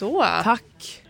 Så. 0.00 0.24
Tack. 0.42 1.02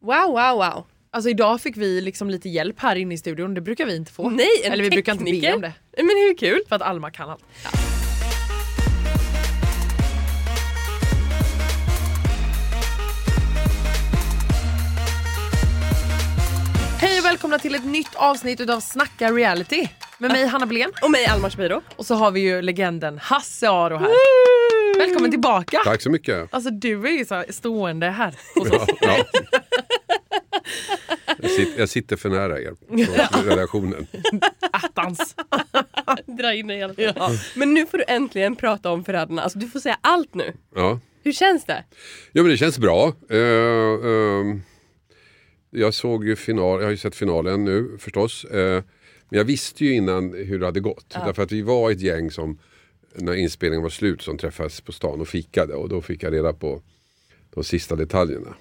Wow, 0.00 0.26
wow, 0.26 0.56
wow. 0.56 0.84
Alltså 1.10 1.30
idag 1.30 1.60
fick 1.60 1.76
vi 1.76 2.00
liksom 2.00 2.30
lite 2.30 2.48
hjälp 2.48 2.80
här 2.80 2.96
inne 2.96 3.14
i 3.14 3.18
studion, 3.18 3.54
det 3.54 3.60
brukar 3.60 3.86
vi 3.86 3.96
inte 3.96 4.12
få. 4.12 4.30
Nej, 4.30 4.46
en 4.64 4.72
Eller 4.72 4.84
vi 4.84 4.90
brukar 4.90 5.12
inte 5.12 5.24
be 5.24 5.54
om 5.54 5.60
det. 5.60 5.72
Men 5.96 6.08
hur 6.08 6.36
kul? 6.38 6.60
För 6.68 6.76
att 6.76 6.82
Alma 6.82 7.10
kan 7.10 7.30
allt. 7.30 7.44
Hej 17.00 17.18
och 17.18 17.24
välkomna 17.24 17.58
till 17.58 17.74
ett 17.74 17.84
nytt 17.84 18.14
avsnitt 18.14 18.60
utav 18.60 18.80
Snacka 18.80 19.32
reality. 19.32 19.88
Med 20.18 20.30
mig 20.32 20.46
Hanna 20.46 20.66
Blén 20.66 20.92
Och 21.02 21.10
mig 21.10 21.26
Alma 21.26 21.50
Shapiro. 21.50 21.82
och 21.96 22.06
så 22.06 22.14
har 22.14 22.30
vi 22.30 22.40
ju 22.40 22.62
legenden 22.62 23.18
Hasse 23.18 23.70
Aro 23.70 23.96
här. 23.96 24.08
Välkommen 24.98 25.30
tillbaka! 25.30 25.80
Tack 25.84 26.02
så 26.02 26.10
mycket. 26.10 26.54
Alltså 26.54 26.70
du 26.70 27.06
är 27.06 27.18
ju 27.18 27.24
så 27.24 27.34
här 27.34 27.46
stående 27.48 28.06
här 28.06 28.34
hos 28.54 28.70
oss. 28.70 28.88
Ja, 28.88 28.96
ja. 29.00 29.24
Jag, 31.38 31.50
sitter, 31.50 31.80
jag 31.80 31.88
sitter 31.88 32.16
för 32.16 32.28
nära 32.28 32.60
er 32.60 32.74
på 33.32 33.48
redaktionen. 33.50 34.06
Attans. 34.70 35.36
Dra 36.26 36.54
in 36.54 36.66
dig 36.66 36.78
i 36.78 36.82
alla 36.82 37.14
fall. 37.14 37.38
Men 37.54 37.74
nu 37.74 37.86
får 37.86 37.98
du 37.98 38.04
äntligen 38.08 38.56
prata 38.56 38.90
om 38.90 39.04
Förrädarna. 39.04 39.42
Alltså 39.42 39.58
du 39.58 39.68
får 39.68 39.80
säga 39.80 39.98
allt 40.00 40.34
nu. 40.34 40.52
Ja. 40.74 41.00
Hur 41.24 41.32
känns 41.32 41.64
det? 41.64 41.84
ja, 42.32 42.42
men 42.42 42.50
det 42.50 42.56
känns 42.56 42.78
bra. 42.78 43.12
Eh, 43.30 43.38
ehm, 44.10 44.62
jag 45.70 45.94
såg 45.94 46.24
ju 46.24 46.36
final, 46.36 46.80
jag 46.80 46.86
har 46.86 46.90
ju 46.90 46.96
sett 46.96 47.16
finalen 47.16 47.64
nu 47.64 47.96
förstås. 47.98 48.44
Eh, 48.44 48.82
men 49.28 49.38
jag 49.38 49.44
visste 49.44 49.84
ju 49.84 49.94
innan 49.94 50.32
hur 50.32 50.58
det 50.58 50.66
hade 50.66 50.80
gått. 50.80 51.16
Därför 51.24 51.42
att 51.42 51.52
vi 51.52 51.62
var 51.62 51.90
ett 51.90 52.00
gäng 52.00 52.30
som 52.30 52.58
när 53.14 53.34
inspelningen 53.34 53.82
var 53.82 53.90
slut 53.90 54.22
som 54.22 54.38
träffades 54.38 54.80
på 54.80 54.92
stan 54.92 55.20
och 55.20 55.28
fikade. 55.28 55.74
Och 55.74 55.88
då 55.88 56.00
fick 56.00 56.22
jag 56.22 56.32
reda 56.32 56.52
på 56.52 56.82
de 57.50 57.64
sista 57.64 57.96
detaljerna. 57.96 58.54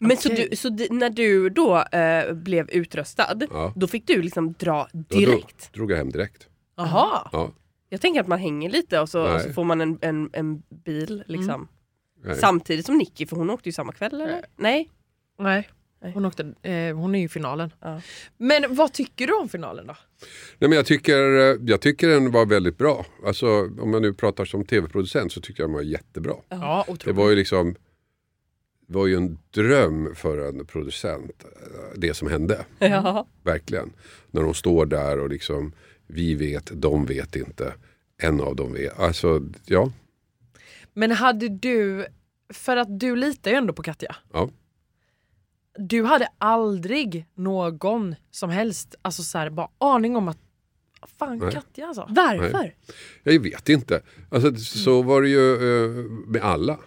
Men 0.00 0.16
så, 0.16 0.32
Okej. 0.32 0.48
du, 0.50 0.56
så 0.56 0.68
d- 0.68 0.86
när 0.90 1.10
du 1.10 1.48
då 1.48 1.78
eh, 1.82 2.32
blev 2.32 2.70
utröstad, 2.70 3.40
Ja. 3.50 3.72
då 3.76 3.86
fick 3.86 4.06
du 4.06 4.22
liksom 4.22 4.52
dra 4.52 4.88
direkt? 4.92 5.68
Då 5.72 5.76
drog 5.78 5.90
jag 5.90 5.96
hem 5.96 6.10
direkt. 6.10 6.48
Jaha. 6.76 7.28
Ja. 7.32 7.50
Jag 7.88 8.00
tänker 8.00 8.20
att 8.20 8.26
man 8.28 8.38
hänger 8.38 8.70
lite 8.70 9.00
och 9.00 9.08
så, 9.08 9.34
och 9.34 9.40
så 9.40 9.52
får 9.52 9.64
man 9.64 9.80
en, 9.80 9.98
en, 10.00 10.30
en 10.32 10.62
bil 10.84 11.24
liksom. 11.26 11.68
Nej. 12.24 12.36
Samtidigt 12.36 12.86
som 12.86 12.96
Nicky, 12.98 13.26
för 13.26 13.36
hon 13.36 13.50
åkte 13.50 13.68
ju 13.68 13.72
samma 13.72 13.92
kväll 13.92 14.20
eller? 14.20 14.44
Nej. 14.56 14.90
Nej. 15.38 15.68
Hon, 16.14 16.24
åkte, 16.24 16.42
eh, 16.62 16.96
hon 16.96 17.14
är 17.14 17.18
ju 17.18 17.24
i 17.24 17.28
finalen. 17.28 17.72
Ja. 17.80 18.00
Men 18.36 18.74
vad 18.74 18.92
tycker 18.92 19.26
du 19.26 19.32
om 19.34 19.48
finalen 19.48 19.86
då? 19.86 19.96
Nej, 20.58 20.68
men 20.68 20.76
jag, 20.76 20.86
tycker, 20.86 21.38
eh, 21.38 21.56
jag 21.66 21.80
tycker 21.80 22.08
den 22.08 22.30
var 22.30 22.46
väldigt 22.46 22.78
bra. 22.78 23.06
Alltså, 23.26 23.46
om 23.80 23.90
man 23.90 24.02
nu 24.02 24.12
pratar 24.14 24.44
som 24.44 24.64
tv-producent 24.64 25.32
så 25.32 25.40
tycker 25.40 25.62
jag 25.62 25.70
den 25.70 25.74
var 25.74 25.82
jättebra. 25.82 26.34
Ja, 26.48 26.86
Det 27.04 27.12
var 27.12 27.30
ju 27.30 27.36
liksom 27.36 27.74
det 28.86 28.98
var 28.98 29.06
ju 29.06 29.16
en 29.16 29.38
dröm 29.50 30.14
för 30.14 30.48
en 30.48 30.66
producent, 30.66 31.44
eh, 31.44 31.98
det 31.98 32.14
som 32.14 32.28
hände. 32.30 32.64
Ja. 32.78 33.26
Verkligen. 33.42 33.92
När 34.30 34.42
de 34.42 34.54
står 34.54 34.86
där 34.86 35.18
och 35.18 35.28
liksom, 35.28 35.72
vi 36.06 36.34
vet, 36.34 36.70
de 36.74 37.06
vet 37.06 37.36
inte. 37.36 37.74
En 38.22 38.40
av 38.40 38.56
dem 38.56 38.72
vet. 38.72 38.98
Alltså, 38.98 39.42
ja. 39.66 39.92
Men 40.94 41.10
hade 41.10 41.48
du, 41.48 42.06
för 42.54 42.76
att 42.76 43.00
du 43.00 43.16
litar 43.16 43.50
ju 43.50 43.56
ändå 43.56 43.72
på 43.72 43.82
Katja. 43.82 44.16
ja. 44.32 44.50
Du 45.78 46.04
hade 46.04 46.28
aldrig 46.38 47.26
någon 47.34 48.14
som 48.30 48.50
helst, 48.50 48.94
alltså 49.02 49.22
så 49.22 49.38
här, 49.38 49.50
bara 49.50 49.68
aning 49.78 50.16
om 50.16 50.28
att 50.28 50.38
Fan 51.18 51.38
Nej. 51.38 51.52
Katja 51.52 51.86
alltså. 51.86 52.06
Varför? 52.08 52.74
Jag 53.22 53.42
vet 53.42 53.68
inte. 53.68 54.02
Alltså, 54.30 54.56
så 54.56 55.02
var 55.02 55.22
det 55.22 55.28
ju 55.28 55.54
eh, 55.54 55.90
med 56.26 56.42
alla. 56.42 56.78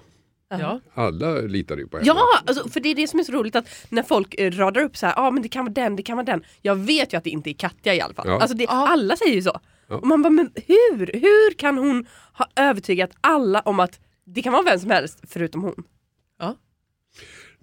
Ja. 0.50 0.80
Alla 0.94 1.32
litade 1.32 1.82
ju 1.82 1.88
på 1.88 1.98
henne. 1.98 2.08
Ja, 2.08 2.24
alltså, 2.46 2.70
för 2.70 2.80
det 2.80 2.90
är 2.90 2.96
det 2.96 3.08
som 3.08 3.20
är 3.20 3.24
så 3.24 3.32
roligt 3.32 3.56
att 3.56 3.68
när 3.90 4.04
folk 4.04 4.36
eh, 4.38 4.52
radar 4.52 4.82
upp 4.82 4.98
så 4.98 5.06
här, 5.06 5.14
ja 5.18 5.22
ah, 5.22 5.32
men 5.32 5.44
det 5.44 5.50
kan 5.50 5.66
vara 5.66 5.74
den, 5.74 5.96
det 5.96 6.04
kan 6.04 6.18
vara 6.18 6.26
den. 6.26 6.44
Jag 6.62 6.76
vet 6.76 7.14
ju 7.14 7.18
att 7.18 7.24
det 7.24 7.30
inte 7.30 7.50
är 7.50 7.54
Katja 7.54 7.96
i 7.96 8.02
alla 8.02 8.14
fall. 8.14 8.28
Ja. 8.28 8.42
Alltså 8.42 8.58
det. 8.58 8.68
Alla 8.68 9.16
säger 9.16 9.34
ju 9.34 9.42
så. 9.42 9.60
Ja. 9.88 9.96
Och 9.96 10.08
man 10.08 10.22
bara, 10.22 10.30
men 10.30 10.52
hur? 10.56 11.12
Hur 11.14 11.54
kan 11.54 11.78
hon 11.78 12.06
ha 12.34 12.48
övertygat 12.56 13.12
alla 13.22 13.60
om 13.60 13.80
att 13.80 14.00
det 14.26 14.42
kan 14.42 14.54
vara 14.54 14.64
vem 14.64 14.80
som 14.80 14.90
helst 14.90 15.20
förutom 15.28 15.62
hon? 15.62 15.84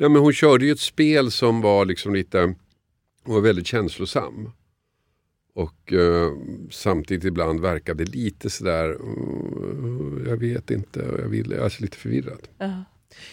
Ja, 0.02 0.08
men 0.08 0.22
hon 0.22 0.32
körde 0.32 0.64
ju 0.64 0.72
ett 0.72 0.80
spel 0.80 1.30
som 1.30 1.60
var 1.60 1.84
liksom 1.84 2.14
lite, 2.14 2.54
hon 3.24 3.34
var 3.34 3.40
väldigt 3.40 3.66
känslosam. 3.66 4.50
Och 5.54 5.92
eh, 5.92 6.32
samtidigt 6.70 7.24
ibland 7.24 7.60
verkade 7.60 8.04
lite 8.04 8.50
sådär, 8.50 8.88
mm, 8.90 10.24
jag 10.28 10.36
vet 10.36 10.70
inte, 10.70 11.00
jag 11.00 11.28
vill, 11.28 11.60
alltså 11.60 11.82
lite 11.82 11.96
förvirrad. 11.96 12.48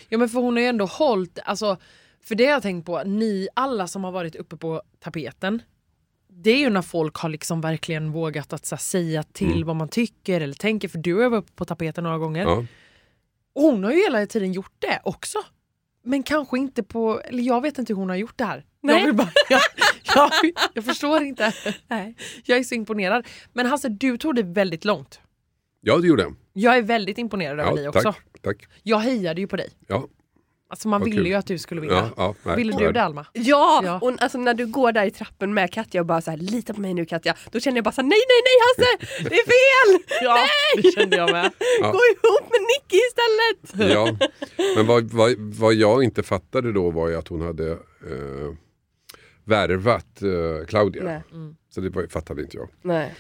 ja 0.10 0.18
men 0.18 0.30
för 0.30 0.40
hon 0.40 0.54
har 0.56 0.62
ju 0.62 0.68
ändå 0.68 0.86
hållit, 0.86 1.40
alltså 1.46 1.78
för 2.22 2.36
det 2.36 2.46
har 2.46 2.52
jag 2.52 2.62
tänkt 2.62 2.86
på, 2.86 3.04
ni 3.04 3.48
alla 3.54 3.88
som 3.88 4.04
har 4.04 4.12
varit 4.12 4.36
uppe 4.36 4.58
på 4.58 4.82
tapeten 5.00 5.62
det 6.28 6.52
är 6.52 6.58
ju 6.60 6.70
när 6.70 6.82
folk 6.82 7.16
har 7.16 7.30
liksom 7.30 7.62
verkligen 7.62 8.12
vågat 8.12 8.54
att 8.54 8.72
här, 8.72 8.78
säga 8.78 9.24
till 9.24 9.52
Mm. 9.52 9.68
vad 9.68 9.76
man 9.76 9.90
tycker 9.90 10.42
eller 10.42 10.54
tänker 10.54 10.88
för 10.88 10.98
du 10.98 11.14
har 11.16 11.30
varit 11.30 11.44
uppe 11.44 11.54
på 11.56 11.66
tapeten 11.66 12.04
några 12.04 12.18
gånger. 12.18 12.44
Ja. 12.44 12.66
Och 13.54 13.62
hon 13.62 13.84
har 13.84 13.92
ju 13.92 14.04
hela 14.04 14.26
tiden 14.26 14.54
gjort 14.54 14.74
det 14.80 15.00
också. 15.04 15.40
Men 16.04 16.24
kanske 16.24 16.58
inte 16.58 16.84
på, 16.84 17.22
eller 17.22 17.44
jag 17.44 17.62
vet 17.62 17.78
inte 17.78 17.94
hur 17.94 17.98
hon 17.98 18.10
har 18.10 18.16
gjort 18.16 18.38
det 18.38 18.44
här. 18.46 18.66
Nej. 18.82 19.00
Jag, 19.00 19.06
vill 19.06 19.16
bara, 19.16 19.32
jag, 19.50 19.62
jag, 20.16 20.32
jag 20.74 20.86
förstår 20.86 21.22
inte. 21.24 21.54
Nej. 21.88 22.16
Jag 22.46 22.58
är 22.58 22.64
så 22.64 22.76
imponerad. 22.76 23.28
Men 23.54 23.66
Hasse, 23.66 23.90
du 23.90 24.18
tog 24.18 24.36
det 24.36 24.44
väldigt 24.44 24.86
långt. 24.86 25.20
ja, 25.82 25.98
det 25.98 26.08
gjorde 26.08 26.22
jag. 26.24 26.36
Jag 26.54 26.78
är 26.78 26.82
väldigt 26.82 27.18
imponerad 27.18 27.60
över 27.60 27.76
dig 27.76 27.84
Ja, 27.84 27.90
också. 27.90 28.02
tack, 28.04 28.42
tack. 28.42 28.68
Jag 28.84 29.00
hejade 29.00 29.42
ju 29.42 29.48
på 29.48 29.56
dig. 29.58 29.70
Ja, 29.88 30.08
Alltså 30.72 30.88
man 30.88 31.00
Vad 31.02 31.10
ville 31.10 31.18
kul. 31.22 31.28
ju 31.28 31.34
att 31.34 31.46
du 31.46 31.58
skulle 31.58 31.82
vinna. 31.82 31.94
ja, 31.94 32.10
ja, 32.18 32.36
nej, 32.44 32.56
Ville 32.56 32.74
du 32.78 32.92
det 32.92 33.04
Alma? 33.04 33.26
Ja, 33.34 33.82
Ja. 33.84 34.00
och 34.02 34.14
alltså 34.22 34.38
när 34.38 34.54
du 34.54 34.66
går 34.66 34.92
där 34.92 35.06
i 35.06 35.12
trappen 35.12 35.54
med 35.54 35.74
Katja 35.74 36.02
och 36.02 36.08
bara 36.08 36.22
så 36.22 36.32
här, 36.32 36.38
lita 36.38 36.74
på 36.74 36.82
mig 36.82 36.94
nu 36.94 37.06
Katja. 37.06 37.36
Då 37.52 37.60
känner 37.60 37.78
jag 37.78 37.84
bara 37.84 37.92
så 37.92 38.02
här, 38.02 38.08
nej 38.10 38.20
nej 38.28 38.42
nej 38.46 38.58
Hasse, 38.66 39.30
det 39.30 39.36
är 39.36 39.46
fel! 39.46 40.04
Ja, 40.22 40.38
det 40.82 40.92
kände 40.92 41.18
jag 41.18 41.32
med. 41.32 41.52
Ja. 41.82 41.92
Gå 41.92 42.00
ihop 42.14 42.50
med 42.52 42.62
Nicky 42.62 43.00
istället! 43.10 43.92
Ja, 43.94 44.28
men 44.76 44.88
vad, 44.88 45.04
vad, 45.12 45.36
vad 45.38 45.74
jag 45.74 46.04
inte 46.04 46.24
fattade 46.24 46.72
då 46.74 46.90
var 46.92 47.10
ju 47.10 47.16
att 47.16 47.28
hon 47.28 47.42
hade 47.42 47.72
eh, 47.72 47.78
värvat 49.46 50.22
eh, 50.22 50.66
Claudia. 50.68 51.04
Nej. 51.04 51.22
Så 51.70 51.82
det 51.82 51.90
var, 51.90 52.08
fattade 52.08 52.42
inte 52.42 52.58
jag. 52.58 52.70
Nej. 52.82 53.14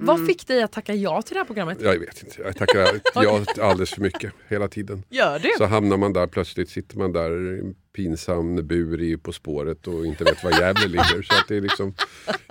Vad 0.00 0.26
fick 0.26 0.46
dig 0.46 0.62
att 0.62 0.72
tacka 0.72 0.94
ja 0.94 1.22
till 1.22 1.34
det 1.34 1.40
här 1.40 1.44
programmet? 1.46 1.78
Jag 1.80 1.98
vet 1.98 2.22
inte, 2.22 2.42
jag 2.42 2.56
tackar 2.56 3.00
ja 3.14 3.44
alldeles 3.60 3.90
för 3.90 4.00
mycket 4.00 4.32
hela 4.48 4.68
tiden. 4.68 5.02
Gör 5.10 5.38
du? 5.38 5.50
Så 5.58 5.64
hamnar 5.64 5.96
man 5.96 6.12
där 6.12 6.26
plötsligt, 6.26 6.68
sitter 6.70 6.98
man 6.98 7.12
där 7.12 7.56
i 7.56 7.58
en 7.60 7.74
pinsam 7.96 8.66
bur 8.66 9.02
i 9.02 9.16
På 9.16 9.32
spåret 9.32 9.86
och 9.86 10.06
inte 10.06 10.24
vet 10.24 10.44
var 10.44 10.50
Gävle 10.50 10.86
ligger. 10.86 11.22
Så 11.22 11.34
att 11.34 11.48
det 11.48 11.56
är 11.56 11.60
liksom, 11.60 11.94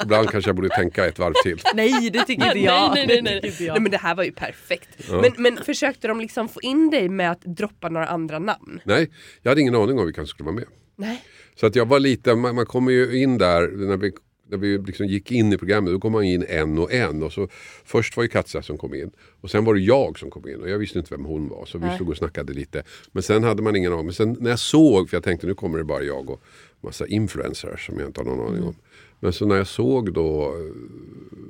ibland 0.03 0.29
kanske 0.29 0.49
jag 0.49 0.55
borde 0.55 0.69
tänka 0.69 1.05
ett 1.05 1.19
varv 1.19 1.33
till. 1.43 1.61
Nej, 1.75 2.09
det 2.09 2.25
tycker 2.25 2.45
inte 2.45 2.59
jag. 2.59 2.91
Nej, 2.95 3.07
nej, 3.07 3.21
nej, 3.21 3.39
Det 3.41 3.59
nej. 3.59 3.69
nej 3.69 3.79
men 3.81 3.91
det 3.91 3.97
här 3.97 4.15
var 4.15 4.23
ju 4.23 4.31
perfekt. 4.31 4.89
Ja. 5.09 5.21
Men, 5.21 5.31
men 5.37 5.63
försökte 5.63 6.07
de 6.07 6.19
liksom 6.19 6.49
få 6.49 6.61
in 6.61 6.89
dig 6.89 7.09
med 7.09 7.31
att 7.31 7.41
droppa 7.41 7.89
några 7.89 8.07
andra 8.07 8.39
namn? 8.39 8.81
Nej, 8.83 9.11
jag 9.41 9.51
hade 9.51 9.61
ingen 9.61 9.75
aning 9.75 9.99
om 9.99 10.05
vilka 10.05 10.21
som 10.21 10.27
skulle 10.27 10.45
vara 10.45 10.55
med. 10.55 10.65
Nej. 10.95 11.23
Så 11.59 11.65
att 11.65 11.75
jag 11.75 11.85
var 11.85 11.99
lite, 11.99 12.35
man, 12.35 12.55
man 12.55 12.65
kommer 12.65 12.91
ju 12.91 13.21
in 13.21 13.37
där, 13.37 13.67
när 13.87 13.97
vi, 13.97 14.11
när 14.49 14.57
vi 14.57 14.77
liksom 14.77 15.05
gick 15.07 15.31
in 15.31 15.53
i 15.53 15.57
programmet, 15.57 15.93
då 15.93 15.99
kom 15.99 16.11
man 16.11 16.23
in 16.23 16.45
en 16.49 16.77
och 16.79 16.93
en. 16.93 17.23
Och 17.23 17.31
så, 17.33 17.47
först 17.85 18.17
var 18.17 18.23
det 18.23 18.27
Katja 18.29 18.61
som 18.61 18.77
kom 18.77 18.93
in 18.93 19.11
och 19.41 19.51
sen 19.51 19.65
var 19.65 19.73
det 19.73 19.79
jag 19.79 20.19
som 20.19 20.29
kom 20.29 20.47
in 20.49 20.61
och 20.61 20.69
jag 20.69 20.77
visste 20.77 20.99
inte 20.99 21.13
vem 21.15 21.25
hon 21.25 21.49
var. 21.49 21.65
Så 21.65 21.77
vi 21.77 21.85
Nej. 21.85 21.95
stod 21.95 22.09
och 22.09 22.17
snackade 22.17 22.53
lite. 22.53 22.83
Men 23.11 23.23
sen 23.23 23.43
hade 23.43 23.61
man 23.61 23.75
ingen 23.75 23.93
aning. 23.93 24.05
Men 24.05 24.13
sen 24.13 24.37
när 24.39 24.49
jag 24.49 24.59
såg, 24.59 25.09
för 25.09 25.17
jag 25.17 25.23
tänkte 25.23 25.47
nu 25.47 25.53
kommer 25.53 25.77
det 25.77 25.83
bara 25.83 26.03
jag 26.03 26.29
och 26.29 26.41
massa 26.81 27.07
influencers 27.07 27.85
som 27.85 27.99
jag 27.99 28.07
inte 28.09 28.19
har 28.21 28.25
någon 28.25 28.47
aning 28.47 28.63
om. 28.63 28.75
Men 29.19 29.33
så 29.33 29.45
när 29.45 29.55
jag 29.55 29.67
såg 29.67 30.13
då 30.13 30.43
eh, 30.43 30.75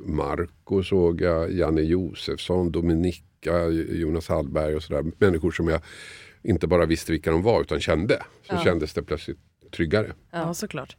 Marco, 0.06 0.84
såg 0.84 1.22
jag 1.22 1.52
Janne 1.54 1.82
Josefsson, 1.82 2.72
Dominika, 2.72 3.68
Jonas 3.90 4.28
Hallberg 4.28 4.76
och 4.76 4.84
sådär. 4.84 5.06
Människor 5.18 5.52
som 5.52 5.68
jag 5.68 5.82
inte 6.44 6.68
bara 6.68 6.86
visste 6.86 7.12
vilka 7.12 7.32
de 7.32 7.42
var 7.42 7.62
utan 7.62 7.80
kände. 7.80 8.24
Så 8.48 8.54
Ja. 8.56 8.64
kändes 8.64 8.94
det 8.94 9.04
plötsligt 9.04 9.38
tryggare. 9.72 10.14
Ja, 10.32 10.54
såklart. 10.54 10.98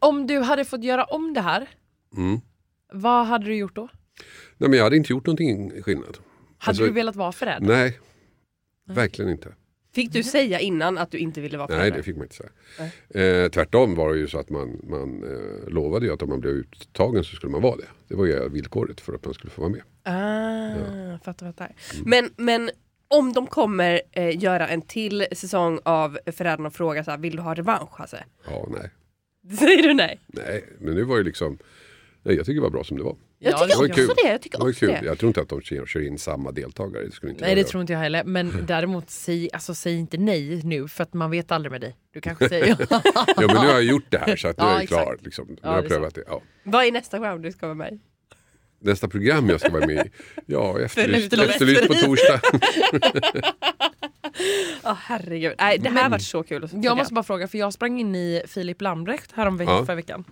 Om 0.00 0.26
du 0.26 0.38
hade 0.40 0.64
fått 0.64 0.84
göra 0.84 1.04
om 1.04 1.34
det 1.34 1.40
här, 1.40 1.68
Mm. 2.16 2.40
vad 2.92 3.26
hade 3.26 3.44
du 3.44 3.54
gjort 3.56 3.74
då? 3.76 3.88
Nej, 4.56 4.70
men 4.70 4.76
jag 4.78 4.84
hade 4.84 4.96
inte 4.96 5.12
gjort 5.12 5.26
någonting 5.26 5.82
skillnad. 5.82 6.06
Hade 6.58 6.70
Alltså, 6.70 6.84
du 6.84 6.90
velat 6.90 7.16
vara 7.16 7.32
förrädare? 7.32 7.68
Nej, 7.76 7.98
verkligen 8.88 9.30
inte. 9.30 9.54
Fick 9.94 10.12
du 10.12 10.22
säga 10.22 10.60
innan 10.60 10.98
att 10.98 11.10
du 11.10 11.18
inte 11.18 11.40
ville 11.40 11.58
vara 11.58 11.68
Nej, 11.68 11.78
förälder? 11.78 11.96
det 11.96 12.02
fick 12.02 12.16
man 12.16 12.24
inte 12.24 12.36
säga. 12.36 12.50
Eh, 13.44 13.48
tvärtom 13.50 13.94
var 13.94 14.12
det 14.12 14.18
ju 14.18 14.28
så 14.28 14.38
att 14.38 14.50
man, 14.50 14.80
man 14.84 15.22
eh, 15.22 15.68
lovade 15.68 16.06
ju 16.06 16.12
att 16.12 16.22
om 16.22 16.28
man 16.28 16.40
blev 16.40 16.52
uttagen 16.52 17.24
så 17.24 17.36
skulle 17.36 17.52
man 17.52 17.62
vara 17.62 17.76
det. 17.76 17.86
Det 18.08 18.14
var 18.14 18.26
ju 18.26 18.48
villkoret 18.48 19.00
för 19.00 19.14
att 19.14 19.24
man 19.24 19.34
skulle 19.34 19.50
få 19.50 19.60
vara 19.62 19.70
med. 19.70 19.82
Ah, 20.04 21.18
fattar, 21.24 21.46
fattar. 21.46 21.74
Men, 22.04 22.30
men 22.36 22.70
om 23.08 23.32
de 23.32 23.46
kommer 23.46 24.02
eh, 24.12 24.42
göra 24.42 24.68
en 24.68 24.82
till 24.82 25.26
säsong 25.32 25.78
av 25.84 26.18
Förrädarna 26.32 26.66
och 26.68 26.74
fråga 26.74 27.04
så 27.04 27.10
här, 27.10 27.18
vill 27.18 27.36
du 27.36 27.42
ha 27.42 27.54
revansch 27.54 27.98
Hasse? 27.98 28.24
Ja, 28.50 28.66
nej. 28.70 28.90
Säger 29.58 29.82
du 29.82 29.94
nej? 29.94 30.20
Nej, 30.26 30.64
men 30.80 30.94
nu 30.94 31.02
var 31.04 31.16
ju 31.16 31.24
liksom 31.24 31.58
Nej, 32.22 32.36
jag 32.36 32.46
tycker 32.46 32.54
det 32.54 32.62
var 32.62 32.70
bra 32.70 32.84
som 32.84 32.96
det 32.98 33.02
var. 33.04 33.16
Jag 33.38 33.52
Ja, 33.52 33.58
tycker 33.58 33.68
det 33.68 33.76
var 33.78 33.84
också 33.84 33.94
kul. 34.06 34.14
det. 34.24 34.30
Jag 34.30 34.42
tycker 34.42 34.58
Det 34.58 34.62
var 34.64 34.70
också 34.70 34.80
kul. 34.86 34.88
det. 35.00 35.06
Jag 35.06 35.18
tror 35.18 35.28
inte 35.28 35.40
att 35.40 35.48
de 35.48 35.60
kör 35.86 36.06
in 36.06 36.18
samma 36.18 36.52
deltagare. 36.52 37.04
Det 37.04 37.10
skulle 37.12 37.32
inte 37.32 37.44
Nej 37.44 37.54
det 37.54 37.60
göra. 37.60 37.68
tror 37.68 37.80
inte 37.80 37.92
jag 37.92 38.00
heller. 38.00 38.24
Men 38.24 38.52
däremot 38.66 39.10
säg, 39.10 39.48
alltså, 39.52 39.74
säg 39.74 39.94
inte 39.98 40.16
nej 40.18 40.60
nu 40.64 40.88
för 40.88 41.02
att 41.02 41.14
man 41.14 41.30
vet 41.30 41.52
aldrig 41.52 41.70
med 41.72 41.80
dig. 41.80 41.96
Du 42.12 42.20
kanske 42.20 42.48
säger 42.48 42.76
ja. 42.90 43.02
Ja, 43.14 43.34
men 43.36 43.46
nu 43.48 43.54
har 43.56 43.72
jag 43.72 43.82
gjort 43.84 44.06
det 44.10 44.18
här 44.18 44.36
så 44.36 44.48
att 44.48 44.56
nu 44.58 44.64
Ja, 44.64 44.70
är 44.74 44.78
jag 44.80 44.88
klar. 44.88 45.16
Liksom. 45.20 45.46
Nu 45.48 45.56
Ja, 45.62 45.68
har 45.68 45.74
jag 45.76 45.84
det 45.84 45.88
prövat 45.88 46.14
det. 46.14 46.22
Ja. 46.26 46.42
Vad 46.62 46.84
är 46.86 46.92
nästa 46.92 47.16
program 47.16 47.42
du 47.42 47.52
ska 47.52 47.66
vara 47.66 47.74
med 47.74 47.92
i? 47.92 48.00
Nästa 48.80 49.08
program 49.08 49.48
jag 49.48 49.60
ska 49.60 49.70
vara 49.70 49.86
med 49.86 50.06
i? 50.06 50.10
Ja, 50.46 50.80
Efterlyst. 50.80 51.32
efterlyst 51.32 51.86
på 51.88 51.94
torsdag. 51.94 52.40
Åh 54.84 54.94
herregud. 54.94 55.54
Nej, 55.58 55.78
det 55.78 55.88
här 55.90 56.02
har 56.02 56.10
varit 56.10 56.22
så 56.22 56.42
kul. 56.42 56.68
Jag 56.82 56.96
måste 56.96 57.14
bara 57.14 57.22
fråga 57.22 57.48
för 57.48 57.58
jag 57.58 57.72
sprang 57.72 58.00
in 58.00 58.14
i 58.14 58.42
Filip 58.46 58.80
Lambrecht 58.82 59.32
härom 59.32 59.56
ve- 59.56 59.64
Ja. 59.64 59.86
förra 59.86 59.96
veckan. 59.96 60.24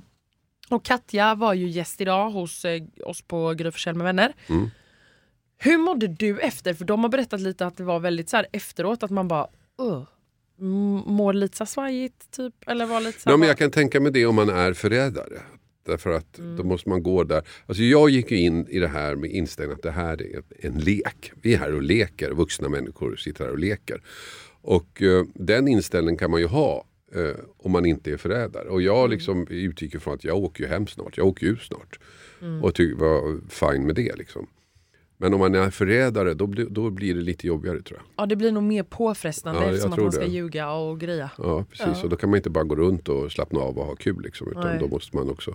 Och 0.69 0.85
Katja 0.85 1.35
var 1.35 1.55
ju 1.55 1.69
gäst 1.69 2.01
idag 2.01 2.31
hos 2.31 2.65
eh, 2.65 2.83
oss 3.05 3.23
på 3.23 3.55
Gry 3.55 3.73
med 3.87 3.97
vänner. 4.05 4.33
Mm. 4.47 4.71
Hur 5.59 5.79
mådde 5.79 6.07
du 6.07 6.41
efter? 6.41 6.75
För 6.75 6.85
de 6.85 7.03
har 7.03 7.09
berättat 7.09 7.41
lite 7.41 7.67
att 7.67 7.77
det 7.77 7.85
var 7.85 8.01
väldigt 8.01 8.29
så 8.29 8.37
här 8.37 8.47
efteråt 8.53 9.03
att 9.03 9.11
man 9.11 9.29
bara 9.29 9.47
uh, 9.83 10.03
mår 11.07 11.33
lite 11.33 11.57
så 11.57 11.67
svajigt 11.67 12.31
typ. 12.31 12.55
Eller 12.67 12.87
var 12.87 13.01
lite 13.01 13.21
så 13.21 13.29
här, 13.29 13.33
Ja, 13.33 13.37
men 13.37 13.49
jag 13.49 13.59
kan 13.59 13.71
tänka 13.71 14.01
mig 14.01 14.13
det 14.13 14.27
om 14.27 14.35
man 14.35 14.49
är 14.49 14.73
förrädare. 14.73 15.43
Därför 15.87 16.11
att 16.11 16.33
då 16.57 16.63
måste 16.65 16.89
man 16.89 17.03
gå 17.03 17.25
där. 17.25 17.43
Alltså 17.67 17.83
jag 17.83 18.11
gick 18.11 18.31
ju 18.31 18.37
in 18.39 18.67
i 18.69 18.79
det 18.79 18.89
här 18.89 19.17
med 19.17 19.31
inställningen 19.31 19.77
att 19.77 19.83
det 19.83 19.91
här 19.91 20.23
är 20.23 20.43
en 20.67 20.79
lek. 20.79 21.33
Vi 21.43 21.55
är 21.55 21.59
här 21.59 21.75
och 21.75 21.83
leker, 21.83 22.31
vuxna 22.31 22.69
människor 22.69 23.17
sitter 23.17 23.45
här 23.45 23.53
och 23.53 23.59
leker. 23.59 24.03
Och 24.61 25.03
eh, 25.03 25.25
den 25.35 25.69
inställningen 25.69 26.19
kan 26.19 26.31
man 26.31 26.41
ju 26.41 26.47
ha 26.47 26.85
eh, 27.15 27.31
om 27.59 27.73
man 27.73 27.87
inte 27.87 28.13
är 28.13 28.17
förrädare. 28.17 28.69
Och 28.69 28.83
jag 28.83 29.11
liksom 29.11 29.47
utgick 29.51 29.95
ifrån 29.95 30.15
att 30.15 30.25
jag 30.25 30.37
åker 30.37 30.65
ju 30.65 30.71
hem 30.71 30.87
snart, 30.87 31.17
jag 31.17 31.27
åker 31.27 31.47
ut 31.47 31.63
snart. 31.63 31.99
Och 32.63 32.75
ty- 32.75 32.95
var 32.95 33.41
fine 33.49 33.87
med 33.87 33.95
det. 33.95 34.17
Liksom. 34.17 34.47
Men 35.19 35.35
om 35.35 35.41
man 35.41 35.55
är 35.55 35.71
förrädare 35.71 36.35
då, 36.35 36.47
blir- 36.47 36.67
då 36.71 36.91
blir 36.91 37.15
det 37.15 37.21
lite 37.21 37.47
jobbigare 37.47 37.83
tror 37.83 37.99
jag. 38.01 38.23
Ja 38.23 38.27
det 38.27 38.37
blir 38.37 38.53
nog 38.53 38.63
mer 38.63 38.83
påfrestande 38.83 39.61
Ja, 39.61 39.71
jag 39.71 39.81
som 39.81 39.93
att 39.93 39.99
man 39.99 40.13
ska 40.13 40.21
det. 40.25 40.27
ljuga 40.31 40.71
och 40.71 41.01
greja. 41.01 41.31
Ja, 41.39 41.65
precis. 41.71 42.05
Och 42.05 42.11
då 42.11 42.17
kan 42.17 42.31
man 42.31 42.37
inte 42.37 42.51
bara 42.51 42.65
gå 42.65 42.77
runt 42.77 43.09
och 43.09 43.33
slappna 43.33 43.61
av 43.61 43.79
och 43.79 43.85
ha 43.87 43.95
kul. 43.97 44.23
Liksom, 44.23 44.49
utan 44.51 44.65
Nej. 44.65 44.79
då 44.81 44.89
måste 44.89 45.17
man 45.17 45.31
också 45.31 45.55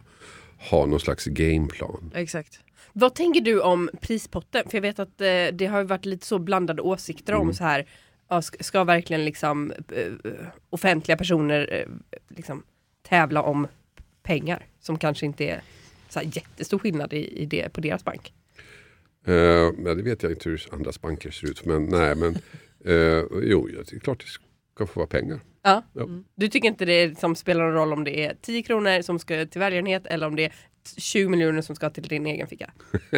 ha 0.69 0.85
någon 0.85 0.99
slags 0.99 1.25
gameplan. 1.25 2.11
Exakt. 2.15 2.59
Vad 2.93 3.15
tänker 3.15 3.41
du 3.41 3.61
om 3.61 3.89
prispotten? 4.01 4.63
För 4.69 4.77
jag 4.77 4.81
vet 4.81 4.99
att 4.99 5.21
eh, 5.21 5.27
det 5.53 5.65
har 5.71 5.79
ju 5.79 5.85
varit 5.85 6.05
lite 6.05 6.25
så 6.27 6.39
blandade 6.39 6.81
åsikter 6.81 7.33
Mm. 7.33 7.47
om 7.47 7.53
så 7.53 7.63
här. 7.63 7.85
Ja, 8.29 8.41
ska, 8.41 8.63
ska 8.63 8.83
verkligen 8.83 9.25
liksom 9.25 9.71
eh, 9.71 10.11
offentliga 10.69 11.17
personer 11.17 11.69
eh, 11.73 11.93
liksom 12.37 12.63
tävla 13.09 13.41
om 13.41 13.67
pengar 14.23 14.65
som 14.79 14.97
kanske 14.97 15.25
inte 15.25 15.45
är 15.45 15.61
så 16.09 16.19
här 16.19 16.25
jättestor 16.33 16.79
skillnad 16.79 17.13
i, 17.13 17.41
i 17.41 17.45
det 17.45 17.69
på 17.73 17.81
deras 17.81 18.03
bank? 18.05 18.33
Uh, 19.27 19.35
ja, 19.85 19.95
det 19.95 20.01
vet 20.03 20.23
jag 20.23 20.31
inte 20.31 20.49
hur 20.49 20.67
andras 20.71 21.01
banker 21.01 21.31
ser 21.31 21.47
ut. 21.47 21.65
Men 21.65 21.85
nej, 21.85 22.15
men 22.15 22.35
eh, 22.85 23.23
jo, 23.43 23.67
det 23.67 23.93
är 23.93 23.99
klart 23.99 24.19
det 24.19 24.25
ska 24.73 24.87
få 24.87 24.99
vara 24.99 25.07
pengar. 25.07 25.39
Ja. 25.63 25.83
Ja. 25.93 26.07
Du 26.35 26.47
tycker 26.47 26.67
inte 26.67 26.85
det 26.85 27.19
som 27.19 27.35
spelar 27.35 27.63
någon 27.63 27.73
roll 27.73 27.93
om 27.93 28.03
det 28.03 28.25
är 28.25 28.35
10 28.41 28.63
kronor 28.63 29.01
som 29.01 29.19
ska 29.19 29.45
till 29.45 29.59
välgörenhet 29.59 30.05
eller 30.05 30.27
om 30.27 30.35
det 30.35 30.45
är 30.45 30.53
20 30.97 31.29
miljoner 31.29 31.61
som 31.61 31.75
ska 31.75 31.89
till 31.89 32.03
din 32.03 32.25
egen 32.25 32.47
ficka? 32.47 32.71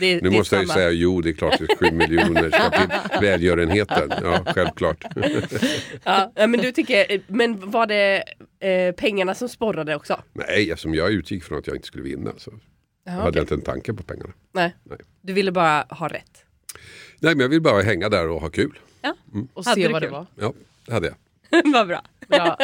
Det, 0.00 0.14
Nu 0.14 0.20
det 0.20 0.30
måste 0.30 0.56
jag 0.56 0.62
ju 0.62 0.68
säga 0.68 0.90
jo, 0.90 1.20
det 1.20 1.30
är 1.30 1.32
klart 1.32 1.60
är 1.60 1.90
7 1.90 1.96
miljoner 1.96 2.50
ska 2.50 2.70
till 2.70 3.20
välgörenheten. 3.20 4.12
Ja, 4.22 4.44
självklart. 4.46 5.04
Ja, 6.04 6.32
ja, 6.34 6.46
men 6.46 6.60
du 6.60 6.72
tycker, 6.72 7.22
men 7.26 7.70
var 7.70 7.86
det 7.86 8.24
eh, 8.60 8.94
pengarna 8.94 9.34
som 9.34 9.48
sporrade 9.48 9.96
också? 9.96 10.22
nej, 10.32 10.70
eftersom 10.70 10.94
jag 10.94 11.12
utgick 11.12 11.44
från 11.44 11.58
att 11.58 11.66
jag 11.66 11.76
inte 11.76 11.86
skulle 11.86 12.04
vinna 12.04 12.32
så 12.36 12.52
Ja, 13.04 13.10
hade 13.12 13.22
jag 13.24 13.28
okej. 13.28 13.40
inte 13.42 13.54
en 13.54 13.62
tanke 13.62 13.92
på 13.94 14.02
pengarna. 14.02 14.32
Nej. 14.52 14.76
Nej. 14.84 14.98
Du 15.20 15.32
ville 15.32 15.52
bara 15.52 15.84
ha 15.90 16.08
rätt. 16.08 16.44
Nej, 17.20 17.34
men 17.34 17.40
jag 17.40 17.48
vill 17.48 17.62
bara 17.62 17.82
hänga 17.82 18.08
där 18.08 18.28
och 18.28 18.40
ha 18.40 18.48
kul. 18.50 18.78
Och 19.54 19.64
Hade 19.64 19.74
se 19.80 19.86
du 19.86 19.92
vad 19.92 20.02
det 20.02 20.08
var. 20.08 20.26
Ja, 20.40 20.52
det 20.86 20.92
hade 20.92 21.06
jag. 21.06 21.16
Vad 21.72 21.86
bra. 21.88 22.02
Ja. 22.28 22.58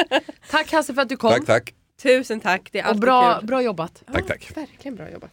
Tack 0.51 0.73
Hasse 0.73 0.95
för 0.95 1.03
att 1.03 1.09
du 1.09 1.17
kom. 1.17 1.31
Tack, 1.31 1.47
tack. 1.47 1.75
Tusen 2.03 2.41
tack, 2.41 2.69
det 2.73 2.79
är 2.79 2.83
Och 2.83 2.89
alltid 2.89 3.01
bra, 3.01 3.39
kul. 3.39 3.47
bra 3.47 3.63
jobbat. 3.63 4.03
Tack, 4.13 4.27
tack. 4.27 4.57
Verkligen 4.57 4.97
bra 4.97 5.11
jobbat. 5.11 5.31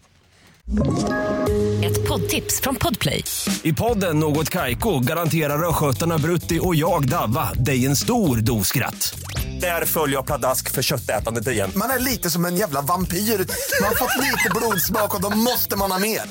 Ett 1.85 2.07
poddtips 2.07 2.61
från 2.61 2.75
Podplay. 2.75 3.23
I 3.63 3.73
podden 3.73 4.19
Något 4.19 4.49
Kaiko 4.49 4.99
garanterar 4.99 5.69
östgötarna 5.69 6.17
Brutti 6.17 6.59
och 6.61 6.75
jag, 6.75 7.07
Davva, 7.09 7.53
dig 7.53 7.85
en 7.85 7.95
stor 7.95 8.37
dos 8.37 8.67
skratt. 8.67 9.19
Där 9.61 9.85
följer 9.85 10.15
jag 10.15 10.25
pladask 10.25 10.71
för 10.71 10.81
köttätandet 10.81 11.47
igen. 11.47 11.71
Man 11.75 11.89
är 11.89 11.99
lite 11.99 12.29
som 12.29 12.45
en 12.45 12.55
jävla 12.55 12.81
vampyr. 12.81 13.17
Man 13.17 13.87
har 13.89 13.95
fått 13.95 14.23
lite 14.23 14.49
blodsmak 14.55 15.15
och 15.15 15.21
då 15.21 15.29
måste 15.29 15.77
man 15.77 15.91
ha 15.91 15.99
mer. 15.99 16.21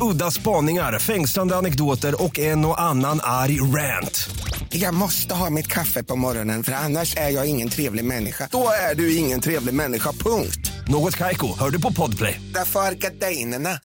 Udda 0.00 0.30
spaningar, 0.30 0.98
fängslande 0.98 1.56
anekdoter 1.56 2.22
och 2.22 2.38
en 2.38 2.64
och 2.64 2.80
annan 2.80 3.20
arg 3.22 3.60
rant. 3.60 4.28
Jag 4.70 4.94
måste 4.94 5.34
ha 5.34 5.50
mitt 5.50 5.66
kaffe 5.66 6.02
på 6.02 6.16
morgonen 6.16 6.64
för 6.64 6.72
annars 6.72 7.16
är 7.16 7.30
jag 7.30 7.46
ingen 7.46 7.68
trevlig 7.68 8.04
människa. 8.04 8.48
Då 8.52 8.68
är 8.90 8.94
du 8.94 9.16
ingen 9.16 9.40
trevlig 9.40 9.74
människa, 9.74 10.12
punkt. 10.12 10.72
Något 10.88 11.16
Kaiko, 11.16 11.58
hör 11.58 11.70
du 11.70 11.80
på 11.80 11.92
Podplay. 11.92 12.40
Därför 12.54 12.80
är 12.80 12.92
gardinerna. 12.92 13.80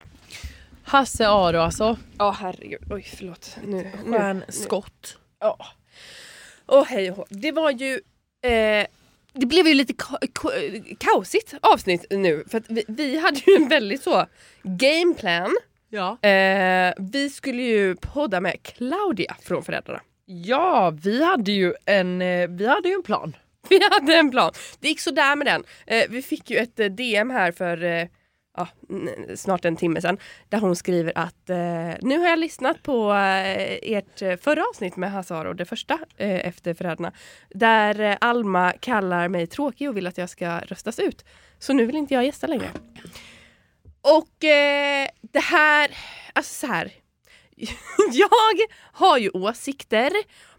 Hasse 0.83 1.27
Aro 1.27 1.57
alltså. 1.59 1.97
Ja 2.17 2.35
herregud, 2.39 2.91
oj 2.91 3.13
förlåt. 3.17 3.57
Nu, 3.65 3.91
nu. 4.05 4.17
Stjärnskott. 4.17 5.17
Ja. 5.39 5.57
Åh 6.67 6.85
hej 6.87 7.11
och 7.11 7.17
hå. 7.17 7.25
Det 7.29 7.51
var 7.51 7.71
ju 7.71 7.99
eh, 8.41 8.87
det 9.33 9.45
blev 9.45 9.67
ju 9.67 9.73
lite 9.73 9.93
ka 9.93 10.17
ka- 10.21 10.95
kaosigt 10.99 11.53
avsnitt 11.61 12.05
nu 12.09 12.43
för 12.51 12.63
vi, 12.67 12.83
vi 12.87 13.17
hade 13.19 13.39
ju 13.47 13.55
en 13.55 13.67
väldigt 13.67 14.03
så 14.03 14.25
gameplan. 14.63 15.57
Ja. 15.89 16.17
Eh, 16.29 16.93
vi 16.97 17.29
skulle 17.29 17.61
ju 17.61 17.95
podda 17.95 18.41
med 18.41 18.63
Claudia 18.63 19.35
från 19.43 19.63
Föräldrarna. 19.63 20.01
ja, 20.25 20.89
vi 21.03 21.23
hade 21.23 21.51
ju 21.51 21.73
en, 21.85 22.21
eh, 22.21 22.47
vi 22.49 22.67
hade 22.67 22.89
ju 22.89 22.93
en 22.95 23.03
plan. 23.03 23.35
Vi 23.69 23.79
hade 23.91 24.15
en 24.15 24.31
plan. 24.31 24.51
Det 24.79 24.87
gick 24.87 24.99
sådär 24.99 25.35
med 25.35 25.47
den. 25.47 25.63
Eh, 25.87 26.03
vi 26.09 26.21
fick 26.21 26.49
ju 26.49 26.57
ett 26.57 26.79
eh, 26.79 26.85
DM 26.85 27.29
här 27.29 27.51
för 27.51 27.83
ja, 28.57 28.67
snart 29.35 29.65
en 29.65 29.75
timme 29.75 30.01
sedan 30.01 30.17
där 30.49 30.59
hon 30.59 30.75
skriver 30.75 31.13
att 31.15 31.49
eh, 31.49 31.93
nu 32.01 32.17
har 32.19 32.29
jag 32.29 32.39
lyssnat 32.39 32.83
på 32.83 33.11
eh, 33.11 33.79
ert 33.81 34.21
eh, 34.21 34.35
förra 34.35 34.63
avsnitt 34.63 34.95
med 34.95 35.11
Hazaro, 35.11 35.53
det 35.53 35.65
första 35.65 35.99
eh, 36.17 36.47
efter 36.47 36.73
föräldrarna, 36.73 37.11
där 37.49 37.99
eh, 37.99 38.17
Alma 38.21 38.73
kallar 38.79 39.27
mig 39.27 39.47
tråkig 39.47 39.89
och 39.89 39.97
vill 39.97 40.07
att 40.07 40.17
jag 40.17 40.29
ska 40.29 40.59
röstas 40.59 40.99
ut. 40.99 41.25
Så 41.59 41.73
nu 41.73 41.85
vill 41.85 41.95
inte 41.95 42.13
jag 42.13 42.25
gästa 42.25 42.47
längre. 42.47 42.69
Och 44.01 44.43
eh, 44.43 45.07
det 45.21 45.39
här, 45.39 45.97
alltså 46.33 46.65
så 46.65 46.73
här. 46.73 46.91
jag 48.11 48.29
har 48.93 49.17
ju 49.17 49.29
åsikter 49.29 50.11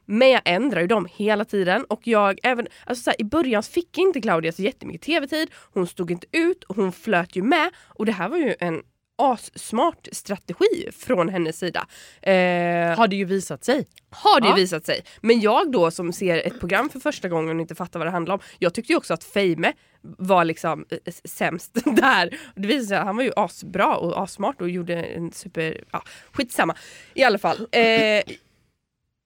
men 0.06 0.30
jag 0.30 0.42
ändrar 0.44 0.80
ju 0.80 0.86
dem 0.86 1.08
hela 1.16 1.44
tiden 1.44 1.84
och 1.84 2.00
jag 2.06 2.38
även, 2.42 2.66
alltså 2.86 3.02
så 3.04 3.10
här, 3.10 3.20
i 3.20 3.24
början 3.24 3.62
fick 3.62 3.98
inte 3.98 4.20
Claudia 4.20 4.52
så 4.52 4.62
jättemycket 4.62 5.02
tv-tid, 5.02 5.50
hon 5.72 5.86
stod 5.86 6.10
inte 6.10 6.26
ut 6.32 6.64
och 6.64 6.76
hon 6.76 6.92
flöt 6.92 7.36
ju 7.36 7.42
med 7.42 7.70
och 7.86 8.06
det 8.06 8.12
här 8.12 8.28
var 8.28 8.36
ju 8.38 8.54
en 8.60 8.82
assmart 9.18 10.08
strategi 10.12 10.88
från 10.98 11.28
hennes 11.28 11.58
sida. 11.58 11.86
Eh, 12.22 12.96
Har 12.98 13.08
det 13.08 13.16
ju 13.16 13.24
visat 13.24 13.64
sig. 13.64 13.86
har 14.10 14.40
det 14.40 14.48
Ja. 14.48 14.54
visat 14.54 14.86
sig. 14.86 15.04
Men 15.20 15.40
jag 15.40 15.72
då 15.72 15.90
som 15.90 16.12
ser 16.12 16.46
ett 16.46 16.60
program 16.60 16.88
för 16.88 17.00
första 17.00 17.28
gången 17.28 17.56
och 17.56 17.60
inte 17.60 17.74
fattar 17.74 17.98
vad 18.00 18.06
det 18.06 18.10
handlar 18.10 18.34
om. 18.34 18.40
Jag 18.58 18.74
tyckte 18.74 18.92
ju 18.92 18.96
också 18.96 19.14
att 19.14 19.24
Feime 19.24 19.72
var 20.02 20.44
liksom 20.44 20.84
eh, 20.90 21.12
sämst 21.24 21.70
där. 21.84 22.38
Det 22.54 22.66
visade 22.68 22.86
sig 22.86 22.96
att 22.96 23.04
han 23.06 23.16
var 23.16 23.24
ju 23.24 23.32
asbra 23.36 23.96
och 23.96 24.22
assmart 24.22 24.60
och 24.60 24.70
gjorde 24.70 25.02
en 25.02 25.32
super... 25.32 25.84
Ja, 25.92 26.02
skitsamma. 26.32 26.76
I 27.14 27.22
alla 27.22 27.38
fall. 27.38 27.68
Eh, 27.72 28.22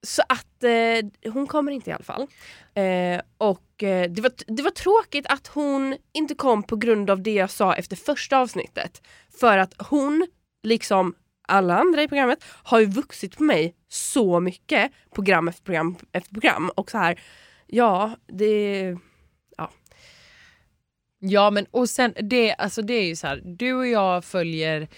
så 0.06 0.22
att 0.28 0.62
eh, 0.64 1.32
hon 1.32 1.46
kommer 1.46 1.72
inte 1.72 1.90
i 1.90 1.92
alla 1.92 2.04
fall. 2.04 2.26
Eh, 2.75 3.20
och 3.38 3.82
eh, 3.82 4.10
det, 4.10 4.22
var, 4.22 4.32
det 4.46 4.62
var 4.62 4.70
tråkigt 4.70 5.26
att 5.28 5.46
hon 5.46 5.96
inte 6.12 6.34
kom 6.34 6.62
på 6.62 6.76
grund 6.76 7.10
av 7.10 7.22
det 7.22 7.34
jag 7.34 7.50
sa 7.50 7.75
efter 7.75 7.96
första 7.96 8.38
avsnittet. 8.38 9.02
För 9.40 9.58
att 9.58 9.75
hon, 9.78 10.26
liksom 10.62 11.14
alla 11.48 11.78
andra 11.78 12.02
i 12.02 12.08
programmet, 12.08 12.44
har 12.44 12.80
ju 12.80 12.86
vuxit 12.86 13.36
på 13.36 13.42
mig 13.42 13.75
så 13.88 14.40
mycket. 14.40 14.92
Program 15.14 15.48
efter 15.48 15.62
program 15.64 15.96
efter 16.12 16.32
program. 16.32 16.70
Och 16.75 16.90
så 16.90 16.98
här, 16.98 17.20
ja, 17.66 18.16
det... 18.26 18.96
Ja 21.18 21.50
men 21.50 21.66
och 21.70 21.90
sen 21.90 22.14
det, 22.22 22.54
alltså 22.54 22.82
det 22.82 22.94
är 22.94 23.06
ju 23.06 23.16
så 23.16 23.26
här, 23.26 23.42
du 23.44 23.75
och 23.75 23.86
jag 23.86 24.25
följer 24.25 24.88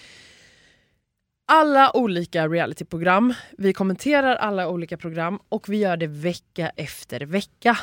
alla 1.51 1.97
olika 1.97 2.47
realityprogram. 2.47 3.33
Vi 3.57 3.73
kommenterar 3.73 4.35
alla 4.35 4.69
olika 4.69 4.97
program 4.97 5.39
och 5.49 5.69
vi 5.69 5.77
gör 5.77 5.97
det 5.97 6.07
vecka 6.07 6.69
efter 6.75 7.19
vecka. 7.21 7.77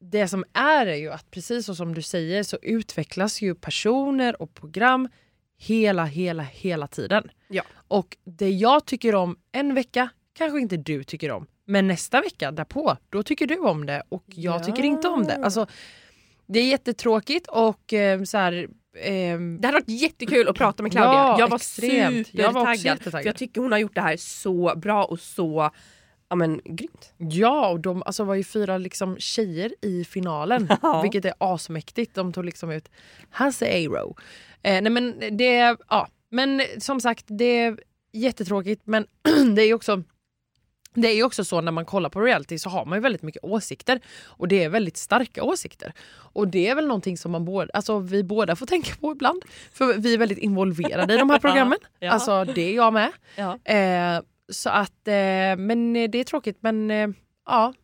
Det 0.00 0.28
som 0.28 0.44
är 0.52 0.86
är 0.86 0.94
ju 0.94 1.10
att 1.12 1.30
precis 1.30 1.76
som 1.76 1.94
du 1.94 2.02
säger 2.02 2.42
så 2.42 2.58
utvecklas 2.62 3.42
ju 3.42 3.54
personer 3.54 4.42
och 4.42 4.54
program 4.54 5.08
hela, 5.58 6.04
hela, 6.04 6.42
hela 6.42 6.86
tiden. 6.86 7.30
Ja. 7.48 7.62
Och 7.88 8.16
det 8.24 8.50
jag 8.50 8.84
tycker 8.86 9.14
om 9.14 9.36
en 9.52 9.74
vecka 9.74 10.08
kanske 10.38 10.60
inte 10.60 10.76
du 10.76 11.04
tycker 11.04 11.30
om. 11.30 11.46
Men 11.64 11.86
nästa 11.86 12.20
vecka 12.20 12.50
därpå, 12.50 12.96
då 13.10 13.22
tycker 13.22 13.46
du 13.46 13.58
om 13.58 13.86
det 13.86 14.02
och 14.08 14.24
jag 14.26 14.60
Ja. 14.60 14.64
tycker 14.64 14.82
inte 14.82 15.08
om 15.08 15.24
det. 15.24 15.34
Alltså, 15.44 15.66
det 16.46 16.60
är 16.60 16.66
jättetråkigt 16.66 17.46
och 17.48 17.92
eh, 17.92 18.22
så 18.22 18.38
här, 18.38 18.68
Det 18.92 19.66
hade 19.66 19.72
varit 19.72 19.88
jättekul 19.88 20.48
att 20.48 20.56
prata 20.56 20.82
med 20.82 20.92
Claudia. 20.92 21.12
Ja, 21.12 21.38
jag 21.38 21.48
var 21.48 21.56
extremt. 21.56 22.28
Jag 22.34 22.52
var 22.52 22.60
också 22.60 22.72
supertaggad. 22.72 22.98
jättetaggad. 22.98 23.22
för 23.22 23.28
jag 23.28 23.36
tycker 23.36 23.60
hon 23.60 23.72
har 23.72 23.78
gjort 23.78 23.94
det 23.94 24.00
här 24.00 24.16
så 24.16 24.72
bra 24.76 25.04
och 25.04 25.20
så 25.20 25.70
ja, 26.30 26.36
men, 26.36 26.60
grymt. 26.64 27.12
Ja, 27.16 27.68
och 27.68 27.80
de 27.80 28.02
alltså, 28.02 28.24
var 28.24 28.34
ju 28.34 28.44
fyra 28.44 28.78
liksom, 28.78 29.16
tjejer 29.18 29.74
i 29.80 30.04
finalen. 30.04 30.68
Ja. 30.82 31.02
Vilket 31.02 31.24
är 31.24 31.34
asmäktigt. 31.38 32.14
De 32.14 32.32
tog 32.32 32.44
liksom 32.44 32.70
ut 32.70 32.88
Hasse 33.30 33.86
Aro. 33.86 34.16
Eh, 34.62 34.82
nej 34.82 34.90
men 34.90 35.36
det, 35.36 35.76
ja. 35.88 36.08
Men 36.30 36.62
som 36.78 37.00
sagt, 37.00 37.24
det 37.28 37.58
är 37.58 37.78
jättetråkigt. 38.12 38.82
Men 38.84 39.06
det 39.54 39.62
är 39.62 39.74
också 39.74 40.02
det 40.94 41.08
är 41.08 41.14
ju 41.14 41.24
också 41.24 41.44
så 41.44 41.60
när 41.60 41.72
man 41.72 41.84
kollar 41.84 42.10
på 42.10 42.20
reality 42.20 42.58
så 42.58 42.70
har 42.70 42.84
man 42.84 42.98
ju 42.98 43.02
väldigt 43.02 43.22
mycket 43.22 43.44
åsikter. 43.44 44.00
Och 44.24 44.48
det 44.48 44.64
är 44.64 44.68
väldigt 44.68 44.96
starka 44.96 45.42
åsikter. 45.42 45.92
Och 46.10 46.48
det 46.48 46.68
är 46.68 46.74
väl 46.74 46.86
någonting 46.86 47.18
som 47.18 47.32
man 47.32 47.44
båda, 47.44 47.70
alltså 47.74 47.98
vi 47.98 48.24
båda 48.24 48.56
får 48.56 48.66
tänka 48.66 48.94
på 49.00 49.12
ibland. 49.12 49.42
För 49.72 49.94
vi 49.94 50.14
är 50.14 50.18
väldigt 50.18 50.38
involverade 50.38 51.14
i 51.14 51.16
de 51.16 51.30
här 51.30 51.38
programmen. 51.46 51.78
Ja. 51.98 52.10
Alltså 52.10 52.44
det 52.44 52.62
är 52.62 52.74
jag 52.74 52.92
med. 52.92 53.12
Ja. 53.36 53.72
Eh, 53.74 54.22
så 54.48 54.70
att, 54.70 55.08
eh, 55.08 55.56
men 55.58 55.92
det 55.92 56.18
är 56.18 56.24
tråkigt 56.24 56.58
men 56.60 56.90
eh, 56.90 57.08
ja. 57.46 57.74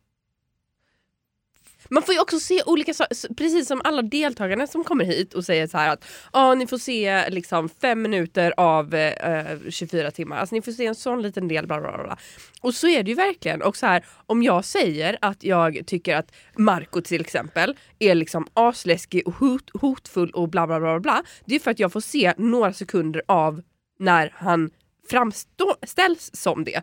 Man 1.89 2.03
får 2.03 2.13
ju 2.13 2.21
också 2.21 2.39
se 2.39 2.63
olika 2.65 2.93
saker, 2.93 3.33
precis 3.33 3.67
som 3.67 3.81
alla 3.83 4.01
deltagarna 4.01 4.67
som 4.67 4.83
kommer 4.83 5.05
hit 5.05 5.33
och 5.33 5.45
säger 5.45 5.67
så 5.67 5.77
här 5.77 5.93
att 5.93 6.05
ah, 6.31 6.53
ni 6.53 6.67
får 6.67 6.77
se 6.77 7.29
liksom 7.29 7.69
fem 7.69 8.01
minuter 8.01 8.53
av 8.57 8.95
eh, 8.95 9.59
24 9.69 10.11
timmar. 10.11 10.37
Alltså 10.37 10.55
ni 10.55 10.61
får 10.61 10.71
se 10.71 10.85
en 10.85 10.95
sån 10.95 11.21
liten 11.21 11.47
del. 11.47 11.67
Bla, 11.67 11.81
bla, 11.81 12.03
bla. 12.03 12.17
Och 12.61 12.73
så 12.73 12.87
är 12.87 13.03
det 13.03 13.09
ju 13.09 13.15
verkligen. 13.15 13.61
Och 13.61 13.77
så 13.77 13.85
här, 13.85 14.05
om 14.25 14.43
jag 14.43 14.65
säger 14.65 15.17
att 15.21 15.43
jag 15.43 15.81
tycker 15.87 16.15
att 16.15 16.31
Marco 16.55 17.01
till 17.01 17.21
exempel 17.21 17.75
är 17.99 18.15
liksom 18.15 18.47
asläskig 18.53 19.27
och 19.27 19.33
hot, 19.33 19.69
hotfull 19.73 20.31
och 20.31 20.49
bla 20.49 20.67
bla 20.67 20.79
bla 20.79 20.99
bla. 20.99 21.23
Det 21.45 21.55
är 21.55 21.59
för 21.59 21.71
att 21.71 21.79
jag 21.79 21.91
får 21.91 22.01
se 22.01 22.33
några 22.37 22.73
sekunder 22.73 23.21
av 23.27 23.61
när 23.99 24.33
han 24.35 24.69
framställs 25.09 26.29
som 26.33 26.63
det. 26.63 26.81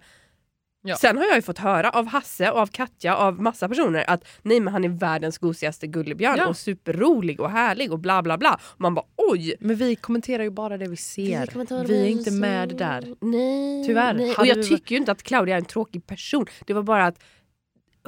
Ja. 0.87 0.97
Sen 0.97 1.17
har 1.19 1.25
jag 1.25 1.37
ju 1.37 1.43
fått 1.43 1.59
höra 1.59 1.91
av 1.91 2.07
Hasse 2.07 2.51
och 2.51 2.59
av 2.59 2.67
Katja 2.67 3.17
och 3.17 3.23
av 3.23 3.43
massa 3.43 3.69
personer 3.69 4.05
att 4.11 4.25
nej 4.43 4.61
men 4.61 4.73
han 4.73 4.85
är 4.85 4.89
världens 4.89 5.39
gosigaste 5.39 5.87
gullebjörn 5.87 6.37
Ja. 6.39 6.47
och 6.49 6.57
superrolig 6.57 7.41
och 7.41 7.51
härlig 7.51 7.93
och 7.93 7.99
bla 7.99 8.23
bla 8.23 8.39
bla. 8.39 8.61
Och 8.65 8.81
man 8.81 8.95
bara 8.95 9.05
oj! 9.17 9.55
Men 9.61 9.77
vi 9.77 9.97
kommenterar 9.97 10.43
ju 10.43 10.51
bara 10.51 10.79
det 10.79 10.89
vi 10.89 10.97
ser. 10.97 11.85
Vi 11.87 12.03
är 12.03 12.07
inte 12.09 12.31
med 12.31 12.69
där. 12.77 13.15
Nej, 13.21 13.87
Tyvärr. 13.87 14.15
Nej. 14.15 14.35
Och 14.37 14.47
jag 14.47 14.57
vi- 14.57 14.69
tycker 14.69 14.95
ju 14.95 14.97
inte 14.99 15.13
att 15.13 15.23
Claudia 15.23 15.55
är 15.55 15.59
en 15.59 15.65
tråkig 15.65 16.07
person. 16.07 16.47
Det 16.67 16.73
var 16.73 16.83
bara 16.83 17.07
att 17.07 17.23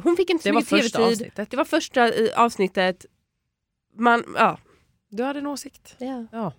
hon 0.02 0.16
fick 0.16 0.30
inte 0.30 0.42
så 0.42 0.49
Det 0.49 0.52
var 0.52 0.61
mycket 0.61 0.71
första 0.83 0.99
tv-tid. 0.99 1.12
avsnittet. 1.12 1.50
Det 1.50 1.56
var 1.56 1.64
första 1.64 2.09
eh, 2.12 2.28
avsnittet. 2.42 3.06
Man, 3.99 4.25
ja. 4.37 4.59
Du 5.11 5.23
hade 5.23 5.38
en 5.38 5.47
åsikt. 5.47 5.95
ja. 5.99 6.26
Ja. 6.33 6.52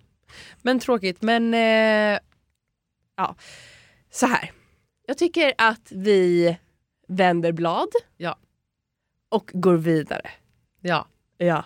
Men 0.62 0.78
tråkigt. 0.80 1.22
Men 1.22 1.54
eh, 1.54 2.18
Så 4.10 4.26
här. 4.26 4.50
Jag 5.08 5.18
tycker 5.18 5.54
att 5.58 5.92
vi 5.92 6.56
vänder 7.08 7.52
blad. 7.52 7.88
Ja. 8.16 8.38
Och 9.28 9.50
går 9.54 9.74
vidare. 9.76 10.30
ja, 10.80 11.06
Ja. 11.38 11.64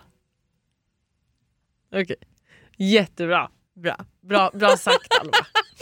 okej. 1.94 2.16
Jättebra. 2.76 3.50
Bra. 3.75 3.96
Bra, 4.20 4.50
bra 4.54 4.76
sagt 4.76 5.14
Alva. 5.20 5.32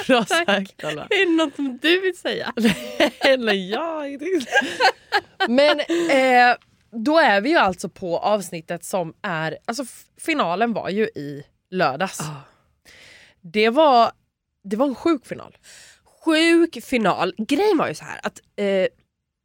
Bra 0.06 0.24
Tack. 0.24 0.46
sagt 0.46 0.84
Alva. 0.84 1.06
Är 1.10 1.26
det 1.26 1.44
något 1.44 1.56
som 1.56 1.78
du 1.82 2.00
vill 2.00 2.16
säga? 2.16 2.52
Eller 3.20 3.52
ja. 3.52 4.02
Men 5.48 5.80
eh, 6.10 6.56
då 6.90 7.18
är 7.18 7.40
vi 7.40 7.50
ju 7.50 7.56
alltså 7.56 7.88
på 7.88 8.18
avsnittet 8.18 8.84
som 8.84 9.14
är, 9.22 9.58
alltså 9.64 9.84
finalen 10.18 10.72
var 10.72 10.88
ju 10.88 11.04
i 11.04 11.44
lördags. 11.70 12.20
Ah. 12.20 12.34
Det 13.40 13.70
var, 13.70 14.12
det 14.64 14.76
var 14.76 14.86
en 14.86 14.94
sjuk 14.94 15.26
final. 15.26 15.56
Sjuk 16.24 16.84
final. 16.84 17.34
Grejen 17.38 17.78
var 17.78 17.88
ju 17.88 17.94
så 17.94 18.04
här 18.04 18.20
att 18.22 18.40
eh, 18.56 18.86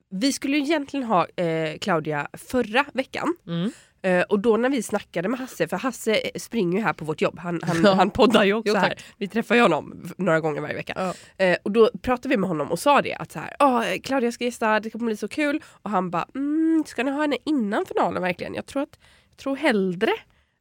vi 0.10 0.34
skulle 0.34 0.58
ju 0.58 0.64
egentligen 0.64 1.06
ha 1.06 1.28
eh, 1.36 1.78
Claudia 1.78 2.28
förra 2.34 2.86
veckan. 2.94 3.36
Mm. 3.48 3.72
Eh, 4.02 4.22
och 4.22 4.40
då 4.40 4.58
när 4.58 4.70
vi 4.70 4.84
snackade 4.84 5.30
med 5.30 5.40
Hasse, 5.40 5.68
för 5.68 5.78
Hasse 5.78 6.16
eh, 6.16 6.30
springer 6.40 6.78
ju 6.78 6.84
här 6.84 6.94
på 6.94 7.06
vårt 7.06 7.22
jobb, 7.22 7.40
han, 7.40 7.60
han, 7.64 7.82
Ja. 7.84 7.94
han 7.94 8.10
poddar 8.10 8.44
ju 8.44 8.54
också 8.60 8.74
Jo, 8.74 8.80
här. 8.80 8.94
Vi 9.18 9.28
träffar 9.28 9.56
ju 9.56 9.62
honom 9.62 10.14
några 10.18 10.40
gånger 10.40 10.62
varje 10.62 10.76
vecka. 10.76 10.94
Ja. 11.38 11.46
Eh, 11.46 11.58
och 11.64 11.72
då 11.72 11.90
pratade 12.02 12.30
vi 12.30 12.38
med 12.38 12.48
honom 12.50 12.72
och 12.72 12.80
sa 12.80 13.02
det 13.02 13.14
att 13.16 13.32
så 13.32 13.40
här, 13.40 13.56
"Ah, 13.60 13.84
Claudia 14.04 14.32
ska 14.32 14.44
gästa, 14.44 14.80
det 14.80 14.90
kommer 14.90 15.06
bli 15.06 15.18
så 15.18 15.28
kul. 15.28 15.64
Och 15.82 15.90
han 15.90 16.10
bara, 16.10 16.28
mm, 16.36 16.84
ska 16.88 17.04
ni 17.04 17.12
ha 17.12 17.22
henne 17.22 17.38
innan 17.46 17.86
finalen 17.86 18.22
verkligen? 18.22 18.54
Jag 18.54 18.66
tror, 18.66 18.82
att, 18.84 19.00
jag 19.30 19.38
tror 19.38 19.56
hellre 19.56 20.12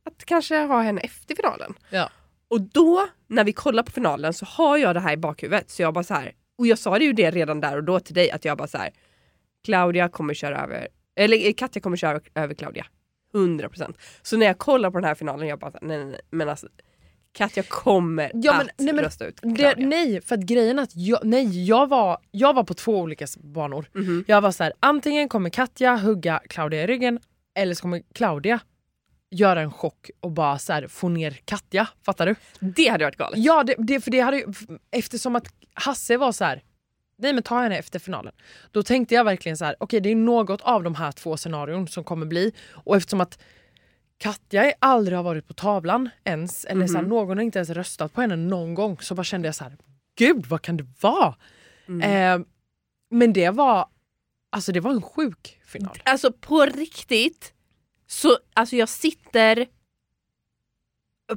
att 0.07 0.25
kanske 0.25 0.57
ha 0.59 0.83
henne 0.83 1.01
efter 1.01 1.35
finalen. 1.35 1.75
Ja. 1.91 2.11
Och 2.55 2.61
då 2.61 3.07
när 3.29 3.45
vi 3.45 3.53
kollar 3.53 3.83
på 3.83 3.93
finalen 3.93 4.33
så 4.35 4.45
har 4.47 4.77
jag 4.79 4.95
det 4.97 5.01
här 5.01 5.13
i 5.13 5.17
bakhuvudet. 5.17 5.71
Så 5.71 5.83
jag 5.83 5.95
bara 5.95 6.05
så 6.05 6.15
här, 6.15 6.33
och 6.59 6.67
jag 6.67 6.79
sa 6.79 6.99
det 6.99 7.05
ju 7.05 7.13
det 7.13 7.31
redan 7.31 7.61
där 7.61 7.77
och 7.77 7.85
då 7.85 8.01
till 8.01 8.15
dig 8.15 8.31
att 8.31 8.45
jag 8.45 8.59
bara 8.59 8.69
så 8.69 8.79
här. 8.79 8.91
Claudia 9.65 10.09
kommer 10.09 10.35
köra 10.35 10.63
över, 10.63 10.89
eller 11.17 11.47
eh, 11.47 11.53
Katja 11.53 11.83
kommer 11.83 11.97
köra 11.97 12.21
över, 12.35 12.55
Claudia. 12.55 12.87
100%. 13.35 13.95
Så 14.23 14.37
när 14.37 14.47
jag 14.47 14.59
kollar 14.59 14.91
på 14.91 14.99
den 14.99 15.05
här 15.05 15.15
finalen 15.15 15.49
jag 15.49 15.59
bara 15.59 15.71
så 15.71 15.79
här, 15.81 15.87
nej 15.89 15.99
nej 15.99 16.07
nej 16.07 16.21
men 16.31 16.49
alltså 16.49 16.69
Katja 17.33 17.63
kommer 17.63 18.31
Ja, 18.35 18.53
men- 18.53 18.61
att 18.61 18.69
nej, 18.79 18.95
men 18.95 19.05
rösta 19.05 19.27
ut 19.27 19.39
Det, 19.43 19.55
Claudia. 19.57 19.87
nej, 19.87 20.21
för 20.21 20.35
att 20.35 20.41
grejen 20.43 20.79
är 20.79 20.83
att 20.83 20.97
jag, 20.97 21.19
nej, 21.25 21.65
jag, 21.67 21.89
var, 21.89 22.19
jag 22.31 22.55
var 22.55 22.65
på 22.65 22.75
två 22.75 23.01
olika 23.01 23.27
banor. 23.41 23.87
Mhm. 23.93 24.25
Jag 24.27 24.41
var 24.41 24.51
så 24.51 24.63
här, 24.65 24.73
antingen 24.81 25.29
kommer 25.29 25.51
Katja 25.51 25.97
hugga 25.97 26.43
Claudia 26.49 26.83
i 26.83 26.87
ryggen 26.87 27.19
eller 27.55 27.75
så 27.75 27.83
kommer 27.83 28.03
Claudia 28.15 28.61
göra 29.35 29.61
en 29.61 29.71
chock 29.73 30.11
och 30.21 30.31
bara 30.31 30.59
så 30.59 30.73
här, 30.73 30.87
få 30.87 31.09
ner 31.09 31.31
Katja. 31.45 31.89
Fattar 32.03 32.27
du? 32.27 32.35
Det 32.61 32.89
hade 32.89 33.05
varit 33.05 33.17
galet. 33.17 33.39
Ja, 33.39 33.65
det, 33.65 33.75
det, 33.79 34.01
för 34.01 34.11
det 34.11 34.21
hade 34.21 34.45
eftersom 34.91 35.37
att 35.37 35.47
Hasse 35.75 36.17
var 36.17 36.33
så 36.33 36.45
här. 36.45 36.63
Nej 37.17 37.33
men 37.33 37.43
ta 37.43 37.63
henne 37.63 37.79
efter 37.79 37.99
finalen. 37.99 38.33
Då 38.71 38.83
tänkte 38.83 39.15
jag 39.15 39.25
verkligen 39.25 39.57
så 39.57 39.65
här. 39.65 39.77
okej 39.81 40.01
det 40.01 40.11
är 40.11 40.17
något 40.17 40.61
av 40.61 40.83
de 40.83 40.95
här 40.95 41.13
två 41.13 41.37
scenarion 41.37 41.89
som 41.89 42.05
kommer 42.05 42.27
bli. 42.27 42.53
Och 42.71 42.97
eftersom 42.97 43.21
att 43.21 43.39
Katja 44.19 44.73
aldrig 44.79 45.19
har 45.19 45.23
varit 45.23 45.49
på 45.49 45.55
tavlan 45.55 46.11
ens, 46.25 46.65
eller 46.65 46.87
så 46.87 46.97
här, 46.97 47.03
någon 47.03 47.39
har 47.39 47.45
inte 47.45 47.59
ens 47.59 47.71
röstat 47.71 48.13
på 48.13 48.21
henne 48.21 48.37
någon 48.37 48.75
gång, 48.75 48.99
så 49.01 49.15
bara 49.15 49.25
kände 49.25 49.49
jag 49.49 49.55
så 49.55 49.65
här. 49.65 49.77
gud 50.17 50.47
vad 50.47 50.63
kan 50.63 50.77
det 50.77 50.87
vara? 51.01 51.35
Eh, 52.03 52.39
men 53.11 53.33
det 53.33 53.51
var, 53.51 53.89
alltså 54.51 54.73
det 54.73 54.81
var 54.81 54.91
en 54.91 55.03
sjuk 55.03 55.61
final. 55.67 55.99
Alltså 56.05 56.33
på 56.33 56.67
riktigt, 56.67 57.53
så 58.07 58.39
alltså 58.55 58.77
jag 58.77 58.89
sitter 58.89 59.67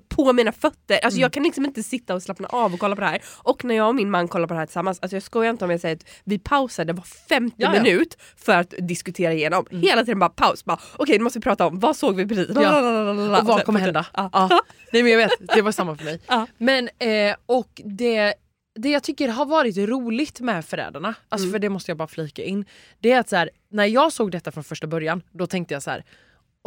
på 0.10 0.34
mina 0.34 0.52
fötter. 0.52 0.96
Alltså 1.04 1.18
Mm. 1.18 1.22
jag 1.22 1.32
kan 1.34 1.44
liksom 1.44 1.66
inte 1.66 1.84
sitta 1.84 2.16
och 2.16 2.24
slappna 2.24 2.48
av 2.48 2.74
och 2.74 2.80
kolla 2.80 2.96
på 2.96 3.02
det 3.02 3.08
här. 3.08 3.22
Och 3.38 3.64
när 3.66 3.76
jag 3.76 3.88
och 3.88 3.96
min 3.96 4.10
man 4.12 4.28
kollar 4.28 4.48
på 4.48 4.54
det 4.54 4.60
här 4.60 4.66
tillsammans, 4.66 5.00
alltså 5.02 5.16
jag 5.16 5.24
skojar 5.24 5.50
inte 5.52 5.66
om 5.66 5.72
jag 5.72 5.80
säger 5.80 5.96
att 5.96 6.06
vi 6.24 6.40
pausade 6.40 6.94
var 6.94 7.04
50 7.04 7.56
Ja, 7.58 7.76
ja. 7.76 7.84
minut 7.84 8.18
för 8.36 8.54
att 8.54 8.74
diskutera 8.80 9.34
igenom. 9.34 9.66
Hela 9.72 10.02
tiden 10.06 10.20
bara 10.20 10.30
paus, 10.30 10.66
bara 10.66 10.80
okej 10.98 11.18
nu 11.18 11.24
måste 11.24 11.40
vi 11.40 11.44
prata 11.44 11.68
om 11.68 11.80
vad 11.80 11.96
såg 11.96 12.16
vi 12.16 12.28
precis? 12.28 12.48
Ja. 12.56 13.12
Och 13.40 13.46
vad 13.46 13.64
kommer 13.66 13.80
hända? 13.80 14.06
Ja. 14.14 14.30
Ja. 14.34 14.62
Nej 14.94 15.04
men 15.04 15.12
jag 15.12 15.18
vet, 15.18 15.56
det 15.56 15.62
var 15.62 15.72
samma 15.72 15.96
för 15.98 16.04
mig. 16.06 16.20
Ja. 16.28 16.48
Men 16.58 16.90
eh, 17.00 17.36
och 17.46 17.82
det, 17.86 18.34
det 18.76 18.90
jag 18.90 19.04
tycker 19.04 19.28
har 19.30 19.46
varit 19.46 19.78
roligt 19.78 20.40
med 20.40 20.66
Förrädarna, 20.66 21.16
alltså 21.30 21.46
Mm. 21.46 21.52
för 21.54 21.60
det 21.60 21.70
måste 21.70 21.92
jag 21.92 21.98
bara 21.98 22.08
flika 22.08 22.44
in, 22.44 22.66
det 23.00 23.12
är 23.12 23.20
att 23.20 23.30
så 23.30 23.36
här, 23.36 23.50
när 23.70 23.86
jag 23.86 24.14
såg 24.14 24.32
detta 24.32 24.52
från 24.52 24.64
första 24.64 24.88
början, 24.88 25.22
då 25.32 25.48
tänkte 25.48 25.74
jag 25.74 25.84
så 25.84 25.92
här, 25.92 26.04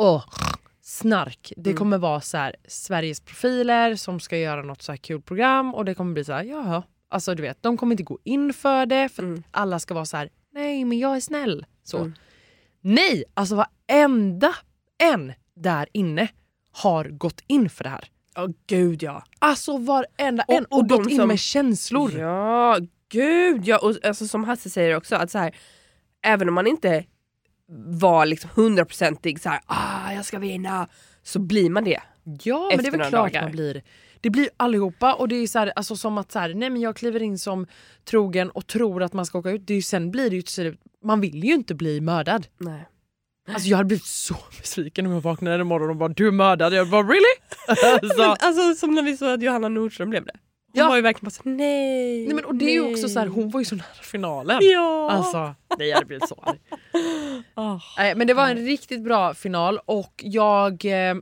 åh, 0.01 0.25
snark. 0.83 1.53
Det 1.57 1.71
Mm. 1.71 1.79
kommer 1.79 1.99
vara 1.99 2.21
så 2.21 2.37
här, 2.37 2.57
Sveriges 2.69 3.21
profiler 3.21 3.97
som 3.97 4.21
ska 4.21 4.39
göra 4.39 4.63
något 4.63 4.83
så 4.83 4.93
här 4.93 4.97
kul 4.97 5.21
program 5.23 5.75
och 5.75 5.85
det 5.85 5.95
kommer 5.95 6.13
bli 6.15 6.25
så 6.25 6.33
här, 6.33 6.45
jaha. 6.45 6.83
Alltså 7.09 7.35
du 7.35 7.43
vet, 7.43 7.63
de 7.63 7.77
kommer 7.77 7.93
inte 7.93 8.03
gå 8.03 8.19
in 8.25 8.53
för 8.53 8.87
det 8.87 9.09
för 9.09 9.23
Mm. 9.23 9.43
alla 9.51 9.79
ska 9.79 9.95
vara 9.95 10.05
så 10.05 10.17
här, 10.17 10.31
nej 10.53 10.85
men 10.85 10.99
jag 10.99 11.17
är 11.17 11.21
snäll. 11.21 11.67
Så. 11.85 11.99
Mm. 11.99 12.15
Nej, 12.81 13.25
alltså 13.35 13.55
varenda 13.89 14.55
en 14.99 15.33
där 15.55 15.89
inne 15.93 16.29
har 16.73 17.05
gått 17.05 17.41
in 17.47 17.71
för 17.71 17.85
det 17.85 17.91
här. 17.91 18.05
Åh 18.37 18.49
gud 18.67 19.03
ja. 19.03 19.25
Alltså 19.39 19.77
varenda 19.79 20.45
Och- 20.49 20.55
en 20.55 20.65
och, 20.65 20.79
och 20.79 20.89
gått 20.89 21.11
in 21.11 21.17
som- 21.17 21.29
med 21.29 21.39
känslor. 21.39 22.13
Ja, 22.19 22.79
gud 23.09 23.67
ja. 23.69 23.79
Och 23.79 23.95
alltså, 24.05 24.29
som 24.29 24.45
Hasse 24.45 24.71
säger 24.71 24.97
också, 24.97 25.17
att 25.17 25.31
så 25.31 25.39
här, 25.39 25.57
även 26.23 26.49
om 26.49 26.55
man 26.55 26.67
inte 26.67 27.05
var 27.79 28.27
liksom 28.27 28.51
hundraprocentig 28.55 29.41
såhär, 29.41 29.61
ah 29.67 30.13
jag 30.13 30.25
ska 30.25 30.39
vinna, 30.39 30.89
så 31.23 31.39
blir 31.39 31.71
man 31.71 31.85
det. 31.85 32.01
Ja 32.43 32.69
men 32.77 32.79
det 32.85 32.89
är 32.89 32.91
väl 32.91 33.01
klart 33.01 33.33
dagar. 33.33 33.43
man 33.43 33.53
blir. 33.53 33.83
Det 34.21 34.31
blir 34.31 34.49
allihopa 34.57 35.15
och 35.15 35.29
det 35.29 35.37
är 35.37 35.47
så 35.47 35.59
här, 35.59 35.73
alltså 35.77 35.97
som 35.97 36.19
att 36.19 36.33
så 36.33 36.39
här, 36.39 36.55
nej 36.55 36.71
men 36.71 36.81
jag 36.81 36.97
kliver 36.97 37.23
in 37.23 37.39
som 37.39 37.67
trogen 38.05 38.51
och 38.51 38.67
tror 38.67 39.03
att 39.03 39.13
man 39.13 39.27
ska 39.27 39.39
åka 39.39 39.51
ut. 39.51 39.67
Det 39.67 39.73
är 39.73 39.77
ju, 39.77 39.83
sen 39.83 40.11
blir 40.11 40.31
det 40.31 40.37
ju 40.37 40.43
till 40.43 40.53
slut, 40.55 40.81
man 41.05 41.21
vill 41.21 41.45
ju 41.45 41.55
inte 41.55 41.75
bli 41.75 42.01
mördad. 42.01 42.47
Nej. 42.59 42.89
Alltså 43.53 43.69
jag 43.69 43.77
hade 43.77 43.87
blivit 43.87 44.05
så 44.07 44.37
besviken 44.61 45.07
om 45.07 45.13
jag 45.13 45.21
vaknade 45.21 45.57
en 45.57 45.67
morgon 45.67 45.91
och 45.91 45.97
bara 45.97 46.09
du 46.09 46.27
är 46.27 46.33
mördad. 46.33 46.75
Jag 46.75 46.91
bara 46.91 47.03
really? 47.03 47.35
Alltså, 48.03 48.23
alltså 48.47 48.75
som 48.75 48.95
när 48.95 49.03
vi 49.03 49.17
såg 49.17 49.29
att 49.31 49.43
Johanna 49.43 49.69
Nordström 49.69 50.11
blev 50.11 50.25
det. 50.25 50.33
Hon 50.73 50.81
Ja. 50.83 50.89
var 50.89 50.97
ju 50.97 51.03
verkligen 51.03 51.25
bara 51.27 51.31
så, 51.31 51.43
nej. 51.45 52.27
nej 52.27 52.35
men 52.35 52.45
och 52.45 52.55
det 52.55 52.65
är 52.65 52.73
ju 52.73 52.93
också 52.93 53.09
så 53.09 53.19
här, 53.19 53.27
hon 53.27 53.51
var 53.51 53.61
ju 53.61 53.65
så 53.65 53.75
nära 53.75 54.03
finalen. 54.03 54.59
Ja. 54.63 55.11
Alltså, 55.11 55.55
nej 55.79 55.89
jag 55.89 55.95
hade 55.95 56.07
blivit 56.07 56.29
så 56.29 56.35
arg. 56.43 56.59
Nej, 57.97 58.15
men 58.15 58.27
det 58.27 58.35
var 58.35 58.49
en 58.49 58.57
riktigt 58.59 59.05
bra 59.05 59.35
final 59.35 59.79
och 59.85 60.15
jag... 60.25 60.85
Eh, 60.85 61.17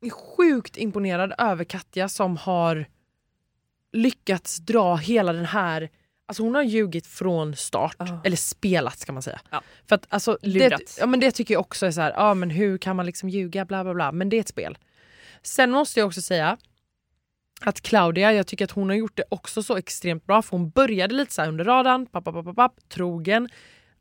är 0.00 0.10
sjukt 0.10 0.76
imponerad 0.76 1.32
över 1.38 1.64
Katja 1.64 2.08
som 2.08 2.36
har 2.36 2.86
lyckats 3.92 4.56
dra 4.56 4.96
hela 4.96 5.32
den 5.32 5.44
här 5.44 5.90
Alltså 6.28 6.42
hon 6.42 6.54
har 6.54 6.62
ljugit 6.62 7.06
från 7.06 7.56
start, 7.56 7.96
Ja. 7.98 8.20
eller 8.24 8.36
spelat 8.36 8.98
ska 8.98 9.12
man 9.12 9.22
säga. 9.22 9.40
Ja. 9.50 9.62
För 9.88 9.94
att, 9.94 10.06
alltså, 10.08 10.38
det, 10.42 10.96
ja, 11.00 11.06
men 11.06 11.20
det 11.20 11.30
tycker 11.30 11.54
jag 11.54 11.60
också 11.60 11.86
är 11.86 11.90
så 11.90 12.00
här, 12.00 12.12
ja, 12.16 12.34
men 12.34 12.50
hur 12.50 12.78
kan 12.78 12.96
man 12.96 13.06
liksom 13.06 13.28
ljuga, 13.28 13.64
bla 13.64 13.84
bla 13.84 13.94
bla. 13.94 14.12
Men 14.12 14.28
det 14.28 14.36
är 14.36 14.40
ett 14.40 14.48
spel. 14.48 14.78
Sen 15.42 15.70
måste 15.70 16.00
jag 16.00 16.06
också 16.06 16.22
säga 16.22 16.56
att 17.60 17.80
Claudia, 17.80 18.32
jag 18.32 18.46
tycker 18.46 18.64
att 18.64 18.70
hon 18.70 18.88
har 18.88 18.96
gjort 18.96 19.16
det 19.16 19.24
också 19.28 19.62
så 19.62 19.76
extremt 19.76 20.26
bra. 20.26 20.42
För 20.42 20.50
hon 20.50 20.70
började 20.70 21.14
lite 21.14 21.32
så 21.32 21.42
under 21.44 21.64
radarn, 21.64 22.06
papp, 22.06 22.24
papp, 22.24 22.44
papp, 22.44 22.56
papp, 22.56 22.88
trogen. 22.88 23.48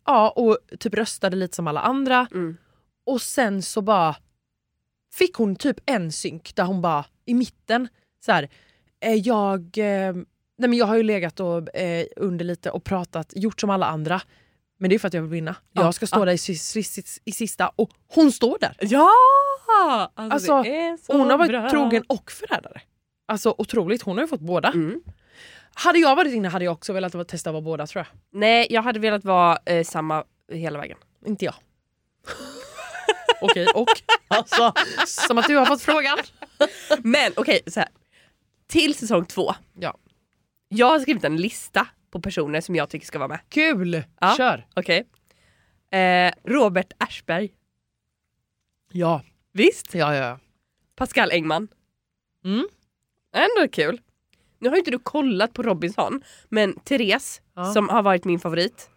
Ja, 0.06 0.30
och 0.30 0.58
typ 0.80 0.94
röstade 0.94 1.36
lite 1.36 1.56
som 1.56 1.68
alla 1.68 1.82
andra. 1.82 2.28
Mm. 2.32 2.58
Och 3.06 3.22
sen 3.22 3.62
så 3.62 3.82
bara 3.82 4.16
fick 5.14 5.36
hon 5.36 5.56
typ 5.56 5.78
en 5.86 6.12
synk 6.12 6.56
där 6.56 6.64
hon 6.64 6.82
bara 6.82 7.06
i 7.26 7.34
mitten 7.34 7.88
så 8.26 8.32
här, 8.32 8.50
eh, 9.00 9.14
jag, 9.14 9.60
eh, 9.78 10.14
nej 10.58 10.70
men 10.70 10.74
jag 10.74 10.86
har 10.86 10.96
ju 10.96 11.04
legat 11.04 11.40
och, 11.40 11.76
eh, 11.76 12.06
under 12.16 12.46
lite 12.46 12.72
och 12.72 12.84
pratat, 12.84 13.34
gjort 13.36 13.62
som 13.62 13.70
alla 13.70 13.86
andra. 13.86 14.22
Men 14.78 14.90
det 14.90 14.96
är 14.96 15.00
för 15.00 15.08
att 15.08 15.14
jag 15.14 15.22
vill 15.22 15.32
vinna. 15.32 15.56
Ja, 15.72 15.82
Jag 15.84 15.94
ska 15.94 16.08
stå 16.08 16.20
ja. 16.20 16.26
där 16.26 16.34
i, 16.34 16.38
sis- 16.38 17.20
i 17.26 17.32
sista 17.32 17.72
och 17.76 17.90
hon 18.08 18.32
står 18.32 18.58
där. 18.60 18.78
Ja! 18.80 19.10
Alltså, 20.16 20.64
det 20.64 20.76
är 20.82 20.98
så 20.98 21.18
Hon 21.18 21.30
har 21.30 21.38
varit 21.38 21.50
bra. 21.50 21.70
trogen 21.70 22.04
och 22.08 22.32
förrädare. 22.32 22.82
Alltså 23.26 23.56
otroligt, 23.58 24.02
hon 24.02 24.18
har 24.18 24.24
ju 24.24 24.28
fått 24.28 24.40
båda. 24.42 24.70
Mm. 24.72 25.02
Hade 25.78 26.00
jag 26.00 26.16
varit 26.16 26.34
inne 26.34 26.48
hade 26.48 26.66
jag 26.66 26.72
också 26.72 26.94
velat 26.94 27.28
testa 27.28 27.50
att 27.50 27.54
vara 27.54 27.62
båda 27.62 27.88
tror 27.88 28.06
jag. 28.10 28.40
Nej, 28.40 28.68
jag 28.70 28.82
hade 28.82 29.00
velat 29.00 29.26
vara 29.26 29.58
eh, 29.66 29.84
samma 29.84 30.24
hela 30.52 30.80
vägen. 30.80 30.98
Inte 31.26 31.46
jag. 31.46 31.56
Okej, 33.42 33.68
och? 33.76 33.88
Alltså, 34.28 34.74
som 35.06 35.38
att 35.38 35.48
du 35.48 35.56
har 35.56 35.66
fått 35.66 35.82
frågan. 35.82 36.18
Men 37.00 37.32
okej, 37.36 37.62
så 37.68 37.80
här. 37.80 37.90
Till 38.68 38.96
säsong 38.96 39.26
två. 39.26 39.54
Ja. 39.74 39.98
Jag 40.68 40.90
har 40.90 41.00
skrivit 41.00 41.24
en 41.24 41.38
lista 41.38 41.88
på 42.12 42.22
personer 42.22 42.62
som 42.62 42.76
jag 42.76 42.90
tycker 42.90 43.06
ska 43.06 43.20
vara 43.20 43.28
med. 43.28 43.40
Kul! 43.50 44.04
Ja. 44.20 44.34
Kör! 44.38 44.68
Okej. 44.76 45.08
Eh, 46.00 46.34
Robert 46.44 46.94
Aschberg. 46.98 47.50
Ja. 48.92 49.22
Visst? 49.52 49.96
Ja, 49.96 50.16
ja, 50.16 50.28
ja. 50.28 50.40
Pascal 50.96 51.32
Engman. 51.32 51.68
Mm. 52.46 52.68
Ändå 53.34 53.68
kul. 53.72 54.02
Nu 54.66 54.70
har 54.70 54.76
ju 54.76 54.80
inte 54.80 54.92
du 54.92 55.00
kollat 55.00 55.54
på 55.54 55.64
Robinson, 55.64 56.22
men 56.50 56.74
Therese, 56.80 57.42
Ja. 57.56 57.74
som 57.74 57.90
har 57.90 58.04
varit 58.04 58.26
min 58.26 58.40
favorit, 58.40 58.90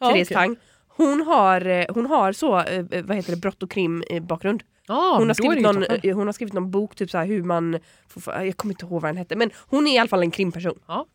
Ja, 0.00 0.06
Therese 0.10 0.26
okej. 0.30 0.34
Tang, 0.34 0.56
hon 0.88 1.20
har, 1.26 1.66
eh, 1.66 1.84
hon 1.88 2.06
har 2.06 2.32
så, 2.32 2.58
eh, 2.60 2.84
vad 3.04 3.16
heter 3.16 3.30
det, 3.30 3.36
brott 3.40 3.62
och 3.62 3.70
krim 3.70 4.02
eh, 4.10 4.22
bakgrund. 4.22 4.62
Ja, 4.86 5.14
Hon 5.18 5.26
har, 5.28 5.34
skrivit 5.34 5.62
någon, 5.62 5.74
toppen. 5.82 6.00
eh, 6.02 6.16
hon 6.16 6.26
har 6.26 6.32
skrivit 6.32 6.54
någon 6.54 6.70
bok, 6.70 6.94
typ 6.96 7.10
så 7.10 7.18
här, 7.18 7.26
hur 7.26 7.42
man... 7.42 7.78
Får, 8.08 8.20
få- 8.20 8.30
jag 8.30 8.56
kommer 8.56 8.74
inte 8.74 8.84
ihåg 8.86 9.02
vad 9.02 9.08
den 9.08 9.16
hette, 9.16 9.36
men 9.36 9.50
hon 9.66 9.86
är 9.86 9.94
i 9.94 9.98
alla 9.98 10.08
fall 10.08 10.22
en 10.22 10.30
krimperson. 10.30 10.78
Ja. 10.88 11.06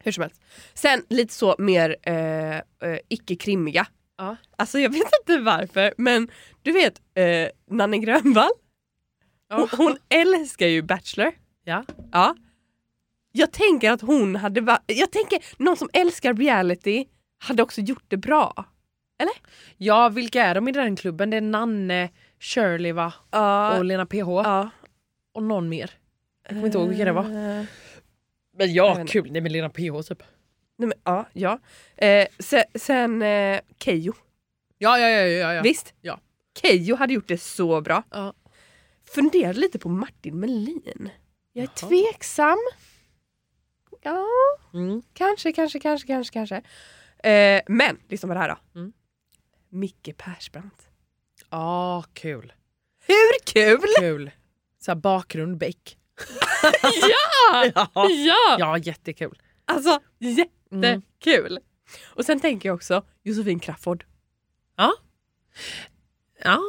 Hur 0.00 0.12
som 0.12 0.22
helst. 0.22 0.40
Sen 0.74 1.02
lite 1.08 1.34
så 1.34 1.54
mer 1.58 1.96
eh, 2.02 2.56
eh, 2.56 2.62
icke-krimmiga. 3.08 3.86
Ja. 4.18 4.36
Alltså 4.56 4.78
jag 4.78 4.90
vet 4.90 5.10
inte 5.20 5.38
varför, 5.38 5.94
men 5.98 6.28
du 6.62 6.72
vet 6.72 7.00
eh, 7.14 7.48
Nanne 7.76 7.98
Grönvall? 7.98 8.50
Hon, 9.54 9.68
hon 9.76 9.96
älskar 10.08 10.66
ju 10.66 10.82
Bachelor. 10.82 11.32
Ja. 11.68 11.84
Ja. 12.12 12.34
Jag 13.32 13.52
tänker 13.52 13.90
att 13.92 14.00
hon 14.00 14.36
hade 14.36 14.60
va- 14.60 14.82
Jag 14.86 15.10
tänker 15.12 15.44
någon 15.62 15.76
som 15.76 15.88
älskar 15.92 16.34
reality 16.34 17.04
hade 17.38 17.62
också 17.62 17.80
gjort 17.80 18.04
det 18.08 18.16
bra. 18.16 18.64
ja, 19.76 20.08
vilka 20.08 20.44
är 20.44 20.54
de 20.54 20.68
i 20.68 20.72
den 20.72 20.96
klubben? 20.96 21.30
Det 21.30 21.36
är 21.36 21.40
Nanne, 21.40 22.10
Shirley 22.40 22.92
va? 22.92 23.12
Ja. 23.30 23.78
och 23.78 23.84
Lena 23.84 24.06
PH. 24.06 24.16
ja. 24.16 24.70
Och 25.32 25.42
någon 25.42 25.68
mer. 25.68 25.90
Jag 26.42 26.48
kommer 26.50 26.66
inte 26.66 26.78
ihåg 26.78 26.88
vilka 26.88 27.04
det 27.04 27.12
var. 27.12 27.24
Eh, 27.24 27.64
Men 28.56 28.72
ja, 28.74 29.04
kul. 29.08 29.32
Nej 29.32 29.40
men 29.42 29.52
Lena 29.52 29.68
PH 29.70 30.02
typ. 30.08 30.22
Nej, 30.76 30.88
men, 30.88 30.92
ja, 31.04 31.26
ja. 31.32 31.58
Eh, 31.96 32.26
sen 32.38 32.62
sen 32.74 33.22
eh, 33.22 33.60
Keyyo. 33.84 34.12
Ja, 34.78 34.98
ja, 34.98 35.08
ja. 35.08 35.26
ja, 35.26 35.52
ja. 35.54 35.62
Visst? 35.62 35.94
Ja. 36.00 36.20
Keyyo 36.62 36.96
hade 36.96 37.14
gjort 37.14 37.28
det 37.28 37.38
så 37.38 37.80
bra. 37.80 38.02
Ja. 38.10 38.34
Funderade 39.14 39.58
lite 39.60 39.78
på 39.78 39.88
Martin 39.88 40.40
Melin. 40.40 41.10
Jag 41.58 41.64
är 41.64 41.68
Jaha. 41.80 41.88
tveksam. 41.88 42.58
Ja, 44.02 44.26
Mm. 44.74 45.02
kanske, 45.12 45.52
kanske, 45.52 45.78
kanske, 45.80 46.06
kanske, 46.06 46.32
kanske. 46.32 46.56
Eh, 47.30 47.62
men, 47.68 47.98
liksom 48.08 48.30
det 48.30 48.36
här 48.38 48.48
då. 48.48 48.80
Mm. 48.80 48.92
Micke 49.68 50.16
Persbrandt. 50.16 50.88
Ah, 51.48 52.02
kul. 52.12 52.52
Hur 53.06 53.44
kul? 53.44 53.88
Kul. 53.98 54.30
Så 54.78 54.90
här 54.90 54.96
bakgrund, 54.96 55.58
Beck. 55.58 55.98
ja! 56.82 57.64
Ja. 57.74 57.90
ja! 58.10 58.56
ja, 58.58 58.78
jättekul. 58.78 59.42
Alltså 59.64 60.00
Mm. 60.20 60.34
jättekul. 60.34 61.58
Och 62.06 62.24
sen 62.24 62.40
tänker 62.40 62.68
jag 62.68 62.76
också 62.76 63.04
Josefin 63.22 63.60
Crafoord. 63.60 64.04
Ja. 64.76 64.94
Ja, 66.44 66.60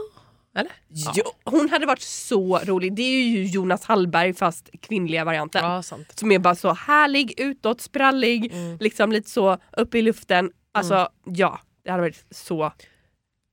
eller? 0.59 0.71
Jo, 1.15 1.23
hon 1.43 1.69
hade 1.69 1.85
varit 1.85 2.01
så 2.01 2.59
rolig. 2.59 2.93
Det 2.95 3.01
är 3.01 3.21
ju 3.23 3.43
Jonas 3.45 3.83
Hallberg 3.85 4.33
fast 4.33 4.69
kvinnliga 4.81 5.25
varianten. 5.25 5.63
Ja. 5.65 5.83
Som 6.15 6.31
är 6.31 6.39
bara 6.39 6.55
så 6.55 6.73
härlig, 6.73 7.33
utåt, 7.39 7.81
sprallig, 7.81 8.53
Mm. 8.53 8.77
liksom 8.79 9.11
lite 9.11 9.29
så 9.29 9.57
uppe 9.77 9.99
i 9.99 10.01
luften. 10.01 10.51
Alltså 10.71 11.09
ja, 11.25 11.59
det 11.83 11.91
hade 11.91 12.01
varit 12.03 12.25
så. 12.31 12.71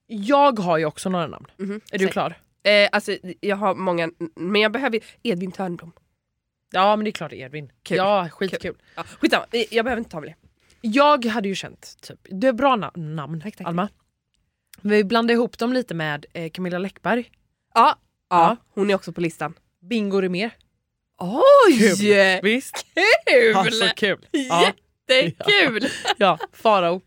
Jag 0.07 0.59
har 0.59 0.79
ju 0.79 0.85
också 0.85 1.09
några 1.09 1.27
namn. 1.27 1.47
Mhm. 1.57 1.81
Är 1.93 1.99
du 1.99 2.05
Säg. 2.05 2.13
klar? 2.13 2.35
Eh, 2.63 2.89
alltså 2.93 3.17
jag 3.41 3.57
har 3.57 3.75
många, 3.75 4.11
men 4.37 4.63
jag 4.63 4.73
behöver 4.73 5.01
Edvin 5.23 5.53
Törnblom. 5.53 5.93
Ja 6.73 6.97
men 6.97 7.05
det 7.05 7.11
är 7.11 7.13
klart 7.13 7.33
Edvin. 7.33 7.73
Kul. 7.83 7.97
Ja, 7.97 8.29
skitkul. 8.33 8.77
Ja, 8.97 9.03
skitsamma, 9.21 9.45
jag 9.71 9.85
behöver 9.85 9.99
inte 10.01 10.11
ta 10.11 10.21
med 10.21 10.29
det. 10.29 10.37
Jag 10.89 11.25
hade 11.25 11.49
ju 11.49 11.55
känt, 11.55 11.97
typ, 12.03 12.19
det 12.31 12.47
är 12.47 12.53
bra 12.53 12.77
na- 12.77 12.97
namn 13.15 13.41
Tack, 13.41 13.57
tack, 13.57 13.67
Alma. 13.67 13.89
Vi 14.81 15.05
blandade 15.05 15.33
ihop 15.33 15.59
dem 15.59 15.73
lite 15.73 15.95
med 15.95 16.27
eh, 16.33 16.51
Camilla 16.51 16.79
Läckberg, 16.79 17.31
Ja, 17.75 17.99
ja, 18.31 18.37
Ja. 18.37 18.57
hon 18.75 18.91
är 18.91 18.95
också 18.95 19.13
på 19.13 19.21
listan. 19.21 19.55
Bingo 19.81 20.21
Rimér. 20.21 20.51
Oj! 21.19 21.79
Kul. 21.97 22.41
Visst? 22.43 22.87
Kul! 23.27 23.57
Alltså 23.57 23.89
kul. 23.97 24.27
Ja, 24.31 24.73
Jättekul! 25.09 25.89
ja. 26.17 26.39
Farao. 26.53 27.01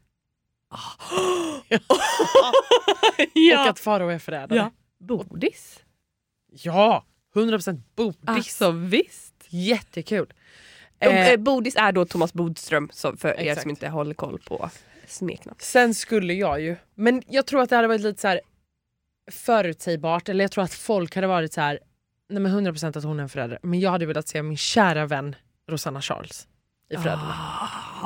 ja. 3.33 3.63
Och 3.63 3.69
att 3.69 3.79
Farao 3.79 4.09
är 4.09 4.19
förrädare. 4.19 4.59
ja. 4.59 4.71
Bodis. 4.99 5.79
Ja, 6.51 7.05
100% 7.35 7.81
bodis. 7.95 8.17
Alltså 8.25 8.71
visst. 8.71 9.33
Jättekul. 9.49 10.33
Eh, 10.99 11.29
Eh, 11.29 11.37
Bodis 11.37 11.75
är 11.75 11.91
då 11.91 12.05
Thomas 12.05 12.33
Bodström 12.33 12.89
så 12.93 13.17
för 13.17 13.29
er 13.29 13.33
Exakt. 13.39 13.61
som 13.61 13.69
inte 13.69 13.89
håller 13.89 14.13
koll 14.13 14.39
på 14.39 14.69
smeknamn. 15.09 15.57
sen 15.59 15.93
skulle 15.93 16.33
jag 16.33 16.61
ju, 16.61 16.75
men 16.95 17.23
jag 17.27 17.45
tror 17.45 17.61
att 17.61 17.69
det 17.69 17.75
hade 17.75 17.87
varit 17.87 18.01
lite 18.01 18.21
så 18.21 18.27
här 18.27 18.41
förutsägbart, 19.31 20.29
eller 20.29 20.43
jag 20.43 20.51
tror 20.51 20.63
att 20.63 20.73
folk 20.73 21.15
hade 21.15 21.27
varit 21.27 21.53
så 21.53 21.61
här, 21.61 21.79
nej 22.29 22.41
men 22.41 22.67
100% 22.67 22.97
att 22.97 23.03
hon 23.03 23.19
är 23.19 23.23
en 23.23 23.29
förälder. 23.29 23.59
Men 23.63 23.79
jag 23.79 23.91
hade 23.91 24.05
velat 24.05 24.27
se 24.27 24.43
min 24.43 24.57
kära 24.57 25.05
vän 25.05 25.35
Rosanna 25.69 26.01
Charles 26.01 26.47
i 26.89 26.95
Föräldrarna. 26.95 27.35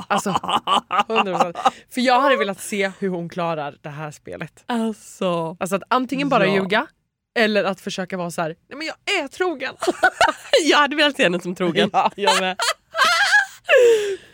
Alltså 0.07 0.29
100%. 0.29 1.57
För 1.89 2.01
jag 2.01 2.21
hade 2.21 2.37
velat 2.37 2.59
se 2.59 2.91
hur 2.99 3.09
hon 3.09 3.29
klarar 3.29 3.75
det 3.81 3.89
här 3.89 4.11
spelet. 4.11 4.63
Alltså. 4.65 5.57
Alltså 5.59 5.75
att 5.75 5.83
antingen 5.87 6.29
bara 6.29 6.47
Ja. 6.47 6.55
ljuga 6.55 6.87
eller 7.39 7.63
att 7.63 7.81
försöka 7.81 8.17
vara 8.17 8.31
så 8.31 8.41
här, 8.41 8.55
nej 8.69 8.77
men 8.77 8.87
jag 8.87 9.23
är 9.23 9.27
trogen. 9.27 9.75
Jag 10.69 10.77
hade 10.77 10.95
velat 10.95 11.15
se 11.15 11.23
henne 11.23 11.39
som 11.39 11.55
trogen. 11.55 11.89
Ja, 11.93 12.11
jag 12.15 12.41
med. 12.41 12.57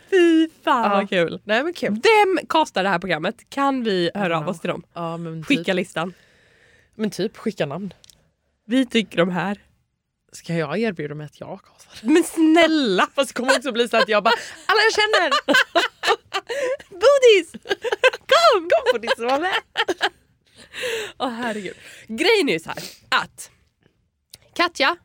Fy 0.09 0.49
fan 0.63 0.83
Ja. 0.83 0.89
vad 0.89 1.09
kul. 1.09 1.41
Nej 1.43 1.63
men 1.63 1.73
kul. 1.73 1.89
Vem 1.91 2.39
kastar 2.49 2.83
det 2.83 2.89
här 2.89 2.99
programmet? 2.99 3.49
Kan 3.49 3.83
vi 3.83 4.11
höra 4.15 4.37
av 4.37 4.43
Ja. 4.43 4.49
oss 4.49 4.59
till 4.59 4.69
dem? 4.69 4.83
Ja, 4.93 5.17
men 5.17 5.43
Skicka 5.43 5.63
typ, 5.63 5.75
listan. 5.75 6.13
men 6.95 7.09
typ 7.09 7.37
skicka 7.37 7.65
namn. 7.65 7.93
Vi 8.65 8.85
tycker 8.85 9.17
de 9.17 9.29
här. 9.29 9.61
Ska 10.31 10.53
jag 10.53 10.79
erbjuda 10.79 11.15
mig 11.15 11.25
att 11.25 11.39
jag 11.39 11.59
kastar? 11.63 12.07
Men 12.09 12.23
snälla! 12.23 13.07
Fast 13.15 13.29
det 13.29 13.33
kommer 13.33 13.57
också 13.57 13.71
bli 13.71 13.87
så 13.89 13.97
att 13.97 14.09
jag 14.09 14.23
bara, 14.23 14.33
alla 14.65 14.79
jag 14.81 14.93
känner! 14.93 15.31
Bodis! 16.89 17.51
Kom! 18.11 18.69
Kom 18.91 19.01
ditt 19.01 19.15
som 19.15 19.25
var 19.25 19.39
med! 19.39 19.55
Åh 21.19 21.29
herregud. 21.29 21.75
Grejen 22.07 22.49
är 22.49 22.53
ju 22.53 22.59
så 22.59 22.69
här 22.69 22.83
att 23.09 23.51
Katja 24.55 24.95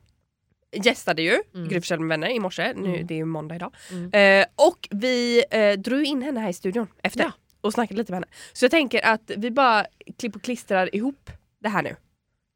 gästade 0.74 1.22
ju 1.22 1.42
Mm. 1.54 1.68
Gry 1.68 1.80
med 1.98 2.08
vänner 2.08 2.28
i 2.28 2.40
morse, 2.40 2.72
nu, 2.76 3.02
det 3.02 3.14
är 3.14 3.18
ju 3.18 3.24
måndag 3.24 3.54
idag. 3.56 3.74
Mm. 3.90 4.40
Eh, 4.40 4.46
och 4.54 4.88
vi 4.90 5.44
eh, 5.50 5.72
drog 5.72 6.04
in 6.04 6.22
henne 6.22 6.40
här 6.40 6.48
i 6.48 6.52
studion 6.52 6.86
efter 7.02 7.20
Ja. 7.24 7.32
och 7.60 7.72
snackade 7.72 7.98
lite 7.98 8.12
med 8.12 8.16
henne. 8.16 8.26
Så 8.52 8.64
jag 8.64 8.70
tänker 8.70 9.06
att 9.06 9.30
vi 9.36 9.50
bara 9.50 9.86
klipp 10.18 10.36
och 10.36 10.42
klistrar 10.42 10.94
ihop 10.94 11.30
det 11.60 11.68
här 11.68 11.82
nu. 11.82 11.96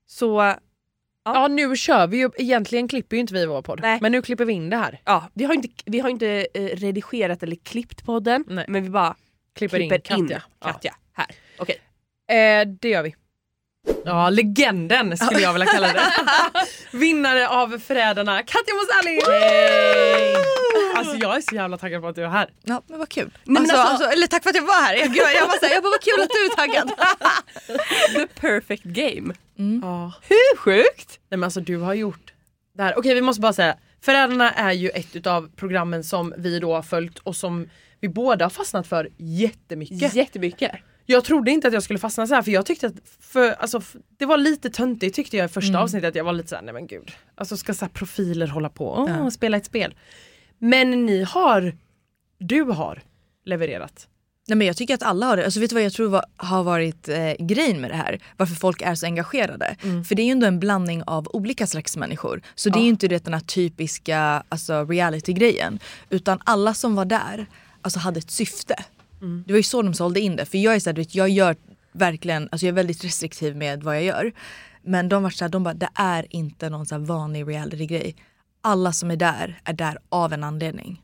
Så 0.06 0.54
Ja 1.24 1.48
nu 1.48 1.76
kör 1.76 2.06
vi 2.06 2.16
ju, 2.18 2.30
egentligen 2.36 2.88
klipper 2.88 3.16
ju 3.16 3.20
inte 3.20 3.34
vi 3.34 3.46
vår 3.46 3.62
podd. 3.62 3.80
Nej. 3.82 3.98
Men 4.02 4.12
nu 4.12 4.22
klipper 4.22 4.44
vi 4.44 4.52
in 4.52 4.70
det 4.70 4.76
här. 4.76 5.00
ja, 5.04 5.30
vi 5.34 5.44
har 5.44 5.54
inte, 5.54 5.68
vi 5.84 6.00
har 6.00 6.08
inte 6.08 6.46
eh, 6.54 6.62
redigerat 6.64 7.42
eller 7.42 7.56
klippt 7.56 8.04
podden 8.04 8.44
Nej. 8.48 8.64
men 8.68 8.82
vi 8.82 8.90
bara 8.90 9.16
Klipper, 9.54 9.78
klipper 9.78 9.94
in 9.94 10.00
Katja. 10.00 10.16
in 10.36 10.40
Katja 10.60 10.94
här. 11.12 11.26
Okej. 11.58 11.76
Ja. 12.26 12.34
Eh, 12.34 12.66
det 12.80 12.88
gör 12.88 13.02
vi. 13.02 13.14
Ja, 14.04 14.30
legenden 14.30 15.16
skulle 15.16 15.40
jag 15.40 15.52
vilja 15.52 15.66
kalla 15.66 15.92
det. 15.92 16.02
Vinnare 16.96 17.48
av 17.48 17.78
Förrädarna, 17.78 18.42
Katja 18.42 18.74
Mosali! 18.74 19.20
Alltså 20.96 21.16
jag 21.16 21.36
är 21.36 21.40
så 21.40 21.54
jävla 21.54 21.78
taggad 21.78 22.02
på 22.02 22.08
att 22.08 22.14
du 22.16 22.22
är 22.24 22.28
här. 22.28 22.50
Ja, 22.64 22.82
men 22.86 22.98
vad 22.98 23.08
kul. 23.08 23.30
men 23.44 23.56
alltså, 23.56 23.76
alltså- 23.76 23.92
alltså, 24.04 24.10
eller 24.10 24.26
tack 24.26 24.42
för 24.42 24.50
att 24.50 24.56
jag 24.56 24.62
var 24.62 24.74
här. 24.82 24.94
Jag, 24.94 25.16
jag, 25.16 25.34
jag, 25.34 25.48
bara, 25.48 25.58
så 25.58 25.66
här, 25.66 25.72
jag 25.74 25.82
bara, 25.82 25.90
vad 25.90 26.00
kul 26.00 26.22
att 26.22 26.28
du 26.30 26.44
är 26.44 26.56
taggad. 26.56 26.92
The 28.34 28.40
perfect 28.40 28.82
game. 28.84 29.34
Ja. 29.82 30.12
Hur 30.28 30.56
sjukt? 30.56 31.20
Nej 31.30 31.38
men 31.38 31.44
alltså 31.44 31.60
du 31.60 31.76
har 31.76 31.94
gjort 31.94 32.32
det 32.76 32.82
här. 32.82 32.98
Okej 32.98 33.14
vi 33.14 33.20
måste 33.20 33.40
bara 33.40 33.52
säga, 33.52 33.76
Förrädarna 34.02 34.50
är 34.52 34.72
ju 34.72 34.88
ett 34.90 35.16
utav 35.16 35.50
programmen 35.56 36.04
som 36.04 36.34
vi 36.38 36.58
då 36.58 36.74
har 36.74 36.82
följt 36.82 37.18
och 37.18 37.36
som 37.36 37.68
vi 38.00 38.08
båda 38.08 38.44
har 38.44 38.50
fastnat 38.50 38.86
för 38.86 39.08
jättemycket. 39.16 40.14
Jättemycket. 40.14 40.72
Jag 41.10 41.24
trodde 41.24 41.50
inte 41.50 41.68
att 41.68 41.74
jag 41.74 41.82
skulle 41.82 41.98
fastna 41.98 42.26
så 42.26 42.34
här 42.34 42.42
för 42.42 42.50
jag 42.50 42.66
tyckte 42.66 42.86
att 42.86 42.94
för, 43.20 43.50
alltså, 43.50 43.82
det 44.16 44.26
var 44.26 44.36
lite 44.36 44.70
töntigt 44.70 45.16
tyckte 45.16 45.36
jag 45.36 45.44
i 45.44 45.48
första 45.48 45.78
avsnittet. 45.78 46.14
Jag 46.14 46.24
var 46.24 46.32
lite 46.32 46.48
såhär, 46.48 46.62
nej 46.62 46.74
men 46.74 46.86
gud. 46.86 47.12
Alltså 47.34 47.56
ska 47.56 47.74
så 47.74 47.88
profiler 47.88 48.46
hålla 48.46 48.68
på 48.68 48.86
och 48.86 49.10
Ja. 49.10 49.30
spela 49.30 49.56
ett 49.56 49.64
spel. 49.64 49.94
Men 50.58 51.06
ni 51.06 51.22
har, 51.22 51.76
du 52.38 52.62
har 52.62 53.02
levererat. 53.44 54.08
Nej, 54.48 54.56
men 54.56 54.66
jag 54.66 54.76
tycker 54.76 54.94
att 54.94 55.02
alla 55.02 55.26
har 55.26 55.36
det. 55.36 55.44
Alltså, 55.44 55.60
vet 55.60 55.70
du 55.70 55.74
vad 55.74 55.82
jag 55.84 55.92
tror 55.92 56.08
var, 56.08 56.24
har 56.36 56.62
varit 56.64 57.08
eh, 57.08 57.32
grejen 57.38 57.80
med 57.80 57.90
det 57.90 57.96
här? 57.96 58.18
Varför 58.36 58.54
folk 58.54 58.82
är 58.82 58.94
så 58.94 59.06
engagerade. 59.06 59.76
För 60.08 60.14
det 60.14 60.22
är 60.22 60.26
ju 60.26 60.32
ändå 60.32 60.46
en 60.46 60.60
blandning 60.60 61.02
av 61.06 61.28
olika 61.32 61.66
slags 61.66 61.96
människor. 61.96 62.42
Så 62.54 62.70
det 62.70 62.78
är 62.78 62.82
ju 62.82 62.88
inte 62.88 63.08
det, 63.08 63.24
den 63.24 63.34
här 63.34 63.40
typiska 63.40 64.42
alltså, 64.48 64.84
reality-grejen. 64.84 65.78
Utan 66.10 66.38
alla 66.44 66.74
som 66.74 66.94
var 66.94 67.04
där 67.04 67.46
alltså, 67.82 67.98
hade 67.98 68.18
ett 68.18 68.30
syfte. 68.30 68.84
Det 69.46 69.52
var 69.52 69.56
ju 69.56 69.62
så 69.62 69.82
de 69.82 69.94
sålde 69.94 70.20
in 70.20 70.36
det. 70.36 70.44
För 70.44 70.58
jag 70.58 70.74
är 70.74 70.80
så 70.80 70.90
här, 70.90 70.96
vet, 70.96 71.14
jag 71.14 71.28
gör 71.28 71.56
verkligen, 71.92 72.48
alltså 72.52 72.66
jag 72.66 72.72
är 72.72 72.76
väldigt 72.76 73.04
restriktiv 73.04 73.56
med 73.56 73.82
vad 73.82 73.96
jag 73.96 74.02
gör. 74.04 74.32
Men 74.82 75.08
de 75.08 75.22
var 75.22 75.30
så 75.30 75.44
här, 75.44 75.48
de 75.48 75.64
bara, 75.64 75.74
det 75.74 75.88
är 75.94 76.26
inte 76.30 76.70
någon 76.70 76.86
så 76.86 76.98
vanlig 76.98 77.48
reality-grej. 77.48 78.16
Alla 78.60 78.92
som 78.92 79.10
är 79.10 79.16
där 79.16 79.60
är 79.64 79.72
där 79.72 79.98
av 80.08 80.32
en 80.32 80.44
anledning. 80.44 81.02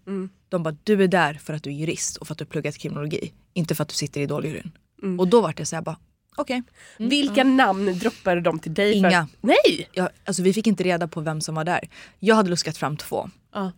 De 0.48 0.62
bara, 0.62 0.76
du 0.84 1.02
är 1.04 1.08
där 1.08 1.34
för 1.34 1.54
att 1.54 1.62
du 1.62 1.70
är 1.70 1.74
jurist 1.74 2.16
och 2.16 2.26
för 2.26 2.34
att 2.34 2.38
du 2.38 2.44
har 2.44 2.50
pluggat 2.50 2.78
kriminologi. 2.78 3.32
Inte 3.52 3.74
för 3.74 3.82
att 3.82 3.88
du 3.88 3.94
sitter 3.94 4.20
i 4.20 4.24
Idoljuryn. 4.24 4.70
Och 5.18 5.28
då 5.28 5.40
var 5.40 5.52
det 5.52 5.66
så 5.66 5.76
här 5.76 5.82
bara, 5.82 5.96
okej. 6.36 6.62
Vilka 6.98 7.44
namn 7.44 7.98
droppade 7.98 8.40
de 8.40 8.58
till 8.58 8.74
dig? 8.74 9.00
För... 9.00 9.08
Inga. 9.08 9.28
Nej! 9.40 9.88
Jag, 9.92 10.08
alltså 10.24 10.42
vi 10.42 10.52
fick 10.52 10.66
inte 10.66 10.84
reda 10.84 11.08
på 11.08 11.20
vem 11.20 11.40
som 11.40 11.54
var 11.54 11.64
där. 11.64 11.88
Jag 12.18 12.34
hade 12.34 12.50
luskat 12.50 12.76
fram 12.76 12.96
två. 12.96 13.30
Ja. 13.52 13.72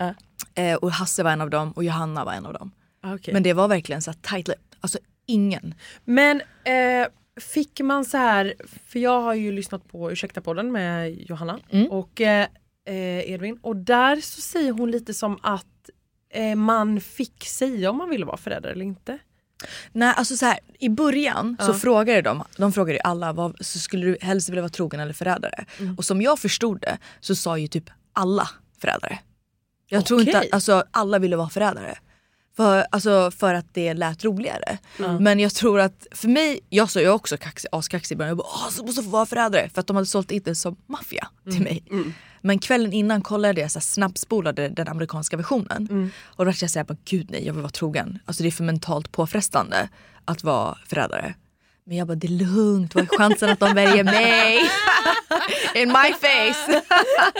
Eh, 0.55 0.75
och 0.75 0.93
Hasse 0.93 1.23
var 1.23 1.31
en 1.31 1.41
av 1.41 1.51
dem 1.51 1.73
och 1.73 1.85
Johanna 1.85 2.25
var 2.25 2.33
en 2.33 2.47
av 2.47 2.53
dem. 2.53 2.71
Okay. 3.15 3.35
Men 3.35 3.43
det 3.43 3.53
var 3.53 3.69
verkligen 3.69 4.03
så 4.03 4.11
här 4.11 4.19
tight 4.23 4.49
lip. 4.49 4.75
Alltså 4.81 4.99
ingen. 5.27 5.75
Men 6.05 6.41
eh, 6.65 7.07
fick 7.41 7.81
man 7.81 8.05
så 8.05 8.17
här, 8.17 8.55
för 8.87 8.99
jag 8.99 9.21
har 9.21 9.35
ju 9.35 9.53
lyssnat 9.53 9.89
på 9.89 10.13
Ursäkta 10.13 10.41
podden 10.41 10.73
med 10.73 11.11
Johanna 11.31 11.61
Mm. 11.71 11.87
och 11.91 12.21
eh, 12.21 12.47
eh, 12.87 13.31
Edvin 13.31 13.59
och 13.63 13.77
där 13.77 14.17
så 14.17 14.41
säger 14.41 14.73
hon 14.73 14.91
lite 14.91 15.15
som 15.15 15.39
att 15.43 15.91
eh, 16.31 16.55
man 16.57 17.01
fick 17.01 17.45
säga 17.45 17.91
om 17.91 17.97
man 17.97 18.09
ville 18.11 18.25
vara 18.27 18.37
förälder 18.37 18.71
eller 18.71 18.85
inte. 18.85 19.19
Nej 19.93 20.15
alltså 20.17 20.37
så 20.37 20.47
här, 20.47 20.59
i 20.79 20.89
början 20.89 21.57
så 21.61 21.71
Ja. 21.71 21.75
frågade 21.75 22.23
de, 22.23 22.45
de 22.57 22.73
frågade 22.73 22.93
ju 22.97 23.01
alla, 23.05 23.33
vad, 23.33 23.57
så 23.67 23.79
skulle 23.79 24.07
du 24.07 24.17
helst 24.21 24.49
vilja 24.49 24.63
vara 24.63 24.71
trogen 24.71 25.01
eller 25.01 25.13
förrädare? 25.13 25.65
Och 25.97 26.05
som 26.05 26.23
jag 26.23 26.39
förstod 26.39 26.81
det 26.81 26.99
så 27.21 27.35
sa 27.35 27.59
ju 27.59 27.69
typ 27.69 27.91
alla 28.13 28.49
förrädare. 28.81 29.19
Jag 29.89 30.07
tror 30.07 30.21
inte 30.21 30.39
att 30.39 30.53
alltså, 30.53 30.85
alla 30.91 31.19
ville 31.19 31.37
vara 31.37 31.49
förrädare. 31.49 31.99
För, 32.57 32.87
alltså, 32.91 33.31
för 33.31 33.55
att 33.55 33.67
det 33.75 33.95
lät 33.95 34.25
roligare. 34.25 34.79
Men 35.21 35.41
jag 35.41 35.55
tror 35.55 35.81
att 35.81 36.07
för 36.11 36.29
mig, 36.29 36.61
jag 36.69 36.91
sa 36.91 37.01
ju 37.01 37.09
också 37.09 37.37
kaxig, 37.37 37.69
askaxig 37.73 38.15
i 38.15 38.19
början, 38.19 38.29
jag 38.29 38.37
bara 38.39 38.47
Åh, 38.49 38.69
så 38.71 38.85
måste 38.85 39.03
få 39.03 39.11
vara 39.11 39.27
förrädare 39.27 39.69
för 39.75 39.81
att 39.81 39.87
de 39.87 39.97
hade 39.97 40.07
sålt 40.07 40.31
in 40.31 40.43
det 40.45 40.55
som 40.55 40.77
maffia 40.87 41.29
till 41.51 41.63
mig. 41.63 41.85
Men 42.41 42.59
kvällen 42.59 42.93
innan 42.93 43.23
kollade 43.23 43.61
jag 43.61 43.71
så 43.71 43.79
här, 43.79 43.83
snabbspolade 43.83 44.69
den 44.69 44.89
amerikanska 44.89 45.37
versionen. 45.37 46.11
Och 46.25 46.45
då 46.45 46.51
var 46.51 46.57
jag 46.61 46.71
såhär, 46.71 46.85
bara, 46.85 46.97
gud 47.05 47.31
nej 47.31 47.47
jag 47.47 47.53
vill 47.53 47.63
vara 47.63 47.71
trogen. 47.73 48.19
Alltså 48.25 48.43
det 48.43 48.49
är 48.49 48.51
för 48.51 48.65
mentalt 48.65 49.13
påfrestande 49.13 49.89
att 50.25 50.43
vara 50.45 50.79
förrädare. 50.87 51.35
Men 51.87 51.97
jag 51.97 52.07
bara, 52.07 52.15
det 52.15 52.27
är 52.27 52.47
lugnt, 52.47 52.95
vad 52.95 53.05
är 53.05 53.09
chansen 53.19 53.51
att 53.51 53.61
de 53.61 53.75
väljer 53.75 54.05
mig? 54.05 54.59
In 55.75 55.89
my 55.89 56.13
face! 56.21 56.83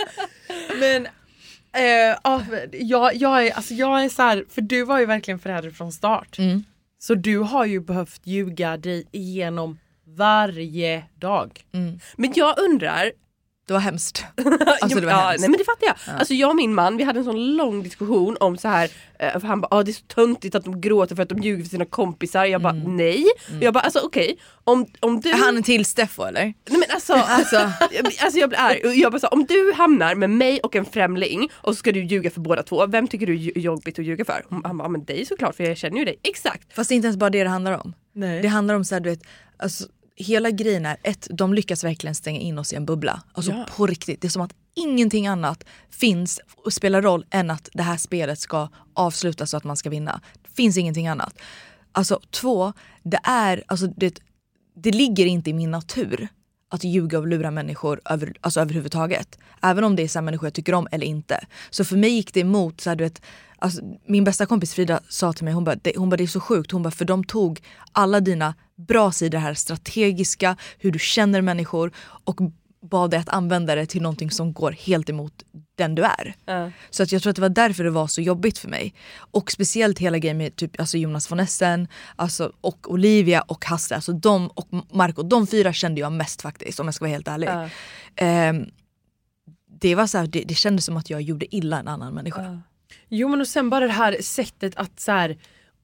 Men 0.79 1.07
ja, 2.23 2.43
jag, 2.71 3.15
jag, 3.15 3.47
är, 3.47 3.51
alltså 3.51 3.73
jag 3.73 4.03
är 4.03 4.09
så 4.09 4.21
här, 4.21 4.45
för 4.49 4.61
du 4.61 4.83
var 4.83 4.99
ju 4.99 5.05
verkligen 5.05 5.39
förälder 5.39 5.71
från 5.71 5.91
start. 5.91 6.39
Mm. 6.39 6.63
Så 6.99 7.15
du 7.15 7.39
har 7.39 7.65
ju 7.65 7.79
behövt 7.79 8.21
ljuga 8.27 8.77
dig 8.77 9.07
igenom 9.11 9.79
varje 10.05 11.03
dag. 11.15 11.65
Men 12.15 12.33
jag 12.35 12.59
undrar, 12.59 13.11
Det 13.67 13.73
var 13.73 13.79
hemskt. 13.79 14.25
Alltså, 14.81 14.99
det 14.99 15.05
var 15.05 15.13
ja, 15.13 15.19
hemskt. 15.19 15.41
nej 15.41 15.49
men 15.49 15.57
det 15.57 15.65
fattar 15.65 15.87
jag. 15.87 16.19
Alltså 16.19 16.33
jag 16.33 16.49
och 16.49 16.55
min 16.55 16.73
man, 16.73 16.97
vi 16.97 17.03
hade 17.03 17.19
en 17.19 17.25
sån 17.25 17.55
lång 17.55 17.83
diskussion 17.83 18.37
om 18.39 18.57
så 18.57 18.67
här, 18.67 18.89
eh, 19.19 19.39
för 19.39 19.47
han 19.47 19.61
bara 19.61 19.67
ah, 19.71 19.83
det 19.83 19.91
är 19.91 19.93
så 19.93 20.05
töntigt 20.07 20.55
att 20.55 20.63
de 20.63 20.81
gråter 20.81 21.15
för 21.15 21.23
att 21.23 21.29
de 21.29 21.39
ljuger 21.39 21.63
för 21.63 21.69
sina 21.69 21.85
kompisar. 21.85 22.45
Jag 22.45 22.61
bara 22.61 22.73
nej. 22.73 23.25
Jag 23.61 23.73
bara 23.73 23.79
alltså 23.79 23.99
okej, 23.99 24.37
om, 24.63 24.85
om 24.99 25.19
du... 25.21 25.33
Han 25.33 25.63
till 25.63 25.85
Steffo 25.85 26.23
eller? 26.23 26.41
Nej 26.41 26.53
men 26.65 26.83
alltså, 26.89 27.13
alltså, 27.27 27.57
alltså 28.19 28.39
jag 28.39 28.49
blir 28.49 28.59
arg. 28.59 28.99
Jag 29.01 29.11
bara 29.11 29.19
så, 29.19 29.27
om 29.27 29.45
du 29.45 29.73
hamnar 29.75 30.15
med 30.15 30.29
mig 30.29 30.59
och 30.59 30.75
en 30.75 30.85
främling 30.85 31.49
och 31.53 31.73
så 31.73 31.75
ska 31.75 31.91
du 31.91 32.03
ljuga 32.03 32.29
för 32.29 32.41
båda 32.41 32.63
två, 32.63 32.85
vem 32.85 33.07
tycker 33.07 33.25
du 33.25 33.33
är 33.33 33.59
jobbigt 33.59 33.99
att 33.99 34.05
ljuga 34.05 34.25
för? 34.25 34.45
Han 34.63 34.77
bara, 34.77 34.87
men 34.87 35.05
dig 35.05 35.25
såklart 35.25 35.55
för 35.55 35.63
jag 35.63 35.77
känner 35.77 35.97
ju 35.97 36.05
dig. 36.05 36.19
Exakt. 36.23 36.73
Fast 36.73 36.89
det 36.89 36.93
är 36.93 36.95
inte 36.95 37.07
ens 37.07 37.17
bara 37.17 37.29
det 37.29 37.43
det 37.43 37.49
handlar 37.49 37.73
om. 37.73 37.93
Nej. 38.13 38.41
Det 38.41 38.47
handlar 38.47 38.75
om 38.75 38.85
så 38.85 38.95
här, 38.95 38.99
du 38.99 39.09
vet, 39.09 39.23
alltså, 39.57 39.87
hela 40.17 40.51
grejen 40.51 40.85
är 40.85 40.97
ett, 41.03 41.27
de 41.31 41.53
lyckas 41.53 41.83
verkligen 41.83 42.15
stänga 42.15 42.39
in 42.39 42.57
oss 42.59 42.73
i 42.73 42.75
en 42.75 42.85
bubbla. 42.85 43.23
Alltså 43.33 43.51
Ja. 43.51 43.65
på 43.77 43.87
riktigt. 43.87 44.21
Det 44.21 44.27
är 44.27 44.29
som 44.29 44.41
att 44.41 44.53
ingenting 44.75 45.27
annat 45.27 45.63
finns 45.89 46.39
och 46.65 46.73
spelar 46.73 47.01
roll 47.01 47.25
än 47.29 47.51
att 47.51 47.69
det 47.73 47.83
här 47.83 47.97
spelet 47.97 48.39
ska 48.39 48.69
avslutas 48.93 49.49
så 49.49 49.57
att 49.57 49.63
man 49.63 49.77
ska 49.77 49.89
vinna. 49.89 50.21
Det 50.43 50.49
finns 50.55 50.77
ingenting 50.77 51.07
annat. 51.07 51.33
Alltså 51.91 52.19
två, 52.31 52.73
det 53.03 53.19
är, 53.23 53.63
alltså 53.67 53.87
det, 53.87 54.19
det 54.75 54.91
ligger 54.91 55.25
inte 55.25 55.49
i 55.49 55.53
min 55.53 55.71
natur 55.71 56.27
att 56.69 56.83
ljuga 56.83 57.19
och 57.19 57.27
lura 57.27 57.51
människor 57.51 58.01
över, 58.05 58.33
alltså 58.41 58.59
överhuvudtaget. 58.59 59.37
Även 59.61 59.83
om 59.83 59.95
det 59.95 60.03
är 60.03 60.15
här 60.15 60.21
människor 60.21 60.45
jag 60.45 60.53
tycker 60.53 60.73
om 60.73 60.87
eller 60.91 61.05
inte. 61.05 61.45
Så 61.69 61.85
för 61.85 61.97
mig 61.97 62.09
gick 62.09 62.33
det 62.33 62.39
emot, 62.39 62.81
så 62.81 62.89
här, 62.89 62.95
du 62.95 63.03
vet, 63.03 63.21
alltså, 63.57 63.81
min 64.07 64.23
bästa 64.23 64.45
kompis 64.45 64.73
Frida 64.73 64.99
sa 65.09 65.33
till 65.33 65.43
mig, 65.45 65.53
hon 65.53 65.63
bara, 65.63 65.75
det, 65.75 65.97
hon 65.97 66.09
bara 66.09 66.17
det 66.17 66.23
är 66.23 66.27
så 66.27 66.39
sjukt, 66.39 66.71
hon 66.71 66.83
bara, 66.83 66.91
för 66.91 67.05
de 67.05 67.23
tog 67.23 67.61
alla 67.91 68.19
dina 68.19 68.55
bra 68.77 69.11
sidor 69.11 69.37
här, 69.37 69.53
strategiska, 69.53 70.57
hur 70.77 70.91
du 70.91 70.99
känner 70.99 71.41
människor 71.41 71.91
och 72.23 72.39
bad 72.81 73.11
dig 73.11 73.19
att 73.19 73.29
använda 73.29 73.75
det 73.75 73.85
till 73.85 74.01
någonting 74.01 74.31
som 74.31 74.53
går 74.53 74.71
helt 74.71 75.09
emot 75.09 75.43
den 75.75 75.95
du 75.95 76.03
är. 76.03 76.35
Så 76.89 77.03
att 77.03 77.11
jag 77.11 77.21
tror 77.21 77.29
att 77.29 77.35
det 77.35 77.41
var 77.41 77.49
därför 77.49 77.83
det 77.83 77.89
var 77.89 78.07
så 78.07 78.21
jobbigt 78.21 78.57
för 78.57 78.69
mig. 78.69 78.93
Och 79.15 79.51
speciellt 79.51 79.99
hela 79.99 80.17
grejen 80.17 80.37
med 80.37 80.55
typ, 80.55 80.79
alltså 80.79 80.97
Jonas 80.97 81.31
von 81.31 81.39
Essen, 81.39 81.87
alltså, 82.15 82.51
och 82.61 82.91
Olivia 82.91 83.41
och 83.41 83.65
Hasse, 83.65 83.95
alltså 83.95 84.13
de 84.13 84.47
och 84.47 84.67
Marco, 84.91 85.23
de 85.23 85.47
fyra 85.47 85.73
kände 85.73 86.01
jag 86.01 86.11
mest 86.11 86.41
faktiskt 86.41 86.79
om 86.79 86.87
jag 86.87 86.93
ska 86.93 87.05
vara 87.05 87.11
helt 87.11 87.27
ärlig. 87.27 87.47
Ja. 87.47 87.69
Ehm, 88.15 88.65
det, 89.81 89.95
var 89.95 90.07
så 90.07 90.17
här, 90.17 90.27
det, 90.27 90.43
det 90.47 90.55
kändes 90.55 90.85
som 90.85 90.97
att 90.97 91.09
jag 91.09 91.21
gjorde 91.21 91.55
illa 91.55 91.79
en 91.79 91.87
annan 91.87 92.13
människa. 92.13 92.61
Jo 93.09 93.27
men 93.27 93.41
och 93.41 93.47
sen 93.47 93.69
bara 93.69 93.87
det 93.87 93.93
här 93.93 94.17
sättet 94.21 94.75
att 94.75 94.99
så 94.99 95.11
här, 95.11 95.37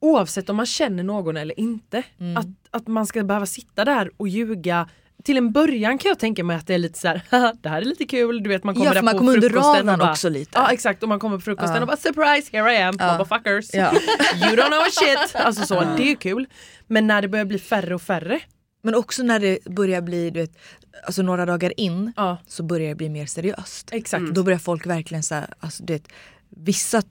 oavsett 0.04 0.50
om 0.50 0.56
man 0.56 0.66
känner 0.66 1.04
någon 1.04 1.38
eller 1.38 1.60
inte, 1.60 2.04
Mm. 2.20 2.38
att, 2.38 2.46
att 2.72 2.88
man 2.88 3.06
ska 3.08 3.24
behöva 3.24 3.46
sitta 3.46 3.86
där 3.86 4.12
och 4.18 4.28
ljuga. 4.28 4.90
Till 5.24 5.38
en 5.38 5.52
början 5.52 5.98
kan 5.98 6.10
jag 6.10 6.20
tänka 6.20 6.44
mig 6.44 6.56
att 6.58 6.68
det 6.68 6.74
är 6.74 6.78
lite 6.78 7.00
så 7.00 7.08
här, 7.08 7.22
"Haha, 7.32 7.54
det 7.62 7.70
här 7.70 7.82
är 7.82 7.86
lite 7.86 8.06
kul, 8.06 8.44
du 8.44 8.50
vet 8.50 8.64
man 8.64 8.76
kommer 8.76 8.88
Ja, 8.88 8.94
där 8.94 9.02
man 9.02 9.14
på 9.14 9.18
kommer 9.20 9.42
frukosten 9.42 9.90
och 9.90 9.98
bara, 10.00 10.12
också 10.12 10.30
lite. 10.30 10.52
Ja 10.54 10.72
exakt, 10.72 11.04
och 11.04 11.10
man 11.10 11.20
kommer 11.20 11.38
på 11.38 11.42
frukosten 11.42 11.76
Ja. 11.76 11.82
och 11.82 11.88
bara 11.88 11.98
surprise 11.98 12.58
here 12.58 12.74
I 12.74 12.82
am, 12.82 12.96
Ja. 13.00 13.12
motherfuckers. 13.18 13.70
Ja. 13.74 13.92
You 14.50 14.56
don't 14.56 14.68
know 14.68 14.84
shit. 14.92 15.36
Alltså 15.36 15.66
så, 15.66 15.82
det 15.98 16.12
är 16.12 16.16
kul. 16.16 16.46
Men 16.88 17.08
när 17.08 17.22
det 17.22 17.28
börjar 17.28 17.46
bli 17.46 17.60
färre 17.60 17.96
och 17.96 18.02
färre. 18.02 18.40
Men 18.82 18.96
också 18.96 19.24
när 19.24 19.40
det 19.40 19.66
börjar 19.66 20.02
bli, 20.02 20.30
du 20.30 20.40
vet, 20.40 20.58
alltså 21.06 21.22
några 21.22 21.46
dagar 21.46 21.80
in 21.80 22.14
så 22.48 22.64
börjar 22.64 22.90
det 22.90 22.96
bli 22.96 23.10
mer 23.10 23.26
seriöst. 23.26 23.90
Exakt. 23.92 24.24
Då 24.32 24.44
börjar 24.44 24.60
folk 24.60 24.86
verkligen 24.86 25.24
så 25.24 25.36
här, 25.36 25.48
alltså, 25.60 25.84
du 25.84 25.94
vet, 25.94 26.08
vissa 26.50 27.02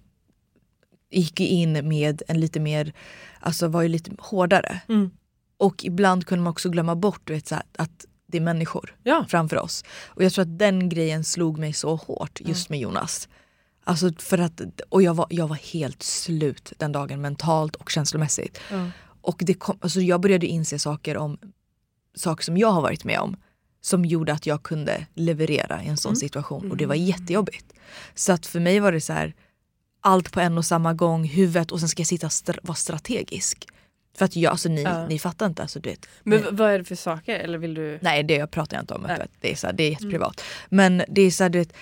gick 1.13 1.41
ju 1.41 1.47
in 1.47 1.89
med 1.89 2.23
en 2.29 2.41
lite 2.41 2.61
mer, 2.61 2.93
alltså 3.41 3.69
var 3.69 3.83
ju 3.83 3.89
lite 3.89 4.11
hårdare. 4.19 4.81
Mm. 4.89 5.11
Och 5.57 5.85
ibland 5.85 6.27
kunde 6.27 6.45
man 6.45 6.51
också 6.51 6.71
glömma 6.71 6.97
bort 6.97 7.31
vet, 7.31 7.47
så 7.47 7.55
här, 7.55 7.65
att 7.79 8.07
det 8.27 8.39
är 8.39 8.43
människor 8.43 8.97
Ja. 9.03 9.27
framför 9.29 9.57
oss. 9.57 9.85
Och 10.07 10.25
jag 10.25 10.33
tror 10.33 10.43
att 10.43 10.59
den 10.59 10.89
grejen 10.89 11.25
slog 11.25 11.59
mig 11.59 11.73
så 11.73 11.97
hårt 11.97 12.41
just 12.41 12.69
med 12.69 12.81
Jonas. 12.81 13.29
Alltså 13.85 14.13
för 14.19 14.39
att, 14.39 14.61
och 14.89 15.03
jag 15.03 15.15
var, 15.15 15.27
jag 15.31 15.49
var 15.49 15.57
helt 15.57 16.03
slut 16.03 16.73
den 16.79 16.93
dagen 16.93 17.21
mentalt 17.21 17.77
och 17.77 17.91
känslomässigt. 17.91 18.61
Ja. 18.71 18.91
Och 19.21 19.43
det 19.47 19.55
kom, 19.55 19.79
alltså 19.81 20.01
jag 20.01 20.21
började 20.21 20.47
inse 20.47 20.79
saker 20.79 21.17
om 21.17 21.39
saker 22.15 22.45
som 22.45 22.57
jag 22.57 22.71
har 22.71 22.83
varit 22.83 23.05
med 23.05 23.21
om 23.21 23.37
som 23.81 24.05
gjorde 24.05 24.33
att 24.33 24.47
jag 24.47 24.63
kunde 24.63 25.07
leverera 25.15 25.83
i 25.83 25.89
en 25.89 25.97
sån 25.97 26.17
situation 26.17 26.71
och 26.71 26.77
det 26.77 26.87
var 26.87 26.95
jättejobbigt. 26.95 27.73
Så 28.15 28.33
att 28.33 28.47
för 28.47 28.61
mig 28.61 28.81
var 28.81 28.93
det 28.93 29.01
så 29.01 29.13
här 29.13 29.35
allt 30.05 30.33
på 30.33 30.41
en 30.41 30.59
och 30.59 30.65
samma 30.65 30.95
gång, 30.95 31.25
huvudet 31.25 31.73
och 31.73 31.81
sen 31.81 31.89
ska 31.89 32.01
jag 32.01 32.07
sitta 32.07 32.27
och 32.27 32.31
stra- 32.33 32.59
vara 32.63 32.77
strategisk. 32.77 33.67
För 34.19 34.25
att 34.25 34.37
jag, 34.37 34.51
alltså, 34.51 34.69
ni, 34.69 34.83
Ja. 34.83 35.07
ni 35.07 35.19
fattar 35.19 35.47
inte. 35.47 35.63
Alltså, 35.63 35.81
du 35.81 35.91
vet, 35.91 36.07
Men 36.23 36.57
vad 36.57 36.71
är 36.71 36.79
det 36.79 36.85
för 36.85 36.95
saker? 36.95 37.39
Eller 37.39 37.59
vill 37.59 37.75
du? 37.75 37.99
Nej 38.03 38.23
det 38.23 38.47
pratar 38.47 38.77
jag 38.77 38.83
inte 38.83 38.95
om 38.95 39.05
öppet. 39.07 39.31
Det 39.41 39.53
är, 39.53 39.57
så 39.57 39.67
här, 39.67 39.75
det 39.75 39.83
är 39.85 39.91
jätteprivat. 39.91 40.45
Men 40.69 41.03
det 41.09 41.23
är 41.23 41.31
så 41.31 41.45
här, 41.45 41.51
du 41.51 41.59
vet, 41.59 41.73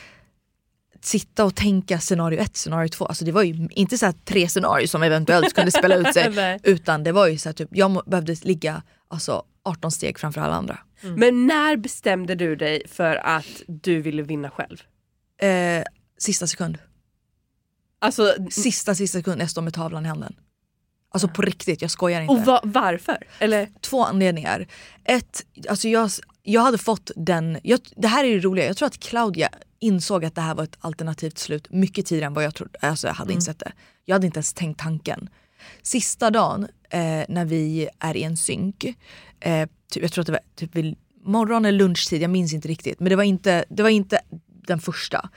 sitta 1.02 1.44
och 1.44 1.54
tänka 1.54 1.98
scenario 2.00 2.38
ett, 2.40 2.56
scenario 2.56 2.88
två. 2.88 3.06
Alltså 3.06 3.24
det 3.24 3.32
var 3.32 3.42
ju 3.42 3.68
inte 3.70 3.98
så 3.98 4.06
här 4.06 4.14
tre 4.24 4.48
scenarier 4.48 4.86
som 4.86 5.02
eventuellt 5.02 5.54
kunde 5.54 5.70
spela 5.70 5.94
ut 5.94 6.14
sig. 6.14 6.58
Utan 6.62 7.04
det 7.04 7.12
var 7.12 7.26
ju 7.26 7.38
så 7.38 7.48
här, 7.48 7.54
typ, 7.54 7.68
jag 7.72 8.02
behövde 8.06 8.36
ligga 8.42 8.82
alltså, 9.08 9.42
18 9.64 9.90
steg 9.90 10.18
framför 10.18 10.40
alla 10.40 10.54
andra. 10.54 10.78
Men 11.16 11.46
när 11.46 11.76
bestämde 11.76 12.34
du 12.34 12.56
dig 12.56 12.82
för 12.88 13.16
att 13.16 13.62
du 13.66 14.00
ville 14.00 14.22
vinna 14.22 14.50
själv? 14.50 14.76
Eh, 15.42 15.84
sista 16.18 16.46
sekund. 16.46 16.78
Alltså, 18.02 18.34
Sista 18.50 18.94
sista 18.94 19.18
sekund 19.18 19.40
jag 19.42 19.50
står 19.50 19.62
med 19.62 19.74
tavlan 19.74 20.06
i 20.06 20.08
handen. 20.08 20.34
Alltså 21.12 21.28
på 21.28 21.42
riktigt, 21.42 21.82
jag 21.82 21.90
skojar 21.90 22.20
inte. 22.20 22.32
och 22.34 22.40
va- 22.44 22.60
varför? 22.64 23.18
Eller? 23.38 23.68
Två 23.80 24.04
anledningar. 24.04 24.66
Ett, 25.04 25.46
alltså 25.68 25.88
jag, 25.88 26.10
jag 26.42 26.60
hade 26.60 26.78
fått 26.78 27.10
den, 27.16 27.58
jag, 27.62 27.80
det 27.96 28.08
här 28.08 28.24
är 28.24 28.34
det 28.34 28.40
roliga, 28.40 28.66
jag 28.66 28.76
tror 28.76 28.86
att 28.86 28.98
Claudia 29.00 29.48
insåg 29.78 30.24
att 30.24 30.34
det 30.34 30.40
här 30.40 30.54
var 30.54 30.64
ett 30.64 30.76
alternativt 30.80 31.38
slut 31.38 31.70
mycket 31.72 32.06
tidigare 32.06 32.26
än 32.26 32.34
vad 32.34 32.44
jag 32.44 32.54
trodde, 32.54 32.78
alltså 32.82 33.06
jag 33.06 33.14
hade 33.14 33.32
insett 33.32 33.58
det. 33.58 33.72
Jag 34.04 34.14
hade 34.14 34.26
inte 34.26 34.38
ens 34.38 34.52
tänkt 34.52 34.80
tanken. 34.80 35.28
Sista 35.82 36.30
dagen 36.30 36.66
eh, 36.90 37.00
när 37.28 37.44
vi 37.44 37.88
är 37.98 38.16
i 38.16 38.22
en 38.22 38.36
synk, 38.36 38.84
eh, 39.40 39.68
typ, 39.92 40.02
jag 40.02 40.12
tror 40.12 40.22
att 40.22 40.26
det 40.26 40.32
var 40.32 40.40
typ 40.56 40.74
vid 40.76 40.96
morgon 41.24 41.64
eller 41.64 41.78
lunchtid, 41.78 42.22
jag 42.22 42.30
minns 42.30 42.52
inte 42.52 42.68
riktigt. 42.68 43.00
Men 43.00 43.10
det 43.10 43.16
var 43.16 43.22
inte, 43.24 43.64
det 43.68 43.82
var 43.82 43.90
inte 43.90 44.20
den 44.66 44.80
första. 44.80 45.30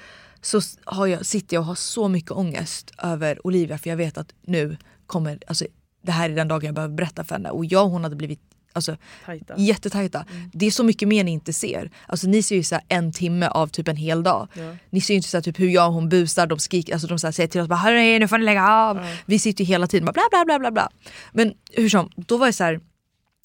Så 0.43 0.61
har 0.85 1.07
jag, 1.07 1.25
sitter 1.25 1.55
jag 1.55 1.61
och 1.61 1.67
har 1.67 1.75
så 1.75 2.07
mycket 2.07 2.31
ångest 2.31 2.91
över 3.03 3.47
Olivia 3.47 3.77
för 3.77 3.89
jag 3.89 3.97
vet 3.97 4.17
att 4.17 4.33
nu 4.41 4.77
kommer, 5.07 5.39
alltså, 5.47 5.65
det 6.03 6.11
här 6.11 6.29
är 6.29 6.35
den 6.35 6.47
dagen 6.47 6.65
jag 6.65 6.75
behöver 6.75 6.95
berätta 6.95 7.23
för 7.23 7.35
henne. 7.35 7.49
Och 7.49 7.65
jag 7.65 7.83
och 7.85 7.91
hon 7.91 8.03
hade 8.03 8.15
blivit 8.15 8.39
alltså, 8.73 8.97
Tajta. 9.25 9.53
jättetajta. 9.57 10.25
Det 10.53 10.65
är 10.65 10.71
så 10.71 10.83
mycket 10.83 11.07
mer 11.07 11.23
ni 11.23 11.31
inte 11.31 11.53
ser. 11.53 11.91
Alltså, 12.07 12.27
ni 12.27 12.43
ser 12.43 12.55
ju 12.55 12.63
så 12.63 12.79
en 12.87 13.11
timme 13.13 13.47
av 13.47 13.67
typ 13.67 13.87
en 13.87 13.95
hel 13.95 14.23
dag. 14.23 14.47
Ni 14.89 15.01
ser 15.01 15.13
ju 15.13 15.15
inte 15.17 15.29
så 15.29 15.41
typ 15.41 15.59
hur 15.59 15.69
jag 15.69 15.87
och 15.87 15.93
hon 15.93 16.09
busar, 16.09 16.47
de 16.47 16.59
skriker, 16.59 16.93
alltså, 16.93 17.07
de 17.07 17.19
så 17.19 17.31
säger 17.31 17.47
till 17.47 17.61
oss 17.61 17.67
bara, 17.67 17.75
"Hörni, 17.79 18.19
nu 18.19 18.27
får 18.27 18.37
ni 18.37 18.45
lägga 18.45 18.67
av. 18.69 18.99
Vi 19.25 19.39
sitter 19.39 19.63
ju 19.63 19.67
hela 19.67 19.87
tiden 19.87 20.05
bara 20.05 20.11
bla 20.13 20.23
bla 20.31 20.45
bla 20.45 20.59
bla 20.59 20.71
bla. 20.71 20.89
Men 21.31 21.53
hur 21.71 21.89
som, 21.89 22.09
då 22.15 22.37
var 22.37 22.47
jag 22.47 22.55
så 22.55 22.63
här, 22.63 22.79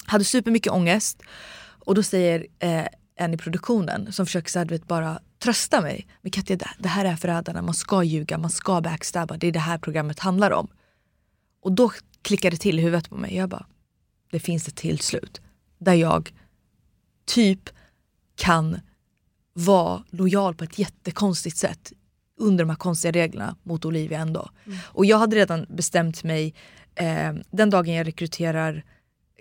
hade 0.07 0.25
supermycket 0.25 0.73
ångest 0.73 1.23
och 1.85 1.95
då 1.95 2.03
säger 2.03 2.47
eh, 2.59 2.85
en 3.17 3.35
i 3.35 3.37
produktionen 3.37 4.13
som 4.13 4.27
försöker 4.27 4.51
så 4.51 4.59
här, 4.59 4.67
vet, 4.67 4.87
bara 4.89 5.19
trösta 5.39 5.81
mig. 5.81 6.07
Men 6.23 6.31
Katja, 6.31 6.57
det, 6.79 6.89
här 6.89 7.05
är 7.05 7.17
förrädarna, 7.17 7.63
man 7.63 7.75
ska 7.75 8.03
ljuga, 8.03 8.39
man 8.39 8.51
ska 8.51 8.81
backstabba, 8.81 9.37
det 9.37 9.47
är 9.47 9.53
det 9.53 9.59
här 9.59 9.79
programmet 9.79 10.19
handlar 10.19 10.51
om. 10.51 10.69
Och 11.63 11.73
då 11.73 11.91
klickade 12.23 12.57
det 12.57 12.61
till 12.61 12.79
i 12.79 12.83
huvudet 12.83 13.11
på 13.11 13.17
mig. 13.17 13.37
Jag 13.37 13.49
bara, 13.49 13.67
det 14.31 14.41
finns 14.41 14.69
ett 14.69 14.77
till 14.77 14.99
slut. 14.99 15.41
Där 15.79 15.95
jag 15.95 16.33
typ 17.27 17.71
kan 18.37 18.81
vara 19.53 20.05
lojal 20.11 20.55
på 20.55 20.65
ett 20.65 20.79
jättekonstigt 20.79 21.57
sätt 21.57 21.93
under 22.37 22.65
de 22.65 22.71
här 22.71 22.77
konstiga 22.77 23.13
reglerna 23.13 23.57
mot 23.63 23.85
Olivia 23.85 24.19
ändå. 24.19 24.51
Och 24.83 25.05
jag 25.05 25.19
hade 25.19 25.37
redan 25.37 25.67
bestämt 25.69 26.25
mig 26.25 26.55
eh, 26.95 27.33
den 27.51 27.71
dagen 27.71 27.95
jag 27.95 28.07
rekryterar 28.07 28.85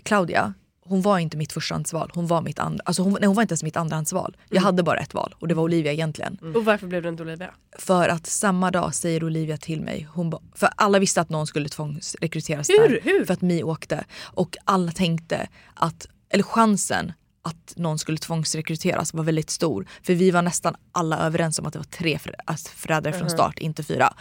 Claudia, 0.03 0.53
hon 0.87 1.01
var 1.01 1.19
inte 1.19 1.37
mitt 1.37 1.53
förstahandsval, 1.53 2.11
hon 2.13 2.27
var 2.27 2.41
mitt 2.41 2.59
andra, 2.59 2.81
alltså 2.85 3.01
hon, 3.01 3.13
nej, 3.13 3.27
hon 3.27 3.35
var 3.35 3.41
inte 3.41 3.51
ens 3.51 3.63
mitt 3.63 3.77
andrahandsval. 3.77 4.37
Jag 4.49 4.61
hade 4.61 4.83
bara 4.83 4.99
ett 4.99 5.13
val 5.13 5.35
och 5.39 5.47
det 5.47 5.53
var 5.55 5.63
Olivia 5.63 5.93
egentligen. 5.93 6.37
Och 6.55 6.65
varför 6.65 6.87
blev 6.87 7.03
det 7.03 7.09
inte 7.09 7.23
Olivia? 7.23 7.53
För 7.79 8.09
att 8.09 8.27
samma 8.27 8.71
dag 8.71 8.95
säger 8.95 9.23
Olivia 9.23 9.57
till 9.57 9.81
mig, 9.81 10.07
hon 10.13 10.29
ba, 10.29 10.41
för 10.55 10.69
alla 10.75 10.99
visste 10.99 11.21
att 11.21 11.29
någon 11.29 11.47
skulle 11.47 11.69
tvångsrekryteras 11.69 12.69
Hur? 12.69 12.89
där. 12.89 12.99
Hur? 13.03 13.25
För 13.25 13.33
att 13.33 13.41
Mi 13.41 13.63
åkte. 13.63 14.05
Och 14.23 14.57
alla 14.65 14.91
tänkte 14.91 15.47
att, 15.73 16.07
eller 16.29 16.43
chansen 16.43 17.13
att 17.47 17.73
någon 17.75 17.99
skulle 17.99 18.17
tvångsrekryteras 18.17 19.13
var 19.13 19.23
väldigt 19.23 19.49
stor. 19.49 19.87
För 20.03 20.13
vi 20.13 20.31
var 20.31 20.41
nästan 20.41 20.75
alla 20.91 21.19
överens 21.19 21.59
om 21.59 21.65
att 21.65 21.73
det 21.73 21.79
var 21.79 21.83
tre 21.83 22.19
förrädare 22.75 23.13
från 23.13 23.29
start, 23.29 23.59
inte 23.59 23.83
fyra. 23.83 24.13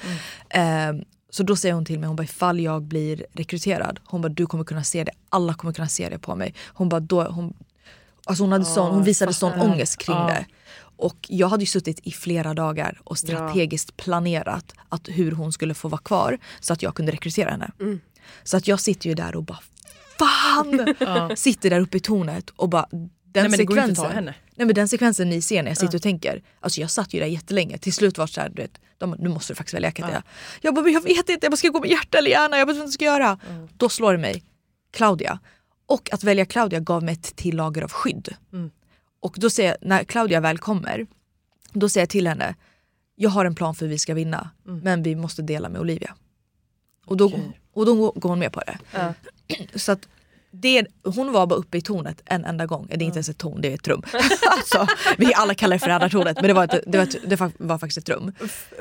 Ehm, 0.50 1.04
så 1.36 1.42
då 1.42 1.56
säger 1.56 1.74
hon 1.74 1.84
till 1.84 1.98
mig, 2.00 2.06
hon 2.06 2.16
bara 2.16 2.22
ifall 2.24 2.60
jag 2.60 2.82
blir 2.82 3.26
rekryterad, 3.32 4.00
hon 4.04 4.20
bara 4.22 4.28
du 4.28 4.46
kommer 4.46 4.64
kunna 4.64 4.84
se 4.84 5.04
det, 5.04 5.12
alla 5.28 5.54
kommer 5.54 5.74
kunna 5.74 5.88
se 5.88 6.08
det 6.08 6.18
på 6.18 6.34
mig. 6.36 6.54
Hon 6.66 6.88
bara 6.88 7.00
då, 7.00 7.24
hon, 7.24 7.54
alltså 8.24 8.42
hon, 8.44 8.52
hade 8.52 8.64
sån, 8.64 8.94
hon 8.94 9.04
visade 9.04 9.32
sån 9.32 9.60
ångest 9.60 9.98
kring 9.98 10.16
Ja. 10.16 10.26
det. 10.26 10.46
Och 10.98 11.16
jag 11.28 11.48
hade 11.48 11.62
ju 11.62 11.66
suttit 11.66 12.00
i 12.02 12.10
flera 12.12 12.54
dagar 12.54 13.00
och 13.04 13.18
strategiskt 13.18 13.96
planerat 13.96 14.74
att 14.88 15.08
hur 15.08 15.32
hon 15.32 15.52
skulle 15.52 15.74
få 15.74 15.88
vara 15.88 16.00
kvar 16.02 16.38
så 16.60 16.72
att 16.72 16.82
jag 16.82 16.94
kunde 16.94 17.12
rekrytera 17.12 17.50
henne. 17.50 17.70
Så 18.44 18.56
att 18.56 18.68
jag 18.68 18.80
sitter 18.80 19.08
ju 19.08 19.14
där 19.14 19.36
och 19.36 19.42
bara 19.44 19.58
fan! 20.18 20.94
Sitter 21.36 21.70
där 21.70 21.80
uppe 21.80 21.96
i 21.96 22.00
tornet 22.00 22.50
och 22.50 22.68
bara 22.68 22.86
den 22.90 23.08
Nej, 23.32 23.48
men 23.48 23.58
det 23.58 23.64
går 23.64 23.78
inte 23.78 23.90
att 23.90 23.96
ta 23.96 24.02
sekvensen. 24.02 24.24
henne. 24.24 24.34
Nej 24.56 24.66
men 24.66 24.74
den 24.74 24.88
sekvensen 24.88 25.28
ni 25.28 25.42
ser 25.42 25.62
när 25.62 25.70
jag 25.70 25.78
sitter 25.78 25.96
och 25.96 26.02
tänker, 26.02 26.42
alltså 26.60 26.80
jag 26.80 26.90
satt 26.90 27.14
ju 27.14 27.20
där 27.20 27.26
jättelänge, 27.26 27.78
till 27.78 27.92
slut 27.92 28.18
var 28.18 28.26
det 28.26 28.32
såhär, 28.32 28.48
du 28.48 28.62
vet, 28.62 28.80
de, 28.98 29.10
bara, 29.10 29.16
nu 29.20 29.28
måste 29.28 29.52
du 29.52 29.56
faktiskt 29.56 29.74
välja 29.74 29.90
Katja. 29.90 30.22
Jag 30.60 30.74
bara, 30.74 30.88
jag 30.88 31.00
vet 31.00 31.28
inte, 31.28 31.46
jag 31.46 31.52
bara, 31.52 31.56
ska 31.56 31.66
jag 31.66 31.74
gå 31.74 31.80
med 31.80 31.90
hjärta 31.90 32.18
eller 32.18 32.30
hjärna? 32.30 32.58
Jag 32.58 32.66
vet 32.66 32.72
inte 32.72 32.80
vad 32.80 32.86
jag 32.86 32.94
ska 32.94 33.04
göra. 33.04 33.38
Då 33.76 33.88
slår 33.88 34.12
det 34.12 34.18
mig, 34.18 34.42
Claudia. 34.90 35.38
Och 35.86 36.12
att 36.12 36.24
välja 36.24 36.46
Claudia 36.46 36.80
gav 36.80 37.02
mig 37.02 37.14
ett 37.14 37.36
till 37.36 37.56
lager 37.56 37.82
av 37.82 37.90
skydd. 37.92 38.34
Och 39.20 39.36
då 39.38 39.50
säger 39.50 39.70
jag, 39.70 39.88
när 39.88 40.04
Claudia 40.04 40.40
väl 40.40 40.58
kommer, 40.58 41.06
då 41.72 41.88
säger 41.88 42.02
jag 42.02 42.10
till 42.10 42.28
henne, 42.28 42.54
jag 43.14 43.30
har 43.30 43.44
en 43.44 43.54
plan 43.54 43.74
för 43.74 43.86
hur 43.86 43.90
vi 43.92 43.98
ska 43.98 44.14
vinna, 44.14 44.50
men 44.64 45.02
vi 45.02 45.14
måste 45.14 45.42
dela 45.42 45.68
med 45.68 45.80
Olivia. 45.80 46.14
Och 47.06 47.16
då, 47.16 47.32
och 47.72 47.86
då 47.86 48.10
går 48.10 48.28
hon 48.28 48.38
med 48.38 48.52
på 48.52 48.60
det. 48.60 48.78
Så 49.74 49.92
att 49.92 50.08
det, 50.60 50.86
hon 51.04 51.32
var 51.32 51.46
bara 51.46 51.58
uppe 51.58 51.78
i 51.78 51.80
tornet 51.80 52.22
en 52.24 52.44
enda 52.44 52.66
gång. 52.66 52.86
Det 52.88 52.94
är 52.94 53.02
inte 53.02 53.16
ens 53.16 53.28
ett 53.28 53.38
torn, 53.38 53.60
det 53.60 53.68
är 53.68 53.74
ett 53.74 53.88
rum. 53.88 54.02
alltså, 54.50 54.86
vi 55.18 55.34
alla 55.34 55.54
kallar 55.54 55.76
det 55.76 55.78
för 55.78 55.86
räddartornet 55.86 56.36
men 56.36 56.48
det 56.48 56.52
var, 56.52 56.64
ett, 56.64 56.84
det, 56.86 56.98
var 56.98 57.04
ett, 57.04 57.16
det 57.28 57.40
var 57.58 57.78
faktiskt 57.78 57.98
ett 57.98 58.08
rum. 58.08 58.32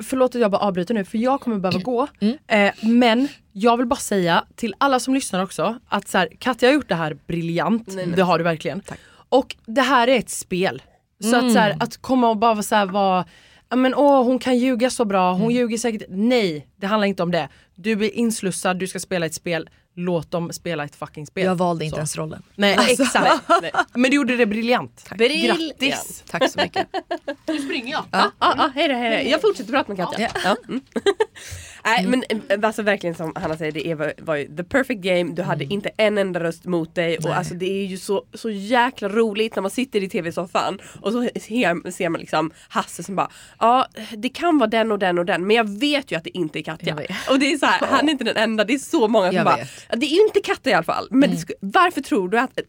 Förlåt 0.01 0.35
att 0.35 0.41
jag 0.41 0.51
bara 0.51 0.61
avbryter 0.61 0.93
nu 0.93 1.05
för 1.05 1.17
jag 1.17 1.41
kommer 1.41 1.59
behöva 1.59 1.79
gå. 1.79 2.07
Mm. 2.19 2.37
Eh, 2.47 2.73
men 2.81 3.27
jag 3.51 3.77
vill 3.77 3.85
bara 3.85 3.99
säga 3.99 4.45
till 4.55 4.75
alla 4.77 4.99
som 4.99 5.13
lyssnar 5.13 5.43
också 5.43 5.79
att 5.87 6.07
så 6.07 6.17
här, 6.17 6.29
Katja 6.39 6.69
har 6.69 6.73
gjort 6.73 6.89
det 6.89 6.95
här 6.95 7.17
briljant. 7.27 7.89
Det 8.15 8.21
har 8.21 8.37
du 8.37 8.43
verkligen. 8.43 8.81
Och 9.29 9.55
det 9.65 9.81
här 9.81 10.07
är 10.07 10.19
ett 10.19 10.29
spel. 10.29 10.81
Så 11.23 11.35
att, 11.35 11.53
så 11.53 11.59
här, 11.59 11.77
att 11.79 11.97
komma 11.97 12.29
och 12.29 12.37
bara 12.37 12.63
så 12.63 12.75
här, 12.75 12.85
vara 12.85 13.25
men 13.69 13.95
åh 13.95 14.23
hon 14.23 14.39
kan 14.39 14.57
ljuga 14.57 14.89
så 14.89 15.05
bra, 15.05 15.33
hon 15.33 15.53
ljuger 15.53 15.77
säkert. 15.77 16.03
Nej, 16.09 16.67
det 16.75 16.87
handlar 16.87 17.07
inte 17.07 17.23
om 17.23 17.31
det. 17.31 17.49
Du 17.75 17.91
är 18.05 18.15
inslussad, 18.15 18.79
du 18.79 18.87
ska 18.87 18.99
spela 18.99 19.25
ett 19.25 19.33
spel. 19.33 19.69
Låt 19.97 20.31
dem 20.31 20.53
spela 20.53 20.83
ett 20.85 20.95
fucking 20.95 21.25
spel. 21.27 21.45
Jag 21.45 21.55
valde 21.55 21.85
inte 21.85 21.95
Så. 21.95 21.99
ens 21.99 22.17
rollen. 22.17 22.43
Nej 22.55 22.77
exakt. 22.89 23.41
Nej. 23.61 23.71
Men 23.93 24.11
du 24.11 24.17
gjorde 24.17 24.35
det 24.35 24.45
briljant. 24.45 25.09
Briljant. 25.17 25.59
Grattis! 25.59 26.23
Tack 26.29 26.51
så 26.51 26.59
mycket. 26.59 26.87
Nu 27.47 27.61
springer 27.61 27.91
jag. 27.91 28.03
Ja, 28.11 28.31
ja, 28.39 28.71
hej 28.75 28.87
då, 28.87 28.93
hej 28.95 29.23
då. 29.23 29.29
Jag 29.29 29.41
fortsätter 29.41 29.71
prata 29.71 29.93
med 29.93 29.97
Katja. 29.97 30.31
Ja. 30.43 30.55
Mm. 30.67 30.81
Nej 31.85 32.05
men 32.07 32.23
eh, 32.49 32.59
alltså 32.67 32.81
verkligen 32.81 33.15
som 33.15 33.31
Hanna 33.35 33.57
säger, 33.57 33.71
det 33.71 33.95
var, 33.95 34.13
var 34.17 34.35
ju 34.35 34.55
the 34.57 34.63
perfect 34.63 35.01
game, 35.01 35.23
du 35.33 35.41
hade 35.41 35.63
inte 35.63 35.89
en 35.97 36.17
enda 36.17 36.39
röst 36.39 36.65
mot 36.65 36.95
dig 36.95 37.17
och 37.17 37.37
alltså 37.37 37.53
det 37.53 37.65
är 37.65 37.85
ju 37.85 37.97
så, 37.97 38.25
så 38.33 38.49
jäkla 38.49 39.09
roligt 39.09 39.55
när 39.55 39.61
man 39.61 39.71
sitter 39.71 40.03
i 40.03 40.09
tv-soffan 40.09 40.79
och 41.01 41.11
så 41.11 41.21
ser, 41.21 41.91
ser 41.91 42.09
man 42.09 42.19
liksom 42.21 42.51
Hasse 42.69 43.03
som 43.03 43.15
bara 43.15 43.29
Ja 43.59 43.87
det 44.17 44.29
kan 44.29 44.57
vara 44.57 44.69
den 44.69 44.91
och 44.91 44.99
den 44.99 45.19
och 45.19 45.25
den 45.25 45.47
men 45.47 45.55
jag 45.55 45.79
vet 45.79 46.11
ju 46.11 46.15
att 46.17 46.23
det 46.23 46.37
inte 46.37 46.59
är 46.59 46.63
Katja. 46.63 46.95
Och 47.29 47.39
det 47.39 47.53
är 47.53 47.57
så 47.57 47.65
här, 47.65 47.87
han 47.87 48.07
är 48.07 48.11
inte 48.11 48.23
den 48.23 48.37
enda, 48.37 48.63
det 48.63 48.73
är 48.73 48.77
så 48.79 49.07
många 49.07 49.27
som 49.27 49.35
Jag 49.35 49.45
bara 49.45 49.55
vet. 49.55 49.69
"Ja, 49.89 49.95
Det 49.95 50.05
är 50.05 50.15
ju 50.15 50.21
inte 50.27 50.41
Katja 50.41 50.71
i 50.71 50.75
alla 50.75 50.83
fall. 50.83 51.07
Men 51.11 51.29
sk- 51.31 51.51
varför 51.59 52.01
tror 52.01 52.29
du 52.29 52.39
att 52.39 52.59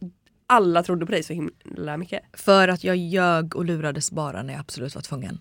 alla 0.47 0.83
trodde 0.83 1.07
på 1.07 1.13
dig 1.13 1.23
så 1.23 1.33
himla 1.33 1.97
mycket? 1.97 2.23
För 2.33 2.69
att 2.69 2.85
jag 2.85 2.97
ljög 2.97 3.57
och 3.57 3.65
lurades 3.65 4.11
bara 4.11 4.43
när 4.43 4.53
jag 4.53 4.61
absolut 4.61 4.95
var 4.95 5.03
tvungen. 5.03 5.39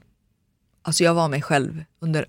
Alltså 0.81 1.03
jag 1.03 1.13
var 1.13 1.27
mig 1.27 1.41
själv 1.41 1.83
under 1.99 2.25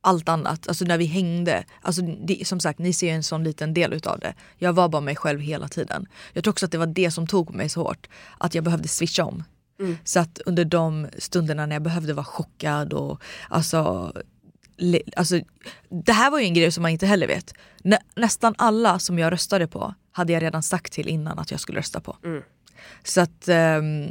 allt 0.00 0.28
annat. 0.28 0.68
Alltså 0.68 0.84
när 0.84 0.98
vi 0.98 1.04
hängde. 1.04 1.64
Alltså 1.82 2.02
det, 2.02 2.46
som 2.46 2.60
sagt, 2.60 2.78
ni 2.78 2.92
ser 2.92 3.06
ju 3.06 3.12
en 3.12 3.22
sån 3.22 3.44
liten 3.44 3.74
del 3.74 3.92
utav 3.92 4.18
det. 4.18 4.34
Jag 4.56 4.72
var 4.72 4.88
bara 4.88 5.02
mig 5.02 5.16
själv 5.16 5.40
hela 5.40 5.68
tiden. 5.68 6.06
Jag 6.32 6.44
tror 6.44 6.52
också 6.52 6.66
att 6.66 6.72
det 6.72 6.78
var 6.78 6.86
det 6.86 7.10
som 7.10 7.26
tog 7.26 7.54
mig 7.54 7.68
så 7.68 7.82
hårt. 7.82 8.06
Att 8.38 8.54
jag 8.54 8.64
behövde 8.64 8.88
switcha 8.88 9.24
om. 9.24 9.44
Så 10.04 10.20
att 10.20 10.40
under 10.46 10.64
de 10.64 11.08
stunderna 11.18 11.66
när 11.66 11.74
jag 11.74 11.82
behövde 11.82 12.12
vara 12.14 12.24
chockad 12.24 12.92
och 12.92 13.22
alltså 13.48 14.12
le- 14.76 15.02
Alltså, 15.16 15.40
det 16.04 16.12
här 16.12 16.30
var 16.30 16.38
ju 16.38 16.44
en 16.44 16.54
grej 16.54 16.72
som 16.72 16.82
man 16.82 16.90
inte 16.90 17.06
heller 17.06 17.26
vet. 17.26 17.54
Nä, 17.82 17.98
nästan 18.16 18.54
alla 18.58 18.98
som 18.98 19.18
jag 19.18 19.32
röstade 19.32 19.66
på 19.66 19.94
hade 20.12 20.32
jag 20.32 20.42
redan 20.42 20.62
sagt 20.62 20.92
till 20.92 21.08
innan 21.08 21.38
att 21.38 21.50
jag 21.50 21.60
skulle 21.60 21.78
rösta 21.78 22.00
på. 22.00 22.16
Så 23.04 23.20
att 23.20 23.48
ehm, 23.48 24.06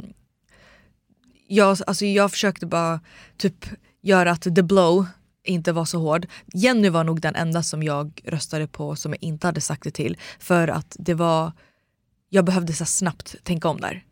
jag, 1.48 1.78
alltså 1.86 2.04
jag 2.06 2.30
försökte 2.30 2.66
bara 2.66 3.00
typ 3.36 3.66
göra 4.02 4.30
att 4.30 4.42
the 4.42 4.62
blow 4.62 5.06
inte 5.44 5.72
var 5.72 5.84
så 5.84 5.98
hård. 5.98 6.26
Jenny 6.54 6.88
var 6.88 7.04
nog 7.04 7.20
den 7.20 7.34
enda 7.34 7.62
som 7.62 7.82
jag 7.82 8.20
röstade 8.24 8.66
på 8.66 8.96
som 8.96 9.12
jag 9.12 9.22
inte 9.22 9.46
hade 9.46 9.60
sagt 9.60 9.82
det 9.82 9.90
till. 9.90 10.16
För 10.38 10.68
att 10.68 10.96
det 10.98 11.14
var 11.14 11.52
jag 12.28 12.44
behövde 12.44 12.72
så 12.72 12.84
snabbt 12.84 13.36
tänka 13.44 13.68
om 13.68 13.80
där. 13.80 14.04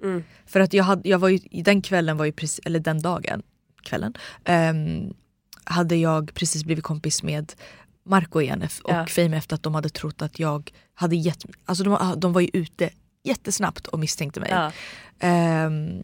För 0.46 0.60
att 0.60 0.72
jag 0.72 0.84
hade, 0.84 1.08
jag 1.08 1.18
var 1.18 1.28
ju, 1.28 1.62
den 1.62 1.82
kvällen 1.82 2.16
var 2.16 2.24
ju 2.24 2.32
precis, 2.32 2.60
eller 2.64 2.80
den 2.80 3.02
dagen, 3.02 3.42
kvällen, 3.82 4.14
ehm, 4.44 5.14
hade 5.64 5.96
jag 5.96 6.34
precis 6.34 6.64
blivit 6.64 6.84
kompis 6.84 7.22
med 7.22 7.52
Marco 8.04 8.40
igen 8.40 8.62
och 8.82 8.92
Ja. 8.92 9.06
Fame 9.06 9.36
efter 9.36 9.54
att 9.54 9.62
de 9.62 9.74
hade 9.74 9.88
trott 9.88 10.22
att 10.22 10.38
jag 10.38 10.72
hade 10.94 11.16
gett, 11.16 11.44
alltså 11.64 11.84
de, 11.84 12.14
de 12.20 12.32
var 12.32 12.40
ju 12.40 12.50
ute 12.52 12.90
jättesnabbt 13.24 13.86
och 13.86 13.98
misstänkte 13.98 14.40
mig. 14.40 14.50
Ja. 14.50 14.72
Ehm, 15.18 16.02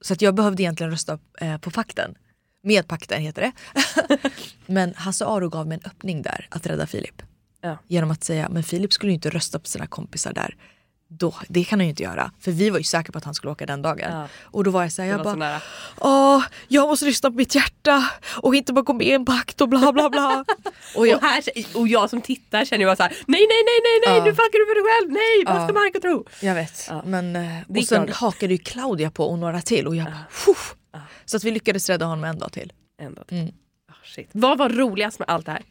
så 0.00 0.12
att 0.12 0.22
jag 0.22 0.34
behövde 0.34 0.62
egentligen 0.62 0.90
rösta 0.90 1.18
eh, 1.40 1.58
på 1.58 1.70
pakten. 1.70 2.14
Med 2.62 2.88
pakten 2.88 3.20
heter 3.20 3.42
det. 3.42 3.52
men 4.66 4.94
Hasse 4.94 5.26
Aro 5.26 5.48
gav 5.48 5.66
mig 5.66 5.78
en 5.82 5.90
öppning 5.90 6.22
där 6.22 6.46
att 6.50 6.66
rädda 6.66 6.86
Filip. 6.86 7.22
Ja. 7.62 7.78
Genom 7.88 8.10
att 8.10 8.24
säga, 8.24 8.48
men 8.48 8.62
Filip 8.64 8.92
skulle 8.92 9.12
ju 9.12 9.14
inte 9.14 9.30
rösta 9.30 9.58
på 9.58 9.66
sina 9.66 9.86
kompisar 9.86 10.32
där. 10.32 10.56
Då, 11.08 11.34
det 11.48 11.64
kan 11.64 11.78
han 11.78 11.86
ju 11.86 11.90
inte 11.90 12.02
göra. 12.02 12.30
För 12.40 12.50
vi 12.52 12.70
var 12.70 12.78
ju 12.78 12.84
säkra 12.84 13.12
på 13.12 13.18
att 13.18 13.24
han 13.24 13.34
skulle 13.34 13.50
åka 13.52 13.66
den 13.66 13.82
dagen. 13.82 14.12
Ja. 14.12 14.28
Och 14.42 14.64
då 14.64 14.70
var 14.70 14.82
jag 14.82 14.92
såhär, 14.92 15.08
jag 15.08 15.22
bara. 15.22 15.60
Åh, 15.98 16.44
jag 16.68 16.88
måste 16.88 17.04
lyssna 17.04 17.30
på 17.30 17.36
mitt 17.36 17.54
hjärta 17.54 18.08
och 18.42 18.54
inte 18.54 18.72
bara 18.72 18.82
gå 18.82 18.92
med 18.92 19.06
i 19.06 19.12
en 19.12 19.24
pakt 19.24 19.60
och 19.60 19.68
bla 19.68 19.92
bla 19.92 20.10
bla. 20.10 20.44
och 20.96 21.06
jag, 21.06 21.16
Och, 21.16 21.22
här, 21.22 21.42
och 21.74 21.88
jag 21.88 22.10
som 22.10 22.20
tittar 22.22 22.64
känner 22.64 22.80
ju 22.80 22.86
bara 22.86 22.96
såhär, 22.96 23.10
nej 23.26 23.46
nej 23.48 23.62
nej 23.66 23.80
nej 23.84 24.00
nej 24.06 24.18
Ja. 24.18 24.24
nu 24.24 24.30
fuckar 24.30 24.58
du 24.58 24.66
för 24.66 24.74
dig 24.74 24.84
själv, 24.92 25.12
nej 25.12 25.44
vad 25.58 25.64
ska 25.68 25.72
Marco 25.80 26.00
tro? 26.00 26.26
jag 26.46 26.54
vet. 26.54 26.90
Men, 27.04 27.36
eh, 27.36 27.78
och 27.78 27.84
sen 27.84 28.08
hakade 28.12 28.52
ju 28.54 28.58
Claudia 28.58 29.10
på 29.10 29.24
och 29.26 29.38
några 29.38 29.60
till 29.60 29.86
och 29.86 29.96
jag 29.96 30.04
bara, 30.06 30.24
"Fuff." 30.92 31.02
Så 31.24 31.36
att 31.36 31.44
vi 31.44 31.50
lyckades 31.50 31.88
rädda 31.88 32.06
honom 32.06 32.24
en 32.24 32.38
dag 32.38 32.52
till. 32.52 32.72
Ändå. 32.98 33.24
Mm. 33.28 33.52
Ah, 33.88 33.94
shit. 34.04 34.28
Vad 34.32 34.58
var 34.58 34.68
roligast 34.68 35.18
med 35.18 35.28
allt 35.28 35.46
det 35.46 35.52
här? 35.52 35.62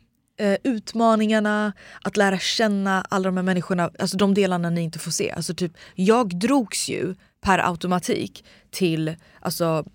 eh, 0.41 0.57
utmaningarna, 0.63 1.73
att 2.01 2.17
lära 2.17 2.39
känna 2.39 3.05
alla 3.09 3.23
de 3.23 3.37
här 3.37 3.43
människorna, 3.43 3.91
alltså 3.99 4.17
de 4.17 4.33
delarna 4.33 4.69
ni 4.69 4.81
inte 4.81 4.99
får 4.99 5.11
se. 5.11 5.31
Alltså 5.31 5.53
typ, 5.53 5.71
jag 5.95 6.39
drogs 6.39 6.89
ju 6.89 7.15
per 7.41 7.59
automatik 7.69 8.45
till 8.69 9.15
alltså, 9.39 9.85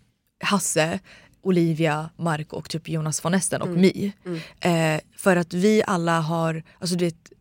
Hasse, 0.45 0.99
Olivia, 1.43 2.11
Mark 2.17 2.53
och 2.53 2.71
typ 2.71 2.89
Jonas 2.89 3.25
von 3.25 3.35
Esten 3.35 3.63
och 3.63 3.69
Mi. 3.69 4.13
Eh, 4.61 5.01
för 5.17 5.37
att 5.37 5.55
vi 5.55 5.83
alla 5.87 6.21
har, 6.21 6.63
alltså 6.79 6.97
du 6.97 7.05
vet, 7.05 7.33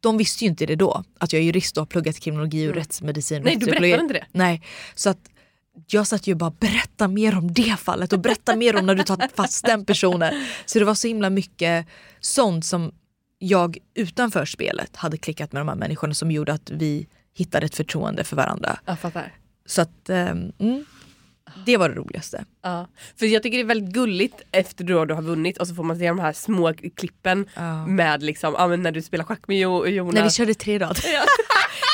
de 0.00 0.16
visste 0.18 0.44
ju 0.44 0.50
inte 0.50 0.66
det 0.66 0.76
då, 0.76 1.04
att 1.18 1.32
jag 1.32 1.40
är 1.42 1.46
jurist 1.46 1.76
och 1.76 1.80
har 1.80 1.86
pluggat 1.86 2.20
kriminologi 2.20 2.68
och 2.68 2.74
rättsmedicin. 2.74 3.38
och 3.38 3.44
Nej, 3.44 3.56
du 3.56 3.66
berättade 3.66 4.02
inte 4.02 4.14
det. 4.14 4.26
Nej, 4.32 4.62
så 4.94 5.10
att 5.10 5.30
jag 5.86 6.06
satt 6.06 6.26
ju 6.26 6.34
bara 6.34 6.50
berätta 6.50 7.08
mer 7.08 7.38
om 7.38 7.52
det 7.52 7.76
fallet 7.80 8.12
och 8.12 8.20
berätta 8.20 8.56
mer 8.56 8.76
om 8.76 8.86
när 8.86 8.94
du 8.94 9.02
tar 9.02 9.28
fast 9.34 9.64
den 9.64 9.84
personen. 9.84 10.46
Så 10.66 10.78
det 10.78 10.84
var 10.84 10.94
så 10.94 11.08
himla 11.08 11.30
mycket 11.30 11.86
sånt 12.20 12.64
som 12.64 12.92
jag 13.38 13.78
utanför 13.94 14.44
spelet 14.44 14.96
hade 14.96 15.16
klickat 15.16 15.52
med 15.52 15.60
de 15.60 15.68
här 15.68 15.76
människorna 15.76 16.14
som 16.14 16.30
gjorde 16.30 16.52
att 16.52 16.70
vi 16.70 17.06
hittade 17.34 17.66
ett 17.66 17.74
förtroende 17.76 18.24
för 18.24 18.36
varandra. 18.36 18.78
Jag 18.84 18.98
fattar. 18.98 19.32
Så 19.66 19.82
att, 19.82 20.10
ehm, 20.10 20.52
mm, 20.58 20.84
det 21.66 21.76
var 21.76 21.88
det 21.88 21.94
roligaste. 21.94 22.44
Ja. 22.62 22.88
För 23.16 23.26
jag 23.26 23.42
tycker 23.42 23.58
det 23.58 23.62
är 23.62 23.66
väldigt 23.66 23.94
gulligt 23.94 24.42
efter 24.52 24.84
då 24.84 25.04
du 25.04 25.14
har 25.14 25.22
vunnit 25.22 25.58
och 25.58 25.68
så 25.68 25.74
får 25.74 25.82
man 25.82 25.98
se 25.98 26.08
de 26.08 26.18
här 26.18 26.32
små 26.32 26.74
klippen 26.96 27.48
Ja. 27.54 27.86
med 27.86 28.22
liksom, 28.22 28.54
ja, 28.58 28.66
när 28.66 28.92
du 28.92 29.02
spelar 29.02 29.24
schack 29.24 29.48
med 29.48 29.58
jo, 29.58 29.86
Jonas. 29.86 30.14
När 30.14 30.24
vi 30.24 30.30
körde 30.30 30.54
tre 30.54 30.78
rad. 30.78 30.98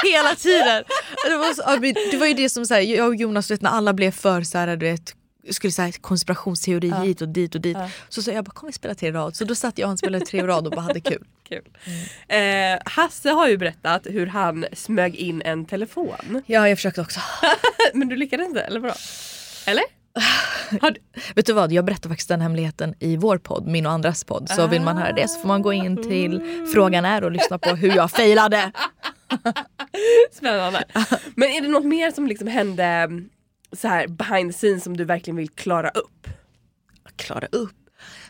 Hela 0.04 0.34
tiden. 0.34 0.84
Det 1.28 1.36
var, 1.36 1.54
så, 1.54 1.62
ja, 1.66 1.76
det 2.10 2.16
var 2.16 2.26
ju 2.26 2.34
det 2.34 2.48
som 2.48 2.66
så 2.66 2.74
här, 2.74 2.80
jag 2.80 3.08
och 3.08 3.16
Jonas, 3.16 3.50
vet, 3.50 3.62
när 3.62 3.70
alla 3.70 3.92
blev 3.92 4.10
för 4.10 4.42
så 4.42 4.58
här, 4.58 4.76
du 4.76 4.86
vet, 4.86 5.14
skulle 5.50 5.70
säga 5.70 5.92
konspirationsteori 5.92 6.92
hit 7.04 7.22
och 7.22 7.28
dit 7.28 7.54
och 7.54 7.60
dit. 7.60 7.76
Så 8.08 8.22
sa 8.22 8.30
jag 8.30 8.44
bara 8.44 8.50
kom 8.50 8.66
vi 8.66 8.72
spela 8.72 8.94
tre 8.94 9.12
rad. 9.12 9.36
Så 9.36 9.44
då 9.44 9.54
satt 9.54 9.78
jag 9.78 9.86
och 9.86 9.90
han 9.90 9.98
spelade 9.98 10.26
tre 10.26 10.46
rad 10.46 10.66
och 10.66 10.72
bara 10.72 10.80
hade 10.80 11.00
kul. 11.00 11.24
Kul. 11.48 11.62
Eh, 12.28 12.38
Hasse 12.84 13.30
har 13.30 13.48
ju 13.48 13.56
berättat 13.56 14.06
hur 14.06 14.26
han 14.26 14.66
smög 14.72 15.14
in 15.16 15.42
en 15.42 15.64
telefon. 15.64 16.42
Ja 16.46 16.68
jag 16.68 16.78
försökte 16.78 17.00
också. 17.00 17.20
Men 17.94 18.08
du 18.08 18.16
lyckades 18.16 18.46
inte, 18.48 18.60
eller 18.60 18.80
vadå? 18.80 18.94
Eller? 19.66 19.84
Vet 21.34 21.46
du 21.46 21.52
vad, 21.52 21.72
jag 21.72 21.84
berättar 21.84 22.08
faktiskt 22.08 22.28
den 22.28 22.40
hemligheten 22.40 22.94
i 23.00 23.16
vår 23.16 23.38
podd, 23.38 23.66
min 23.66 23.86
och 23.86 23.92
andras 23.92 24.24
podd. 24.24 24.50
Så 24.50 24.66
vill 24.66 24.82
man 24.82 24.96
höra 24.96 25.12
det 25.12 25.28
så 25.28 25.40
får 25.40 25.48
man 25.48 25.62
gå 25.62 25.72
in 25.72 25.96
till 26.02 26.42
Frågan 26.72 27.04
är 27.04 27.24
och 27.24 27.30
lyssna 27.30 27.58
på 27.58 27.70
hur 27.70 27.96
jag 27.96 28.10
failade. 28.10 28.72
spännande. 30.32 30.84
Men 31.34 31.48
är 31.48 31.60
det 31.60 31.68
något 31.68 31.84
mer 31.84 32.10
som 32.10 32.26
liksom 32.26 32.48
hände 32.48 32.84
mm, 32.84 33.28
så 33.72 33.88
här 33.88 34.08
behind 34.08 34.52
the 34.52 34.58
scenes 34.58 34.84
som 34.84 34.96
du 34.96 35.04
verkligen 35.04 35.36
vill 35.36 35.48
klara 35.48 35.88
upp? 35.88 36.26
Klara 37.16 37.46
upp. 37.46 37.74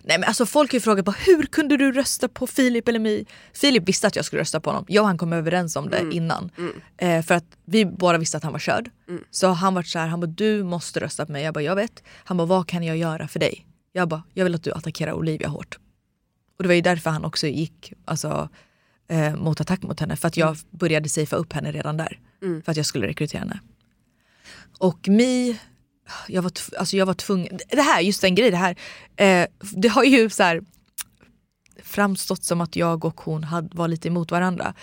Nej 0.03 0.19
men 0.19 0.29
alltså 0.29 0.47
folk 0.47 0.73
har 0.73 0.77
ju 0.77 0.81
frågat 0.81 1.05
på 1.05 1.13
hur 1.13 1.43
kunde 1.43 1.77
du 1.77 1.93
rösta 1.93 2.29
på 2.29 2.47
Filip 2.47 2.89
eller 2.89 2.99
mig? 2.99 3.27
Filip 3.53 3.89
visste 3.89 4.07
att 4.07 4.17
jag 4.17 4.25
skulle 4.25 4.41
rösta 4.41 4.61
på 4.61 4.71
honom. 4.71 4.85
Jag 4.89 5.03
och 5.03 5.07
han 5.07 5.19
kom 5.19 5.33
överens 5.33 5.77
om 5.77 5.91
det 5.91 6.11
innan. 6.13 6.51
Eh, 6.97 7.23
för 7.23 7.35
att 7.35 7.45
vi 7.65 7.85
båda 7.87 8.19
visste 8.19 8.37
att 8.37 8.43
han 8.43 8.53
var 8.53 8.59
körd. 8.59 8.91
Så 9.31 9.49
han 9.49 9.75
var 9.75 9.83
så 9.83 9.99
här, 9.99 10.07
han 10.07 10.21
bara 10.21 10.27
du 10.27 10.63
måste 10.63 11.01
rösta 11.01 11.27
på 11.27 11.33
mig. 11.33 11.45
Jag 11.45 11.55
bara 11.55 11.65
jag 11.65 11.77
vet. 11.77 12.03
Han 12.25 12.37
bara 12.37 12.47
vad 12.47 12.69
kan 12.69 12.83
jag 12.83 12.97
göra 12.97 13.29
för 13.29 13.41
dig? 13.41 13.67
Jag 13.93 14.09
bara 14.09 14.23
jag 14.35 14.45
vill 14.45 14.55
att 14.55 14.65
du 14.65 14.73
attackerar 14.73 15.13
Olivia 15.13 15.49
hårt. 15.49 15.79
Och 16.57 16.63
det 16.63 16.69
var 16.69 16.75
ju 16.75 16.81
därför 16.81 17.11
han 17.11 17.25
också 17.25 17.47
gick 17.47 17.93
alltså, 18.05 18.49
eh, 19.11 19.37
mot 19.37 19.61
attack 19.61 19.83
mot 19.83 20.01
henne. 20.01 20.17
För 20.17 20.29
att 20.29 20.37
jag 20.37 20.57
började 20.71 21.09
safea 21.09 21.39
upp 21.39 21.53
henne 21.53 21.73
redan 21.73 21.97
där. 21.97 22.21
För 22.65 22.71
att 22.71 22.77
jag 22.77 22.87
skulle 22.87 23.07
rekrytera 23.07 23.41
henne. 23.41 23.61
Och 24.79 25.09
Mi, 25.09 25.59
jag 26.29 26.43
var, 26.43 26.53
alltså 26.79 26.97
jag 26.97 27.07
var 27.07 27.15
tvungen, 27.15 27.59
det 27.69 27.83
här, 27.83 28.01
just 28.01 28.25
en 28.25 28.35
grej 28.35 28.51
det 28.51 28.57
här. 28.57 28.77
Eh, 29.17 29.47
det 29.61 29.89
har 29.89 30.05
ju 30.05 30.31
så 30.31 30.43
här 30.43 30.63
framstått 31.83 32.45
som 32.45 32.61
att 32.61 32.77
jag 32.77 33.05
och 33.05 33.21
hon 33.21 33.45
hade, 33.45 33.77
var 33.77 33.89
lite 33.89 34.09
emot 34.09 34.31
varandra. 34.31 34.75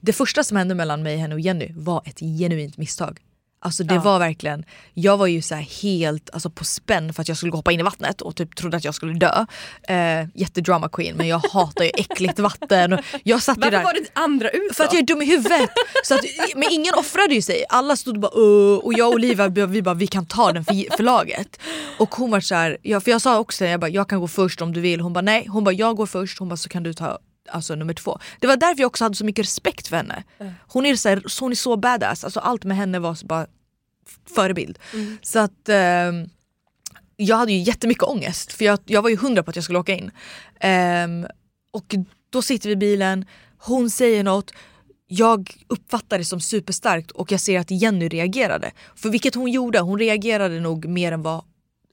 Det 0.00 0.12
första 0.12 0.44
som 0.44 0.56
hände 0.56 0.74
mellan 0.74 1.02
mig, 1.02 1.16
henne 1.16 1.34
och 1.34 1.40
Jenny 1.40 1.72
var 1.74 2.02
ett 2.04 2.20
genuint 2.20 2.76
misstag. 2.76 3.20
Alltså 3.60 3.84
det 3.84 3.98
var 3.98 4.18
verkligen, 4.18 4.64
jag 4.94 5.16
var 5.16 5.26
ju 5.26 5.42
så 5.42 5.54
helt 5.54 6.30
alltså 6.32 6.50
på 6.50 6.64
spänn 6.64 7.12
för 7.12 7.22
att 7.22 7.28
jag 7.28 7.36
skulle 7.36 7.52
hoppa 7.52 7.72
in 7.72 7.80
i 7.80 7.82
vattnet 7.82 8.20
och 8.20 8.36
typ 8.36 8.56
trodde 8.56 8.76
att 8.76 8.84
jag 8.84 8.94
skulle 8.94 9.14
dö. 9.14 9.46
Eh, 9.88 10.26
jättedrama 10.34 10.88
queen 10.88 11.16
men 11.16 11.28
jag 11.28 11.38
hatar 11.52 11.84
ju 11.84 11.90
äckligt 11.94 12.38
vatten. 12.38 12.98
Jag 13.24 13.42
satt 13.42 13.58
Varför 13.58 13.70
där. 13.70 13.84
var 13.84 13.92
det 13.92 14.00
andra 14.12 14.50
ut 14.50 14.76
För 14.76 14.84
att 14.84 14.90
då? 14.90 14.96
jag 14.96 15.02
är 15.02 15.06
dum 15.06 15.22
i 15.22 15.24
huvudet. 15.26 15.70
Så 16.04 16.14
att, 16.14 16.20
men 16.54 16.64
ingen 16.70 16.94
offrade 16.94 17.34
ju 17.34 17.42
sig. 17.42 17.64
Alla 17.68 17.96
stod 17.96 18.20
bara 18.20 18.32
"Åh", 18.34 18.78
och 18.78 18.94
jag 18.94 19.08
och 19.08 19.14
Olivia 19.14 19.48
vi 19.48 19.82
bara 19.82 19.94
vi 19.94 20.06
kan 20.06 20.26
ta 20.26 20.52
den 20.52 20.64
för, 20.64 20.96
för 20.96 21.02
laget. 21.02 21.60
Och 21.98 22.14
hon 22.14 22.30
var 22.30 22.40
så 22.40 22.54
här, 22.54 22.78
ja, 22.82 23.00
för 23.00 23.10
jag 23.10 23.20
sa 23.22 23.38
också 23.38 23.64
jag, 23.64 23.80
bara, 23.80 23.90
jag 23.90 24.08
kan 24.08 24.20
gå 24.20 24.28
först 24.28 24.62
om 24.62 24.72
du 24.72 24.80
vill. 24.80 25.00
Hon 25.00 25.12
bara 25.12 25.20
nej, 25.22 25.46
hon 25.48 25.64
bara 25.64 25.74
jag 25.74 25.96
går 25.96 26.06
först, 26.06 26.38
hon 26.38 26.48
bara 26.48 26.56
så 26.56 26.68
kan 26.68 26.82
du 26.82 26.94
ta 26.94 27.18
alltså, 27.50 27.74
nummer 27.74 27.94
två. 27.94 28.18
Det 28.40 28.46
var 28.46 28.56
därför 28.56 28.80
jag 28.80 28.86
också 28.86 29.04
hade 29.04 29.16
så 29.16 29.24
mycket 29.24 29.42
respekt 29.42 29.88
för 29.88 29.96
henne. 29.96 30.24
Hon 30.60 30.86
är 30.86 30.96
så, 30.96 31.08
här, 31.08 31.22
hon 31.40 31.50
är 31.50 31.56
så 31.56 31.76
badass, 31.76 32.24
alltså, 32.24 32.40
allt 32.40 32.64
med 32.64 32.76
henne 32.76 32.98
var 32.98 33.14
så 33.14 33.26
bara 33.26 33.46
förebild. 34.34 34.78
Så 35.22 35.38
att 35.38 35.68
ehm, 35.68 36.28
jag 37.16 37.36
hade 37.36 37.52
ju 37.52 37.58
jättemycket 37.58 38.02
ångest 38.02 38.52
för 38.52 38.64
jag, 38.64 38.78
jag 38.84 39.02
var 39.02 39.10
ju 39.10 39.16
hundra 39.16 39.42
på 39.42 39.50
att 39.50 39.56
jag 39.56 39.64
skulle 39.64 39.78
åka 39.78 39.94
in. 39.94 40.10
Ehm, 40.60 41.26
och 41.70 41.94
då 42.30 42.42
sitter 42.42 42.68
vi 42.68 42.72
i 42.72 42.76
bilen, 42.76 43.24
hon 43.58 43.90
säger 43.90 44.24
något, 44.24 44.52
jag 45.06 45.64
uppfattar 45.66 46.18
det 46.18 46.24
som 46.24 46.40
superstarkt 46.40 47.10
och 47.10 47.32
jag 47.32 47.40
ser 47.40 47.60
att 47.60 47.70
Jenny 47.70 48.08
reagerade. 48.08 48.70
För 48.96 49.10
vilket 49.10 49.34
hon 49.34 49.50
gjorde, 49.50 49.80
hon 49.80 49.98
reagerade 49.98 50.60
nog 50.60 50.88
mer 50.88 51.12
än 51.12 51.22
vad 51.22 51.44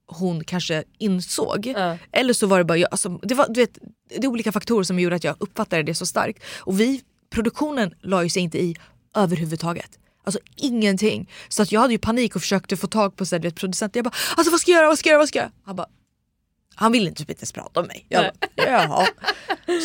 hon 0.08 0.44
kanske 0.44 0.84
insåg. 0.98 1.66
Ja. 1.66 1.98
Eller 2.12 2.34
så 2.34 2.48
var 2.48 2.58
det 2.58 2.64
bara 2.64 2.78
jag, 2.78 2.88
alltså, 2.92 3.10
det, 3.10 3.36
var, 3.36 3.48
du 3.50 3.60
vet, 3.60 3.78
det 4.10 4.24
är 4.24 4.28
olika 4.28 4.52
faktorer 4.52 4.84
som 4.84 5.00
gjorde 5.00 5.16
att 5.16 5.24
jag 5.24 5.36
uppfattade 5.40 5.84
det 5.84 5.96
så 5.96 6.06
starkt. 6.06 6.44
Och 6.60 6.80
vi, 6.80 7.02
produktionen 7.30 7.94
la 8.02 8.24
ju 8.24 8.30
sig 8.30 8.42
inte 8.42 8.58
i 8.58 8.76
överhuvudtaget. 9.16 10.00
Alltså 10.24 10.40
ingenting. 10.56 11.30
Så 11.50 11.64
att 11.64 11.72
jag 11.72 11.82
hade 11.82 11.94
ju 11.94 12.00
panik 12.00 12.36
och 12.36 12.42
försökte 12.42 12.78
få 12.78 12.88
tag 12.88 13.16
på 13.16 13.26
så 13.26 13.36
här, 13.36 13.50
producenten. 13.50 14.00
Jag 14.00 14.06
bara 14.06 14.16
alltså 14.38 14.52
vad 14.52 14.60
ska 14.60 14.72
jag 14.72 14.78
göra, 14.78 14.88
vad 14.88 15.00
ska 15.00 15.10
jag 15.10 15.14
göra, 15.14 15.22
vad 15.22 15.28
ska 15.28 15.40
jag 15.40 15.44
göra? 15.44 15.52
Han 15.64 15.76
bara 15.76 15.88
han 16.76 16.92
ville 16.92 17.08
inte 17.08 17.22
typ 17.22 17.30
inte 17.30 17.42
ens 17.42 17.52
prata 17.52 17.80
om 17.80 17.88
mig. 17.88 18.06
Jag 18.10 18.24
bara, 18.24 18.66
Jaha. 18.68 19.08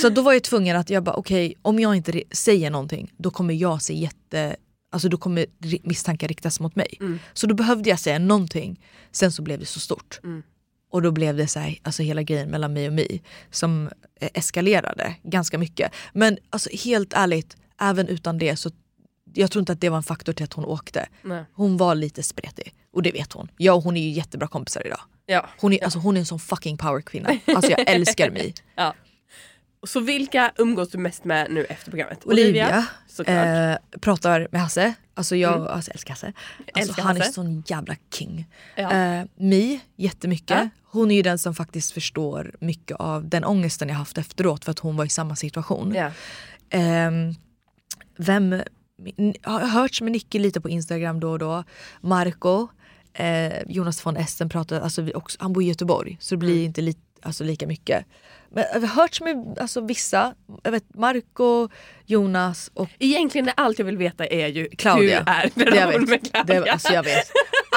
Så 0.03 0.09
då 0.09 0.23
var 0.23 0.33
jag 0.33 0.43
tvungen 0.43 0.77
att 0.77 0.91
jag 0.91 1.03
bara 1.03 1.15
okej 1.15 1.55
om 1.63 1.79
jag 1.79 1.97
inte 1.97 2.23
säger 2.33 2.71
någonting 2.71 3.13
då 3.17 3.31
kommer 3.31 3.55
jag 3.55 3.83
se 3.83 3.95
jätte 3.95 4.57
Alltså 4.93 5.09
då 5.09 5.17
kommer 5.17 5.47
misstankar 5.83 6.29
riktas 6.29 6.61
mot 6.61 6.77
mig. 6.77 6.99
Så 7.33 7.47
då 7.47 7.55
behövde 7.55 7.91
jag 7.91 7.99
säga 7.99 8.19
någonting. 8.19 8.81
Sen 9.13 9.33
så 9.33 9.43
blev 9.43 9.59
det 9.59 9.67
så 9.67 9.81
stort. 9.81 10.21
Och 10.93 11.03
då 11.03 11.11
blev 11.11 11.37
det 11.37 11.47
så 11.47 11.59
här, 11.61 11.79
alltså 11.83 12.03
hela 12.03 12.23
grejen 12.23 12.49
mellan 12.49 12.73
mig 12.73 12.87
och 12.89 12.93
mig 12.95 13.23
som 13.51 13.91
eh, 14.21 14.29
eskalerade 14.35 15.15
ganska 15.23 15.59
mycket. 15.59 15.93
Men 16.13 16.39
alltså 16.51 16.71
helt 16.85 17.13
ärligt, 17.13 17.57
även 17.81 18.09
utan 18.09 18.39
det 18.39 18.57
så 18.57 18.71
jag 19.35 19.51
tror 19.51 19.61
inte 19.61 19.73
att 19.73 19.81
det 19.81 19.89
var 19.89 19.97
en 19.97 20.03
faktor 20.03 20.33
till 20.33 20.45
att 20.45 20.53
hon 20.53 20.65
åkte. 20.65 21.09
Nej. 21.23 21.45
Hon 21.53 21.77
var 21.77 21.95
lite 21.95 22.23
spretig 22.23 22.75
och 22.93 23.03
det 23.03 23.13
vet 23.13 23.33
hon. 23.33 23.49
Jag 23.57 23.77
och 23.77 23.83
hon 23.83 23.97
är 23.97 24.03
ju 24.03 24.11
jättebra 24.11 24.49
kompisar 24.49 24.87
idag. 24.87 25.01
Ja. 25.27 25.49
Hon 25.59 25.73
är, 25.73 25.85
alltså, 25.85 25.99
hon 25.99 26.17
är 26.17 26.21
en 26.21 26.27
sån 26.27 26.41
fucking 26.41 26.77
powerkvinna. 26.77 27.39
Alltså 27.47 27.71
jag 27.71 27.91
älskar 27.91 28.31
mig. 28.31 28.55
Ja. 28.77 28.95
Så 29.87 30.01
vilka 30.01 30.53
umgås 30.59 30.91
du 30.91 30.99
mest 30.99 31.25
med 31.25 31.51
nu 31.51 31.65
efter 31.65 31.91
programmet? 31.91 32.27
Olivia 32.27 32.67
såklart. 32.67 32.85
Eh, 33.29 33.77
pratar 34.01 34.49
med 34.53 34.61
Hasse. 34.61 34.95
Alltså 35.15 35.37
jag 35.37 35.67
alltså, 35.67 35.91
älskar 35.91 36.11
Hasse. 36.15 36.27
Alltså, 36.27 36.81
Älskar 36.81 37.03
han 37.03 37.17
är 37.17 37.21
Hasse. 37.21 37.33
sån 37.33 37.63
jävla 37.67 37.97
king. 38.15 38.47
Ja. 38.77 38.93
Eh, 38.93 39.25
Mi 39.37 39.81
jättemycket. 39.97 40.51
Ja. 40.57 40.69
Hon 40.85 41.11
är 41.11 41.15
ju 41.15 41.23
den 41.23 41.39
som 41.39 41.55
faktiskt 41.55 41.93
förstår 41.93 42.53
mycket 42.61 42.97
av 42.97 43.29
den 43.29 43.45
ångesten 43.45 43.89
jag 43.89 43.97
haft 43.97 44.19
efteråt 44.19 44.65
för 44.65 44.71
att 44.71 44.79
hon 44.79 44.97
var 44.97 45.05
i 45.05 45.09
samma 45.09 45.37
situation. 45.37 45.95
ja. 45.95 46.11
Ehm, 46.71 47.35
vem, 48.17 48.63
har 49.43 49.61
hört 49.61 50.01
med 50.01 50.13
Nicky 50.13 50.39
lite 50.39 50.61
på 50.61 50.69
Instagram 50.69 51.21
då 51.21 51.31
och 51.31 51.39
då. 51.39 51.65
Marco. 52.01 52.69
Eh, 53.21 53.63
Jonas 53.67 54.07
von 54.07 54.17
Essen 54.17 54.49
pratar, 54.49 54.81
alltså 54.81 55.03
vi 55.03 55.15
också, 55.15 55.39
han 55.41 55.53
bor 55.53 55.63
i 55.63 55.67
Göteborg 55.67 56.17
så 56.21 56.35
det 56.35 56.39
blir 56.39 56.65
inte 56.65 56.81
li, 56.81 56.95
alltså, 57.23 57.45
lika 57.45 57.67
mycket. 57.67 58.07
Men 58.53 58.65
jag 58.73 58.81
har 58.81 58.87
hört 58.87 59.21
med 59.21 59.59
alltså, 59.61 59.81
vissa, 59.81 60.35
jag 60.63 60.71
vet 60.73 60.95
Marco, 60.95 61.69
Jonas 62.07 62.71
och 62.75 62.89
Egentligen 62.99 63.47
det 63.47 63.53
allt 63.57 63.79
jag 63.79 63.87
vill 63.87 63.97
veta 63.97 64.27
är 64.27 64.47
ju 64.47 64.69
Claudia. 64.69 65.19
hur 65.55 65.69
är 65.69 65.71
Det 65.71 65.77
jag 65.77 65.77
relationen 65.77 66.01
med 66.01 66.09
vet. 66.09 66.33
Claudia? 66.33 66.61
Det, 66.61 66.71
alltså 66.71 66.93
jag 66.93 67.03
vet. 67.03 67.31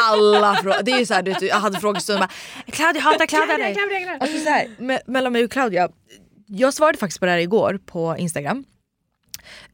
Alla 0.10 0.56
frågor. 0.56 0.84
Det 0.84 0.92
är 0.92 1.00
ju 1.00 1.06
såhär, 1.06 1.22
du 1.24 1.34
vet, 1.34 1.42
jag 1.42 1.56
hade 1.56 1.80
frågestund 1.80 2.24
och 2.24 2.28
bara 2.28 2.72
Claudia 2.72 3.02
hatar 3.02 3.26
Claudia 3.26 3.58
dig. 3.58 3.74
Claudia, 3.74 4.00
Claudia. 4.00 4.18
Alltså 4.20 4.38
så 4.38 4.50
här, 4.50 4.68
me 4.80 5.00
mellan 5.06 5.34
mig 5.34 5.44
och 5.44 5.52
Claudia, 5.52 5.90
jag 6.48 6.74
svarade 6.74 6.98
faktiskt 6.98 7.20
på 7.20 7.26
det 7.26 7.32
här 7.32 7.40
igår 7.40 7.80
på 7.86 8.16
Instagram. 8.18 8.66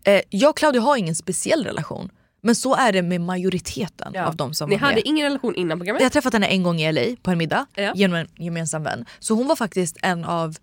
Eh, 0.04 0.22
jag 0.30 0.50
och 0.50 0.58
Claudia 0.58 0.82
har 0.82 0.98
ingen 0.98 1.16
speciell 1.16 1.66
relation. 1.66 2.10
Men 2.42 2.56
så 2.56 2.76
är 2.76 2.92
det 2.92 3.02
med 3.02 3.22
majoriteten 3.22 4.12
Ja. 4.16 4.26
av 4.26 4.36
de 4.36 4.54
som 4.54 4.70
Ni 4.70 4.76
var 4.76 4.82
med. 4.82 4.90
hade 4.90 5.08
ingen 5.08 5.26
relation 5.28 5.56
innan 5.56 5.80
programmet? 5.80 6.02
Jag 6.02 6.06
har 6.06 6.12
träffat 6.12 6.34
henne 6.34 6.48
en 6.48 6.64
gång 6.64 6.80
i 6.82 6.92
LA 6.92 7.16
på 7.22 7.32
en 7.32 7.38
middag 7.38 7.66
Ja. 7.76 7.92
genom 7.96 8.16
en 8.18 8.28
gemensam 8.38 8.84
vän. 8.84 9.06
Så 9.20 9.34
hon 9.34 9.48
var 9.48 9.56
faktiskt 9.56 9.98
en 10.02 10.26
av 10.26 10.56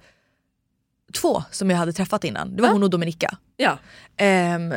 två 1.15 1.43
som 1.51 1.71
jag 1.71 1.77
hade 1.79 1.93
träffat 1.93 2.25
innan. 2.25 2.57
Det 2.57 2.63
var 2.63 2.69
Ja. 2.69 2.73
hon 2.73 2.83
och 2.83 2.91
Dominika. 2.91 3.37
Ja. 3.57 3.79
Ehm, 4.17 4.73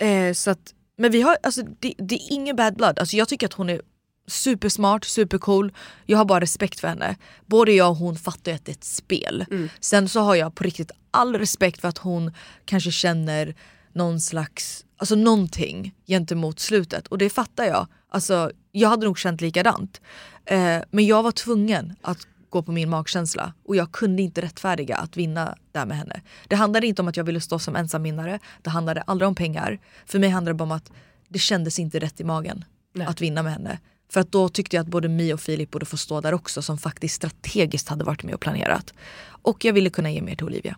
eh, 0.00 0.32
så 0.34 0.50
att, 0.50 0.74
men 0.98 1.10
vi 1.12 1.22
har, 1.22 1.36
alltså, 1.42 1.62
det, 1.80 1.94
det 1.98 2.14
är 2.14 2.32
ingen 2.32 2.56
bad 2.56 2.74
blood. 2.76 2.98
Alltså, 2.98 3.16
jag 3.16 3.28
tycker 3.28 3.46
att 3.46 3.52
hon 3.52 3.70
är 3.70 3.80
supersmart, 4.26 5.04
supercool. 5.04 5.72
Jag 6.06 6.18
har 6.18 6.24
bara 6.24 6.40
respekt 6.40 6.80
för 6.80 6.88
henne. 6.88 7.16
Både 7.46 7.72
jag 7.72 7.90
och 7.90 7.96
hon 7.96 8.16
fattar 8.16 8.52
ju 8.52 8.56
att 8.56 8.64
det 8.64 8.72
är 8.72 8.76
ett 8.76 8.84
spel. 8.84 9.44
Sen 9.80 10.08
så 10.08 10.20
har 10.20 10.34
jag 10.34 10.54
på 10.54 10.64
riktigt 10.64 10.90
all 11.10 11.36
respekt 11.38 11.80
för 11.80 11.88
att 11.88 11.98
hon 11.98 12.32
kanske 12.64 12.90
känner 12.92 13.54
någon 13.92 14.20
slags, 14.20 14.84
alltså 14.98 15.14
någonting 15.14 15.94
gentemot 16.06 16.60
slutet. 16.60 17.06
Och 17.06 17.18
det 17.18 17.30
fattar 17.30 17.64
jag. 17.64 17.86
Alltså, 18.08 18.50
jag 18.72 18.88
hade 18.88 19.06
nog 19.06 19.18
känt 19.18 19.40
likadant. 19.40 20.00
Eh, 20.44 20.78
men 20.90 21.06
jag 21.06 21.22
var 21.22 21.32
tvungen 21.32 21.94
att 22.02 22.18
gå 22.50 22.62
på 22.62 22.72
min 22.72 22.90
magkänsla 22.90 23.52
och 23.64 23.76
jag 23.76 23.92
kunde 23.92 24.22
inte 24.22 24.40
rättfärdiga 24.40 24.96
att 24.96 25.16
vinna 25.16 25.56
där 25.72 25.86
med 25.86 25.96
henne. 25.96 26.20
Det 26.48 26.56
handlade 26.56 26.86
inte 26.86 27.02
om 27.02 27.08
att 27.08 27.16
jag 27.16 27.24
ville 27.24 27.40
stå 27.40 27.58
som 27.58 27.76
ensam 27.76 28.02
vinnare, 28.02 28.38
det 28.62 28.70
handlade 28.70 29.00
aldrig 29.00 29.28
om 29.28 29.34
pengar. 29.34 29.78
För 30.06 30.18
mig 30.18 30.30
handlade 30.30 30.54
det 30.54 30.58
bara 30.58 30.64
om 30.64 30.72
att 30.72 30.90
det 31.28 31.38
kändes 31.38 31.78
inte 31.78 31.98
rätt 31.98 32.20
i 32.20 32.24
magen 32.24 32.64
Nej. 32.94 33.06
att 33.06 33.20
vinna 33.20 33.42
med 33.42 33.52
henne. 33.52 33.78
För 34.10 34.20
att 34.20 34.32
då 34.32 34.48
tyckte 34.48 34.76
jag 34.76 34.82
att 34.82 34.88
både 34.88 35.08
Mi 35.08 35.32
och 35.32 35.40
Filip 35.40 35.70
borde 35.70 35.86
få 35.86 35.96
stå 35.96 36.20
där 36.20 36.34
också 36.34 36.62
som 36.62 36.78
faktiskt 36.78 37.14
strategiskt 37.14 37.88
hade 37.88 38.04
varit 38.04 38.22
med 38.22 38.34
och 38.34 38.40
planerat. 38.40 38.94
Och 39.42 39.64
jag 39.64 39.72
ville 39.72 39.90
kunna 39.90 40.10
ge 40.10 40.22
mer 40.22 40.36
till 40.36 40.46
Olivia. 40.46 40.76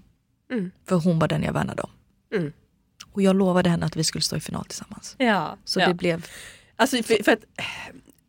Mm. 0.51 0.71
För 0.87 0.97
hon 0.97 1.18
var 1.18 1.29
den 1.29 1.43
jag 1.43 1.53
värnade 1.53 1.83
om. 1.83 1.91
Mm. 2.35 2.53
Och 3.12 3.22
jag 3.22 3.36
lovade 3.36 3.70
henne 3.70 3.86
att 3.86 3.96
vi 3.96 4.04
skulle 4.04 4.22
stå 4.22 4.36
i 4.36 4.40
final 4.40 4.64
tillsammans. 4.64 5.14
Ja. 5.18 5.56
Så 5.64 5.80
ja. 5.80 5.88
det 5.88 5.94
blev... 5.94 6.26
Alltså 6.76 7.02
för, 7.02 7.24
för 7.24 7.32
att 7.32 7.42
eh, 7.56 7.64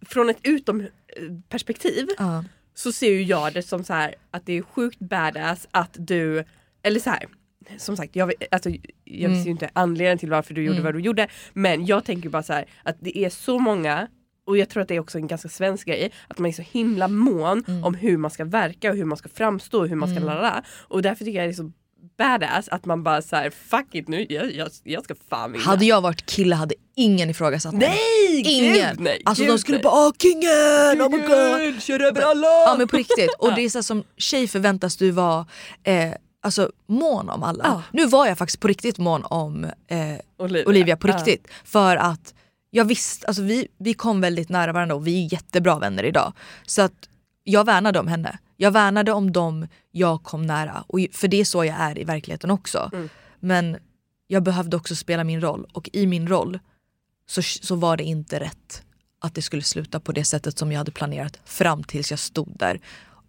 från 0.05 0.29
ett 0.29 0.39
utomperspektiv 0.43 2.07
Ja. 2.17 2.43
så 2.73 2.91
ser 2.91 3.11
ju 3.11 3.23
jag 3.23 3.53
det 3.53 3.63
som 3.63 3.83
så 3.83 3.93
här 3.93 4.15
att 4.31 4.45
det 4.45 4.53
är 4.57 4.61
sjukt 4.61 4.99
badass 4.99 5.67
att 5.71 5.95
du, 5.99 6.43
eller 6.83 6.99
så 6.99 7.09
här. 7.09 7.25
Som 7.77 7.97
sagt, 7.97 8.15
jag, 8.15 8.33
alltså, 8.51 8.69
jag 9.03 9.19
Mm. 9.19 9.31
visste 9.31 9.45
ju 9.49 9.51
inte 9.51 9.69
anledningen 9.73 10.17
till 10.17 10.29
varför 10.29 10.53
du 10.53 10.63
gjorde 10.63 10.81
vad 10.81 10.93
du 10.93 10.99
gjorde. 10.99 11.27
Men 11.53 11.85
jag 11.85 12.05
tänker 12.05 12.29
bara 12.29 12.43
så 12.43 12.53
här 12.53 12.65
att 12.83 12.95
det 12.99 13.17
är 13.17 13.29
så 13.29 13.59
många 13.59 14.07
och 14.45 14.57
jag 14.57 14.69
tror 14.69 14.81
att 14.83 14.87
det 14.89 14.95
är 14.95 14.99
också 14.99 15.17
en 15.17 15.27
ganska 15.27 15.49
svensk 15.49 15.87
grej 15.87 16.11
att 16.27 16.39
man 16.39 16.49
är 16.49 16.53
så 16.53 16.61
himla 16.61 17.07
mån 17.07 17.63
Mm. 17.67 17.83
om 17.83 17.93
hur 17.95 18.17
man 18.17 18.31
ska 18.31 18.45
verka 18.45 18.89
och 18.91 18.95
hur 18.97 19.05
man 19.05 19.17
ska 19.17 19.29
framstå 19.29 19.79
och 19.79 19.87
hur 19.87 19.95
man 19.95 20.09
ska 20.15 20.19
lalala. 20.25 20.63
Och 20.87 21.01
därför 21.01 21.25
tycker 21.25 21.39
jag 21.39 21.47
det 21.47 21.51
är 21.51 21.55
så 21.55 21.71
badass 22.17 22.67
att 22.69 22.85
man 22.85 23.03
bara 23.03 23.21
så 23.21 23.35
här 23.35 23.49
fuck 23.49 23.95
it 23.95 24.07
nu, 24.07 24.25
jag, 24.29 24.55
jag, 24.55 24.69
jag 24.83 25.03
ska 25.03 25.15
fan 25.29 25.51
vinna. 25.51 25.63
Hade 25.63 25.85
jag 25.85 26.01
varit 26.01 26.25
kille 26.25 26.55
hade 26.55 26.75
ingen 26.95 27.29
ifrågasatt 27.29 27.73
mig. 27.73 27.89
Nej! 27.89 28.41
Ingen! 28.59 28.73
Gud, 28.73 28.99
nej, 28.99 29.21
alltså 29.25 29.43
gud, 29.43 29.53
de 29.53 29.59
skulle 29.59 29.77
nej. 29.77 29.83
bara 29.83 30.07
åh 30.07 30.13
kingen, 30.21 31.01
oh 31.01 31.09
my 31.09 31.17
god. 31.17 31.81
Kör 31.81 31.99
över 31.99 32.21
alla! 32.21 32.47
Ja 32.47 32.75
men 32.77 32.87
på 32.87 32.97
riktigt. 32.97 33.35
Och 33.39 33.55
det 33.55 33.61
är 33.61 33.69
så 33.69 33.77
här, 33.77 33.83
som 33.83 34.03
tjej 34.17 34.47
förväntas 34.47 34.97
du 34.97 35.11
vara 35.11 35.45
eh, 35.83 36.11
alltså, 36.41 36.71
mån 36.87 37.29
om 37.29 37.43
alla. 37.43 37.63
Ja. 37.63 37.83
Nu 37.91 38.05
var 38.05 38.27
jag 38.27 38.37
faktiskt 38.37 38.59
på 38.59 38.67
riktigt 38.67 38.97
mån 38.97 39.23
om 39.23 39.63
eh, 39.63 39.99
Olivia. 40.37 40.67
Olivia 40.67 40.97
på 40.97 41.07
riktigt. 41.07 41.47
För 41.63 41.95
att 41.95 42.33
jag 42.69 42.85
visste, 42.85 43.27
alltså 43.27 43.41
vi, 43.41 43.67
vi 43.77 43.93
kom 43.93 44.21
väldigt 44.21 44.49
nära 44.49 44.73
varandra 44.73 44.95
och 44.95 45.07
vi 45.07 45.25
är 45.25 45.33
jättebra 45.33 45.79
vänner 45.79 46.03
idag. 46.03 46.33
Så 46.65 46.81
att 46.81 46.93
jag 47.43 47.65
värnade 47.65 47.99
om 47.99 48.07
henne. 48.07 48.37
Jag 48.61 48.71
värnade 48.71 49.11
om 49.11 49.31
dem 49.31 49.67
jag 49.91 50.23
kom 50.23 50.45
nära. 50.45 50.83
Och, 50.87 50.99
för 51.11 51.27
det 51.27 51.39
är 51.39 51.45
så 51.45 51.65
jag 51.65 51.75
är 51.79 51.97
i 51.99 52.03
verkligheten 52.03 52.51
också. 52.51 52.89
Mm. 52.93 53.09
Men 53.39 53.77
jag 54.27 54.43
behövde 54.43 54.77
också 54.77 54.95
spela 54.95 55.23
min 55.23 55.41
roll 55.41 55.67
och 55.73 55.89
i 55.93 56.07
min 56.07 56.27
roll 56.27 56.59
så, 57.27 57.41
så 57.41 57.75
var 57.75 57.97
det 57.97 58.03
inte 58.03 58.39
rätt 58.39 58.83
att 59.19 59.35
det 59.35 59.41
skulle 59.41 59.61
sluta 59.61 59.99
på 59.99 60.11
det 60.11 60.23
sättet 60.25 60.57
som 60.57 60.71
jag 60.71 60.77
hade 60.77 60.91
planerat 60.91 61.39
fram 61.45 61.83
tills 61.83 62.11
jag 62.11 62.19
stod 62.19 62.57
där. 62.57 62.79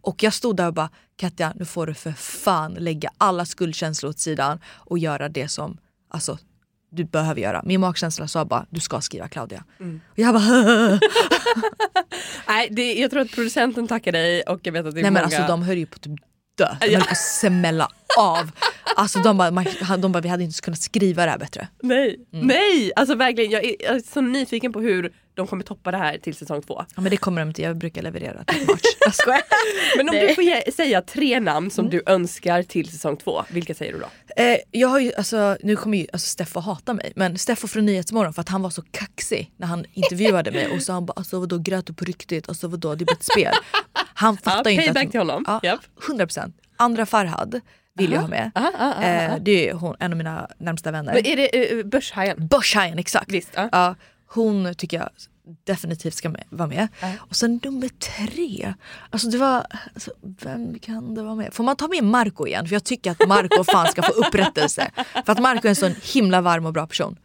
Och 0.00 0.22
jag 0.22 0.34
stod 0.34 0.56
där 0.56 0.66
och 0.66 0.74
bara 0.74 0.90
Katja 1.16 1.52
nu 1.56 1.64
får 1.64 1.86
du 1.86 1.94
för 1.94 2.12
fan 2.12 2.74
lägga 2.74 3.10
alla 3.18 3.44
skuldkänslor 3.44 4.10
åt 4.10 4.18
sidan 4.18 4.60
och 4.66 4.98
göra 4.98 5.28
det 5.28 5.48
som 5.48 5.78
alltså, 6.08 6.38
du 6.92 7.04
behöver 7.04 7.40
göra. 7.40 7.62
Min 7.64 7.80
magkänsla 7.80 8.28
sa 8.28 8.44
bara 8.44 8.66
du 8.70 8.80
ska 8.80 9.00
skriva 9.00 9.28
Claudia. 9.28 9.64
Och 10.10 10.18
jag 10.18 10.34
bara 10.34 10.42
Nej, 12.48 12.68
det, 12.70 12.94
jag 12.94 13.10
tror 13.10 13.20
att 13.22 13.30
producenten 13.30 13.88
tackar 13.88 14.12
dig 14.12 14.42
och 14.42 14.60
jag 14.62 14.72
vet 14.72 14.86
att 14.86 14.94
det 14.94 15.00
är 15.00 15.02
Nej 15.02 15.10
men 15.10 15.22
många... 15.22 15.36
alltså 15.36 15.52
de 15.52 15.62
höll 15.62 15.78
ju 15.78 15.86
på 15.86 15.94
att 15.94 16.02
typ 16.02 16.12
dö. 16.58 16.68
De 16.80 16.94
höll 16.94 17.02
på 17.04 17.10
att 17.10 17.18
smälla 17.18 17.88
av. 18.18 18.50
Alltså 18.96 19.18
de 19.18 19.38
bara, 19.38 19.50
man, 19.50 19.66
de 19.98 20.12
bara 20.12 20.20
vi 20.20 20.28
hade 20.28 20.44
inte 20.44 20.60
kunnat 20.60 20.80
skriva 20.80 21.24
det 21.24 21.30
här 21.30 21.38
bättre. 21.38 21.68
Nej, 21.82 22.18
Mm. 22.32 22.46
nej! 22.46 22.92
Alltså 22.96 23.14
verkligen, 23.14 23.50
jag 23.50 23.64
är, 23.64 23.76
jag 23.80 23.96
är 23.96 24.00
så 24.12 24.20
nyfiken 24.20 24.72
på 24.72 24.80
hur 24.80 25.12
de 25.34 25.46
kommer 25.46 25.64
toppa 25.64 25.90
det 25.90 25.96
här 25.96 26.18
till 26.18 26.34
säsong 26.34 26.62
två. 26.62 26.84
Ja 26.94 27.00
men 27.00 27.10
det 27.10 27.16
kommer 27.16 27.40
de 27.40 27.48
inte, 27.48 27.62
jag 27.62 27.76
brukar 27.76 28.02
leverera 28.02 28.44
till 28.44 28.60
March. 28.66 28.96
Jag 29.00 29.14
skojar. 29.14 29.42
Men 29.96 30.08
om 30.08 30.14
Nej. 30.14 30.26
du 30.28 30.34
får 30.34 30.44
ge, 30.44 30.72
säga 30.72 31.02
tre 31.02 31.40
namn 31.40 31.70
som 31.70 31.90
du 31.90 32.02
önskar 32.06 32.62
till 32.62 32.90
säsong 32.90 33.16
två, 33.16 33.44
vilka 33.50 33.74
säger 33.74 33.92
du 33.92 33.98
då? 33.98 34.42
Eh, 34.42 34.56
jag 34.70 34.88
har 34.88 35.00
ju, 35.00 35.12
alltså, 35.14 35.56
nu 35.62 35.76
kommer 35.76 35.98
ju 35.98 36.06
alltså, 36.12 36.28
Steffo 36.28 36.60
hata 36.60 36.94
mig, 36.94 37.12
men 37.16 37.38
Steffo 37.38 37.68
från 37.68 37.86
Nyhetsmorgon 37.86 38.32
för 38.34 38.40
att 38.40 38.48
han 38.48 38.62
var 38.62 38.70
så 38.70 38.82
kaxig 38.82 39.52
när 39.56 39.66
han 39.66 39.84
intervjuade 39.92 40.50
mig 40.50 40.68
och 40.68 40.82
så 40.82 40.92
han 40.92 41.06
bara 41.06 41.12
alltså 41.16 41.40
vadå 41.40 41.58
grät 41.58 41.86
du 41.86 41.94
på 41.94 42.04
riktigt? 42.04 42.48
Alltså 42.48 42.68
vadå 42.68 42.94
det 42.94 43.04
är 43.04 43.06
bara 43.06 43.12
ett 43.12 43.22
spel. 43.22 43.54
Han 44.14 44.36
fattar 44.36 44.70
ju 44.70 44.76
inte 44.76 44.86
payback 44.86 45.04
att... 45.04 45.10
till 45.10 45.20
honom. 45.20 45.44
Ja, 45.46 45.60
Japp. 45.62 45.80
100%. 46.08 46.52
Andra 46.76 47.06
Farhad 47.06 47.60
vill 47.94 48.12
jag 48.12 48.20
ha 48.20 48.28
med. 48.28 48.50
Aha, 48.54 48.72
aha, 48.78 48.92
aha. 48.92 49.02
Eh, 49.02 49.34
det 49.40 49.68
är 49.68 49.74
hon, 49.74 49.96
en 50.00 50.12
av 50.12 50.18
mina 50.18 50.48
närmsta 50.58 50.90
vänner. 50.90 51.14
Men 51.14 51.26
är 51.26 51.36
det 51.36 51.74
uh, 51.74 51.86
Börshajen? 51.86 52.46
Börshajen, 52.46 52.98
exakt. 52.98 53.32
Visst, 53.32 53.50
ja. 53.54 53.68
Ja, 53.72 53.94
hon 54.34 54.74
tycker 54.74 54.98
jag 54.98 55.08
definitivt 55.64 56.14
ska 56.14 56.28
med, 56.28 56.44
vara 56.50 56.68
med. 56.68 56.88
Och 57.18 57.36
sen 57.36 57.60
nummer 57.64 57.88
tre, 57.88 58.74
alltså 59.10 59.28
det 59.28 59.38
var, 59.38 59.66
alltså, 59.94 60.10
vem 60.20 60.78
kan 60.78 61.14
det 61.14 61.22
vara 61.22 61.34
med? 61.34 61.54
Får 61.54 61.64
man 61.64 61.76
ta 61.76 61.88
med 61.88 62.04
Marco 62.04 62.46
igen? 62.46 62.66
För 62.66 62.74
jag 62.74 62.84
tycker 62.84 63.10
att 63.10 63.28
Marco 63.28 63.64
fan 63.72 63.86
ska 63.86 64.02
få 64.02 64.12
upprättelse. 64.12 64.90
För 65.26 65.32
att 65.32 65.38
Marco 65.38 65.66
är 65.66 65.68
en 65.68 65.76
sån 65.76 65.94
himla 66.02 66.40
varm 66.40 66.66
och 66.66 66.72
bra 66.72 66.86
person. 66.86 67.18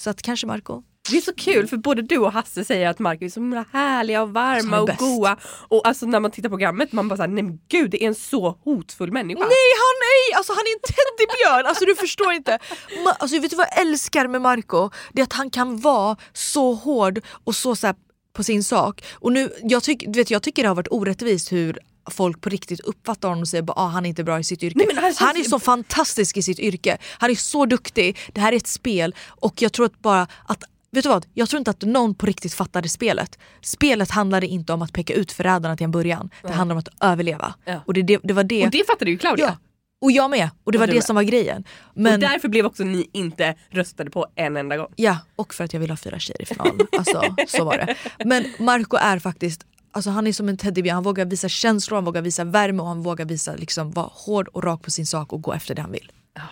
Så 0.00 0.10
att 0.10 0.22
kanske 0.22 0.46
Marco. 0.46 0.82
Det 1.10 1.16
är 1.16 1.20
så 1.20 1.34
kul 1.34 1.66
för 1.68 1.76
både 1.76 2.02
du 2.02 2.18
och 2.18 2.32
Hasse 2.32 2.64
säger 2.64 2.88
att 2.88 2.98
Marco 2.98 3.24
är 3.24 3.28
så 3.28 3.40
himla 3.40 3.64
härliga 3.72 4.22
och 4.22 4.30
varma 4.30 4.76
är 4.76 4.80
och 4.80 4.86
bäst. 4.86 4.98
goa. 4.98 5.36
Och 5.42 5.86
alltså 5.86 6.06
när 6.06 6.20
man 6.20 6.30
tittar 6.30 6.48
på 6.48 6.52
programmet 6.52 6.92
man 6.92 7.08
bara 7.08 7.16
såhär, 7.16 7.28
nej 7.28 7.44
men 7.44 7.58
gud 7.68 7.90
det 7.90 8.04
är 8.04 8.08
en 8.08 8.14
så 8.14 8.58
hotfull 8.64 9.12
människa. 9.12 9.40
Nej 9.40 9.48
han 9.82 9.94
nej! 10.00 10.36
Alltså 10.38 10.52
han 10.52 10.60
är 10.66 10.72
en 10.74 10.80
teddybjörn, 10.94 11.66
alltså 11.66 11.84
du 11.84 11.94
förstår 11.94 12.32
inte. 12.32 12.58
Ma- 13.04 13.16
alltså, 13.18 13.40
vet 13.40 13.50
du 13.50 13.56
vad 13.56 13.66
jag 13.70 13.80
älskar 13.80 14.28
med 14.28 14.42
Marco? 14.42 14.90
Det 15.12 15.20
är 15.20 15.24
att 15.24 15.32
han 15.32 15.50
kan 15.50 15.80
vara 15.80 16.16
så 16.32 16.74
hård 16.74 17.20
och 17.44 17.54
så, 17.54 17.76
så 17.76 17.86
här, 17.86 17.96
på 18.32 18.44
sin 18.44 18.64
sak. 18.64 19.04
Och 19.14 19.32
nu, 19.32 19.52
jag, 19.62 19.82
tyck, 19.82 20.04
du 20.06 20.18
vet, 20.18 20.30
jag 20.30 20.42
tycker 20.42 20.62
det 20.62 20.68
har 20.68 20.76
varit 20.76 20.88
orättvist 20.90 21.52
hur 21.52 21.78
folk 22.10 22.40
på 22.40 22.48
riktigt 22.48 22.80
uppfattar 22.80 23.28
honom 23.28 23.42
och 23.42 23.48
säger 23.48 23.64
att 23.64 23.78
ah, 23.78 23.86
han 23.86 24.04
är 24.04 24.08
inte 24.08 24.24
bra 24.24 24.38
i 24.40 24.44
sitt 24.44 24.62
yrke. 24.62 24.78
Nej, 24.78 24.86
han 24.94 25.02
känns 25.02 25.18
han 25.18 25.36
är 25.36 25.44
så 25.44 25.58
fantastisk 25.58 26.36
i 26.36 26.42
sitt 26.42 26.58
yrke. 26.58 26.98
Han 27.18 27.30
är 27.30 27.34
så 27.34 27.66
duktig, 27.66 28.18
det 28.32 28.40
här 28.40 28.52
är 28.52 28.56
ett 28.56 28.66
spel 28.66 29.14
och 29.28 29.62
jag 29.62 29.72
tror 29.72 29.86
att 29.86 29.98
bara 29.98 30.26
att 30.46 30.64
Vet 30.90 31.02
du 31.02 31.08
vad? 31.08 31.26
Jag 31.34 31.48
tror 31.48 31.58
inte 31.58 31.70
att 31.70 31.82
någon 31.82 32.14
på 32.14 32.26
riktigt 32.26 32.54
fattade 32.54 32.88
spelet. 32.88 33.38
Spelet 33.62 34.10
handlade 34.10 34.46
inte 34.46 34.72
om 34.72 34.82
att 34.82 34.92
peka 34.92 35.14
ut 35.14 35.32
förrädarna 35.32 35.76
till 35.76 35.84
en 35.84 35.90
början. 35.90 36.30
Det 36.42 36.52
handlade 36.52 36.72
om 36.76 36.78
att 36.78 37.02
överleva. 37.12 37.54
Ja. 37.64 37.80
Och 37.86 37.94
det, 37.94 38.02
det, 38.02 38.20
det 38.22 38.34
var 38.34 38.44
det. 38.44 38.64
Och 38.64 38.70
det 38.70 38.86
fattade 38.86 39.10
ju 39.10 39.18
Claudia. 39.18 39.46
Ja, 39.46 39.56
och 40.00 40.12
jag 40.12 40.30
med. 40.30 40.50
Och 40.64 40.72
det 40.72 40.78
Och 40.78 40.80
var 40.80 40.86
det 40.86 40.94
med. 40.94 41.04
som 41.04 41.16
var 41.16 41.22
grejen. 41.22 41.64
Och 41.80 42.00
Men, 42.00 42.20
därför 42.20 42.48
blev 42.48 42.66
också 42.66 42.84
ni 42.84 43.10
inte 43.12 43.54
röstade 43.70 44.10
på 44.10 44.26
en 44.34 44.56
enda 44.56 44.76
gång. 44.76 44.88
ja, 44.96 45.18
och 45.36 45.54
för 45.54 45.64
att 45.64 45.72
jag 45.72 45.80
vill 45.80 45.90
ha 45.90 45.96
fyra 45.96 46.18
tjejer 46.18 46.42
i 46.42 46.46
final. 46.46 46.80
Alltså, 46.98 47.22
så 47.48 47.64
var 47.64 47.76
det. 47.76 47.96
Men 48.24 48.44
Marco 48.58 48.96
är 48.96 49.18
faktiskt, 49.18 49.66
alltså 49.92 50.10
han 50.10 50.26
är 50.26 50.32
som 50.32 50.48
en 50.48 50.56
teddybjörn. 50.56 50.94
Han 50.94 51.04
vågar 51.04 51.24
visa 51.24 51.48
känslor, 51.48 51.96
han 51.96 52.04
vågar 52.04 52.22
visa 52.22 52.44
värme 52.44 52.82
och 52.82 52.88
han 52.88 53.02
vågar 53.02 53.24
visa, 53.24 53.54
liksom, 53.56 53.90
vara 53.90 54.08
hård 54.12 54.48
och 54.48 54.64
rak 54.64 54.82
på 54.82 54.90
sin 54.90 55.06
sak 55.06 55.32
och 55.32 55.42
gå 55.42 55.52
efter 55.52 55.74
det 55.74 55.82
han 55.82 55.92
vill. 55.92 56.12
Så, 56.36 56.42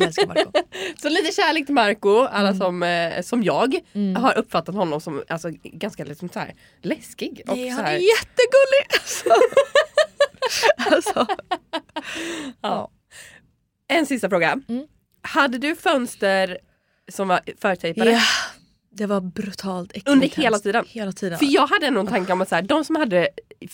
jag 0.00 0.06
älskar 0.06 0.26
Marco. 0.26 0.50
Så 1.02 1.08
lite 1.08 1.32
kärlek 1.32 1.66
till 1.66 1.74
Marco, 1.74 2.24
alla 2.24 2.48
Mm. 2.48 2.58
som, 2.60 2.82
eh, 2.82 3.22
som 3.22 3.42
jag 3.42 3.74
har 4.16 4.38
uppfattat 4.38 4.74
honom 4.74 5.00
som 5.00 5.22
alltså, 5.28 5.48
ganska 5.62 6.04
liksom, 6.04 6.28
så 6.28 6.38
här, 6.38 6.54
läskig. 6.82 7.42
Och, 7.48 7.56
Nej, 7.56 7.70
så 7.70 7.76
han 7.76 7.84
här, 7.84 7.92
är 7.94 7.98
jättegullig! 7.98 8.86
alltså, 10.94 11.26
ja. 12.60 12.90
En 13.88 14.06
sista 14.06 14.28
fråga. 14.28 14.60
Mm. 14.68 14.86
Hade 15.22 15.58
du 15.58 15.76
fönster 15.76 16.58
som 17.12 17.28
var 17.28 17.40
förtejpade? 17.60 18.10
ja. 18.10 18.20
Det 18.92 19.06
var 19.06 19.20
brutalt 19.20 19.90
äckligt 19.90 20.08
Under 20.08 20.28
hela 20.28 20.48
hemskt. 20.48 20.62
tiden. 20.62 20.84
Hela 20.88 21.12
tiden. 21.12 21.38
För 21.38 21.46
jag 21.54 21.66
hade 21.66 21.90
någon 21.90 22.06
tanke 22.06 22.32
om 22.32 22.40
att 22.40 22.48
så 22.48 22.54
här, 22.54 22.62
de 22.62 22.84
som 22.84 22.96
hade 22.96 23.28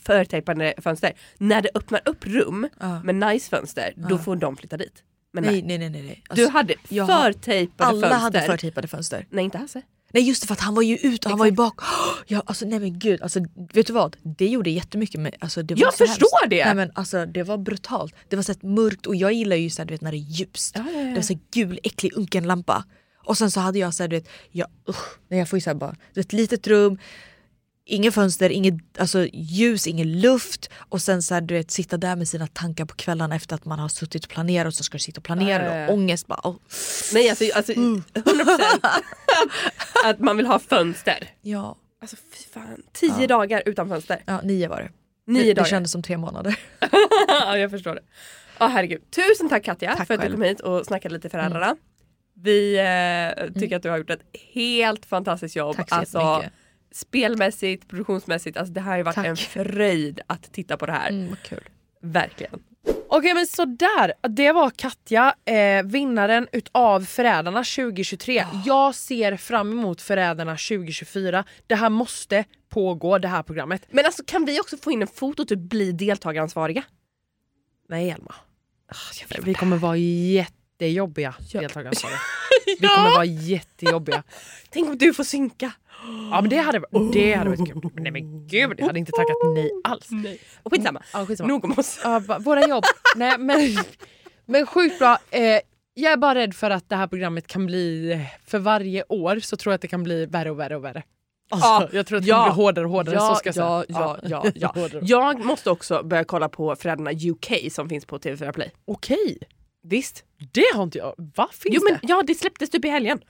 förtejpade 0.05 0.75
fönster, 0.83 1.13
när 1.39 1.63
det 1.63 1.71
öppnar 1.75 2.01
upp 2.05 2.27
rum 2.27 2.69
Ja. 2.81 3.03
med 3.03 3.15
nice 3.15 3.51
fönster, 3.51 3.93
då 3.97 4.19
får 4.19 4.37
de 4.37 4.57
flytta 4.57 4.77
dit. 4.77 5.03
Men 5.43 5.53
nej. 5.53 5.63
nej, 5.63 5.79
nej, 5.79 5.91
nej, 5.91 6.03
nej. 6.03 6.23
Alltså, 6.29 6.47
du 6.47 6.53
hade 6.53 6.75
förtejpade 6.89 7.91
alla 7.91 8.01
fönster. 8.01 8.19
hade 8.19 8.43
förtejpade 8.43 8.89
fönster. 8.89 9.27
Nej 9.31 9.45
inte 9.45 9.59
Hasse. 9.59 9.83
Nej 10.13 10.23
just 10.29 10.43
det 10.43 10.47
för 10.47 10.55
att 10.55 10.61
han 10.61 10.75
var 10.75 10.83
ju 10.83 10.97
ute 10.97 11.27
och 11.29 11.31
han 11.31 11.39
var 11.39 11.47
ju 11.47 11.53
bak. 11.53 11.81
Ja, 12.27 12.43
alltså, 12.47 12.67
nej 12.67 12.79
men 12.79 12.99
gud, 12.99 13.23
alltså, 13.23 13.41
vet 13.73 13.87
du 13.87 13.93
vad? 13.93 14.17
Det 14.23 14.47
gjorde 14.47 14.71
jättemycket 14.71 15.21
med, 15.21 15.37
alltså, 15.41 15.63
det 15.63 15.75
var 15.75 15.81
Jag 15.81 15.95
förstår 15.95 16.41
hemskt. 16.43 16.51
det. 16.51 16.65
Nej, 16.65 16.75
men, 16.75 16.91
alltså, 16.95 17.27
det 17.27 17.43
var 17.43 17.59
brutalt. 17.59 18.15
Det 18.29 18.37
var 18.37 18.43
så 18.43 18.55
mörkt 18.63 19.07
och 19.07 19.17
jag 19.17 19.33
gillar 19.33 19.57
ju 19.57 19.71
så 19.71 19.83
här, 19.83 19.87
du 19.87 19.95
vet, 19.95 20.01
när 20.01 20.11
det 20.13 20.19
är 20.19 20.29
ljust. 20.39 20.73
Ja, 20.79 20.85
ja, 20.93 21.01
ja. 21.01 21.09
Det 21.09 21.15
var 21.15 21.23
så 21.23 21.33
här 21.33 21.41
gul 21.53 21.81
äcklig 21.83 22.13
unken 22.17 22.45
lampa. 22.47 22.85
Och 23.25 23.39
sen 23.39 23.51
så 23.51 23.61
hade 23.61 23.79
jag 23.79 23.95
så 23.95 24.03
här, 24.03 24.09
du 24.09 24.17
vet, 24.17 24.29
jag, 24.51 24.69
usch, 24.89 25.19
nej, 25.29 25.39
jag 25.39 25.49
får 25.49 25.57
ju 25.57 25.61
så 25.61 25.71
här 25.71 25.75
bara, 25.75 25.91
du 26.15 26.21
vet, 26.21 26.27
ett 26.27 26.33
litet 26.33 26.67
rum, 26.67 26.99
Inget 27.89 28.15
fönster, 28.15 28.51
inget 28.51 28.75
alltså, 28.99 29.27
ljus, 29.33 29.87
ingen 29.87 30.21
luft 30.21 30.71
och 30.89 31.03
sen 31.03 31.23
så 31.23 31.35
här, 31.35 31.41
du 31.41 31.55
vet, 31.55 31.71
sitta 31.71 31.97
där 31.97 32.17
med 32.17 32.29
sina 32.29 32.47
tankar 32.47 32.85
på 32.85 32.95
kvällarna 32.95 33.37
efter 33.37 33.55
att 33.55 33.65
man 33.65 33.79
har 33.79 33.89
suttit 33.89 34.25
och 34.25 34.31
planerat 34.31 34.67
och 34.67 34.75
så 34.75 34.83
ska 34.85 34.95
du 34.95 35.03
sitta 35.03 35.19
och 35.19 35.25
planera 35.25 35.65
Ja, 35.65 35.75
ja, 35.75 35.81
ja. 35.81 35.89
och 35.89 35.95
ångest. 35.95 36.27
Bara, 36.27 36.41
åh. 36.45 36.57
Nej 37.13 37.31
alltså, 37.31 37.45
alltså 37.55 37.73
100% 37.73 38.03
att, 40.05 40.21
man 40.21 40.37
vill 40.37 40.47
ha 40.47 40.59
fönster. 40.59 41.31
Ja, 41.43 41.77
Alltså 42.01 42.17
fy 42.17 42.45
fan, 42.53 42.83
tio 42.93 43.27
dagar 43.27 43.63
utan 43.67 43.89
fönster. 43.89 44.23
ja, 44.27 44.41
nio 44.41 44.69
var 44.69 44.77
det. 44.81 44.91
Nio 45.33 45.43
det, 45.43 45.55
dagar. 45.55 45.65
det 45.65 45.71
kändes 45.71 45.93
som 45.93 46.03
tre 46.03 46.17
månader. 46.17 46.59
ja 47.29 47.59
jag 47.59 47.71
förstår 47.71 47.95
det. 47.95 48.03
Ja 48.59 48.67
herregud. 48.67 49.11
Tusen 49.11 49.49
tack 49.49 49.65
Katja 49.65 49.97
Tack 49.97 50.07
för 50.07 50.15
att 50.15 50.21
du 50.21 50.25
själv. 50.25 50.35
kom 50.35 50.43
hit 50.43 50.61
och 50.61 50.87
snackade 50.87 51.15
lite 51.15 51.29
föräldrarna. 51.29 51.77
Vi 52.35 52.75
eh, 52.79 53.61
tycker 53.61 53.77
att 53.77 53.83
du 53.83 53.91
har 53.91 53.99
gjort 53.99 54.11
ett 54.11 54.23
helt 54.55 55.07
fantastiskt 55.07 55.57
jobb. 55.57 55.77
Tack 55.77 55.89
så 55.89 55.95
alltså, 55.95 56.19
jättemycket. 56.19 56.53
Spelmässigt, 56.97 57.89
produktionsmässigt. 57.89 58.57
Alltså, 58.57 58.73
det 58.73 58.81
här 58.81 58.97
har 58.97 59.05
varit 59.05 59.15
Tack. 59.15 59.27
en 59.27 59.37
fröjd 59.37 60.21
att 60.27 60.53
titta 60.53 60.77
på 60.77 60.87
det 60.87 60.93
här. 60.93 61.09
Mm, 61.09 61.37
kul. 61.45 61.69
Verkligen. 62.03 62.61
Okej 63.09 63.35
men 63.35 63.47
sådär, 63.47 64.13
det 64.29 64.53
var 64.53 64.71
Katja, 64.71 65.35
eh, 65.45 65.83
vinnaren 65.85 66.49
utav 66.53 67.05
Förrädarna 67.05 67.65
2023. 67.65 68.47
Jag 68.65 68.95
ser 68.95 69.37
fram 69.37 69.73
emot 69.73 70.03
Förrädarna 70.03 70.57
2024. 70.57 71.45
Det 71.67 71.75
här 71.75 71.91
måste 71.91 72.45
pågå 72.69 73.19
det 73.19 73.29
här 73.29 73.43
programmet. 73.43 73.87
Men 73.91 74.07
alltså 74.07 74.23
kan 74.27 74.45
vi 74.45 74.61
också 74.61 74.77
få 74.77 74.93
in 74.93 75.03
en 75.03 75.09
fot 75.09 75.41
och 75.41 75.49
typ 75.49 75.59
bli 75.59 75.93
deltagaransvariga? 75.93 76.83
Nej 77.89 78.11
Elma. 78.11 78.35
Vi 79.43 79.55
kommer 79.55 79.77
vara 79.77 79.97
jättejobbiga 80.81 81.35
Ja. 81.53 81.61
deltagaransvariga. 81.61 82.19
Vi 82.81 82.89
kommer 82.89 83.11
vara 83.11 83.25
jättejobbiga. 83.25 84.23
Tänk 84.71 84.89
om 84.89 84.99
du 84.99 85.15
får 85.15 85.25
synka. 85.25 85.73
Ja 86.31 86.41
men 86.41 86.51
det 86.51 86.57
hade, 86.57 86.83
det 87.13 87.35
hade 87.35 87.51
varit 87.51 87.73
kul. 87.73 87.91
Nej 87.95 88.13
men 88.13 88.47
gud, 88.47 88.75
jag 88.79 88.87
hade 88.87 88.99
inte 88.99 89.13
tackat 89.13 89.37
nej 89.55 89.71
alls. 89.85 90.07
Nej. 90.11 90.39
Och 90.63 90.73
skitsamma. 90.73 91.03
Ja, 91.13 91.27
skitsamma. 91.27 91.49
Nog 91.49 91.65
om 91.65 91.75
oss. 91.79 92.01
Ja, 92.05 92.23
våra 92.41 92.67
jobb. 92.69 92.85
Nej, 93.17 93.39
men, 93.39 93.61
men 94.47 94.67
sjukt 94.67 94.99
bra. 94.99 95.19
Eh, 95.31 95.61
jag 95.95 96.13
är 96.13 96.17
bara 96.17 96.35
rädd 96.35 96.55
för 96.55 96.71
att 96.71 96.89
det 96.89 96.97
här 96.97 97.07
programmet 97.07 97.47
kan 97.47 97.67
bli, 97.67 98.13
eh, 98.13 98.21
för 98.47 98.59
varje 98.59 99.05
år 99.09 99.41
så 99.41 99.57
tror 99.57 99.73
jag 99.73 99.75
att 99.75 99.83
det 99.83 99.89
kan 99.89 100.03
bli 100.03 100.27
värre 100.27 100.51
och 100.51 100.59
värre 100.59 100.77
och 100.77 100.85
värre. 100.85 101.03
Alltså, 101.51 101.69
Ja, 101.69 101.89
jag 101.93 102.07
tror 102.07 102.19
att 102.19 102.25
det 102.25 102.29
ja, 102.31 102.45
kan 102.45 102.55
bli 102.55 102.63
hårdare 102.65 102.85
och 102.85 102.91
hårdare. 102.91 103.15
Ja, 103.15 103.29
så 103.29 103.35
ska 103.35 103.53
jag 103.61 103.85
ja, 103.89 104.17
ja, 104.23 104.45
ja, 104.55 104.73
ja. 104.75 104.89
Jag 105.03 105.45
måste 105.45 105.71
också 105.71 106.03
börja 106.03 106.25
kolla 106.25 106.49
på 106.49 106.77
Föräldrarna 106.77 107.11
UK 107.11 107.73
som 107.73 107.89
finns 107.89 108.05
på 108.07 108.19
TV4 108.19 108.53
Play. 108.53 108.71
Okej, 108.85 109.39
Visst? 109.89 110.25
det 110.53 110.65
har 110.75 110.83
inte 110.83 110.99
jag. 110.99 111.15
Vad 111.19 111.51
finns 111.51 111.75
Jo, 111.77 111.81
men, 111.85 111.93
det? 111.93 112.01
ja, 112.03 112.23
det 112.27 112.35
släpptes 112.35 112.71
typ 112.71 112.85
i 112.85 112.89
helgen. 112.89 113.21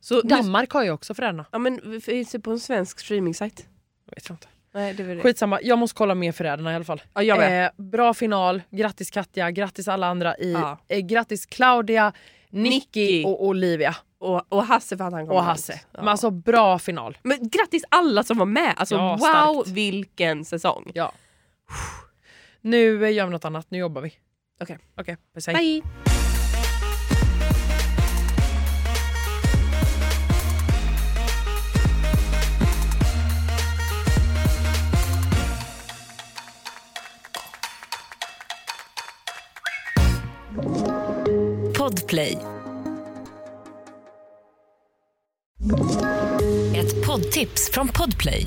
Så 0.00 0.20
Danmark 0.20 0.70
har 0.70 0.84
ju 0.84 0.90
också 0.90 1.14
föräldrarna. 1.14 1.46
ja, 1.52 1.58
men 1.58 2.00
finns 2.00 2.32
det 2.32 2.40
på 2.40 2.50
en 2.50 2.60
svensk 2.60 2.98
streaming-sajt? 3.00 3.66
Jag 4.06 4.14
vet 4.16 4.30
inte. 4.30 4.46
Nej, 4.74 4.94
det 4.94 5.02
det. 5.14 5.22
Skitsamma, 5.22 5.58
jag 5.62 5.78
måste 5.78 5.96
kolla 5.96 6.14
mer 6.14 6.32
Förrädarna 6.32 6.72
i 6.72 6.74
alla 6.74 6.84
fall. 6.84 7.02
Ja, 7.14 7.22
jag 7.22 7.38
med. 7.38 7.64
Eh, 7.64 7.70
bra 7.76 8.14
final, 8.14 8.62
grattis 8.70 9.10
Katja, 9.10 9.50
grattis 9.50 9.88
alla 9.88 10.06
andra 10.06 10.36
i... 10.36 10.52
Ja. 10.52 10.78
Eh, 10.88 10.98
grattis 10.98 11.46
Claudia, 11.46 12.12
Nicky 12.50 13.24
och 13.24 13.44
Olivia. 13.46 13.96
Och, 14.18 14.52
och 14.52 14.64
Hasse 14.64 14.96
för 14.96 15.04
att 15.04 15.12
han 15.12 15.26
kom 15.26 15.36
Och. 15.36 15.42
Hasse. 15.42 15.80
Ja. 15.92 15.98
Men 16.00 16.08
alltså 16.08 16.30
bra 16.30 16.78
final. 16.78 17.18
Men 17.22 17.48
grattis 17.48 17.84
alla 17.88 18.22
som 18.22 18.38
var 18.38 18.46
med! 18.46 18.74
Alltså 18.76 18.94
Ja, 18.94 19.10
wow 19.16 19.18
starkt. 19.62 19.68
vilken 19.68 20.44
säsong! 20.44 20.90
Ja. 20.94 21.12
Nu 22.60 23.10
gör 23.10 23.24
vi 23.26 23.32
något 23.32 23.44
annat, 23.44 23.70
nu 23.70 23.78
jobbar 23.78 24.02
vi. 24.02 24.12
Okej. 24.60 24.78
Okej, 24.96 25.16
puss 25.34 25.46
hej. 25.46 25.56
Bye! 25.56 25.82
Podplay. 41.78 42.38
Ett 46.76 47.06
poddtips 47.06 47.70
från 47.72 47.88
Podplay. 47.88 48.46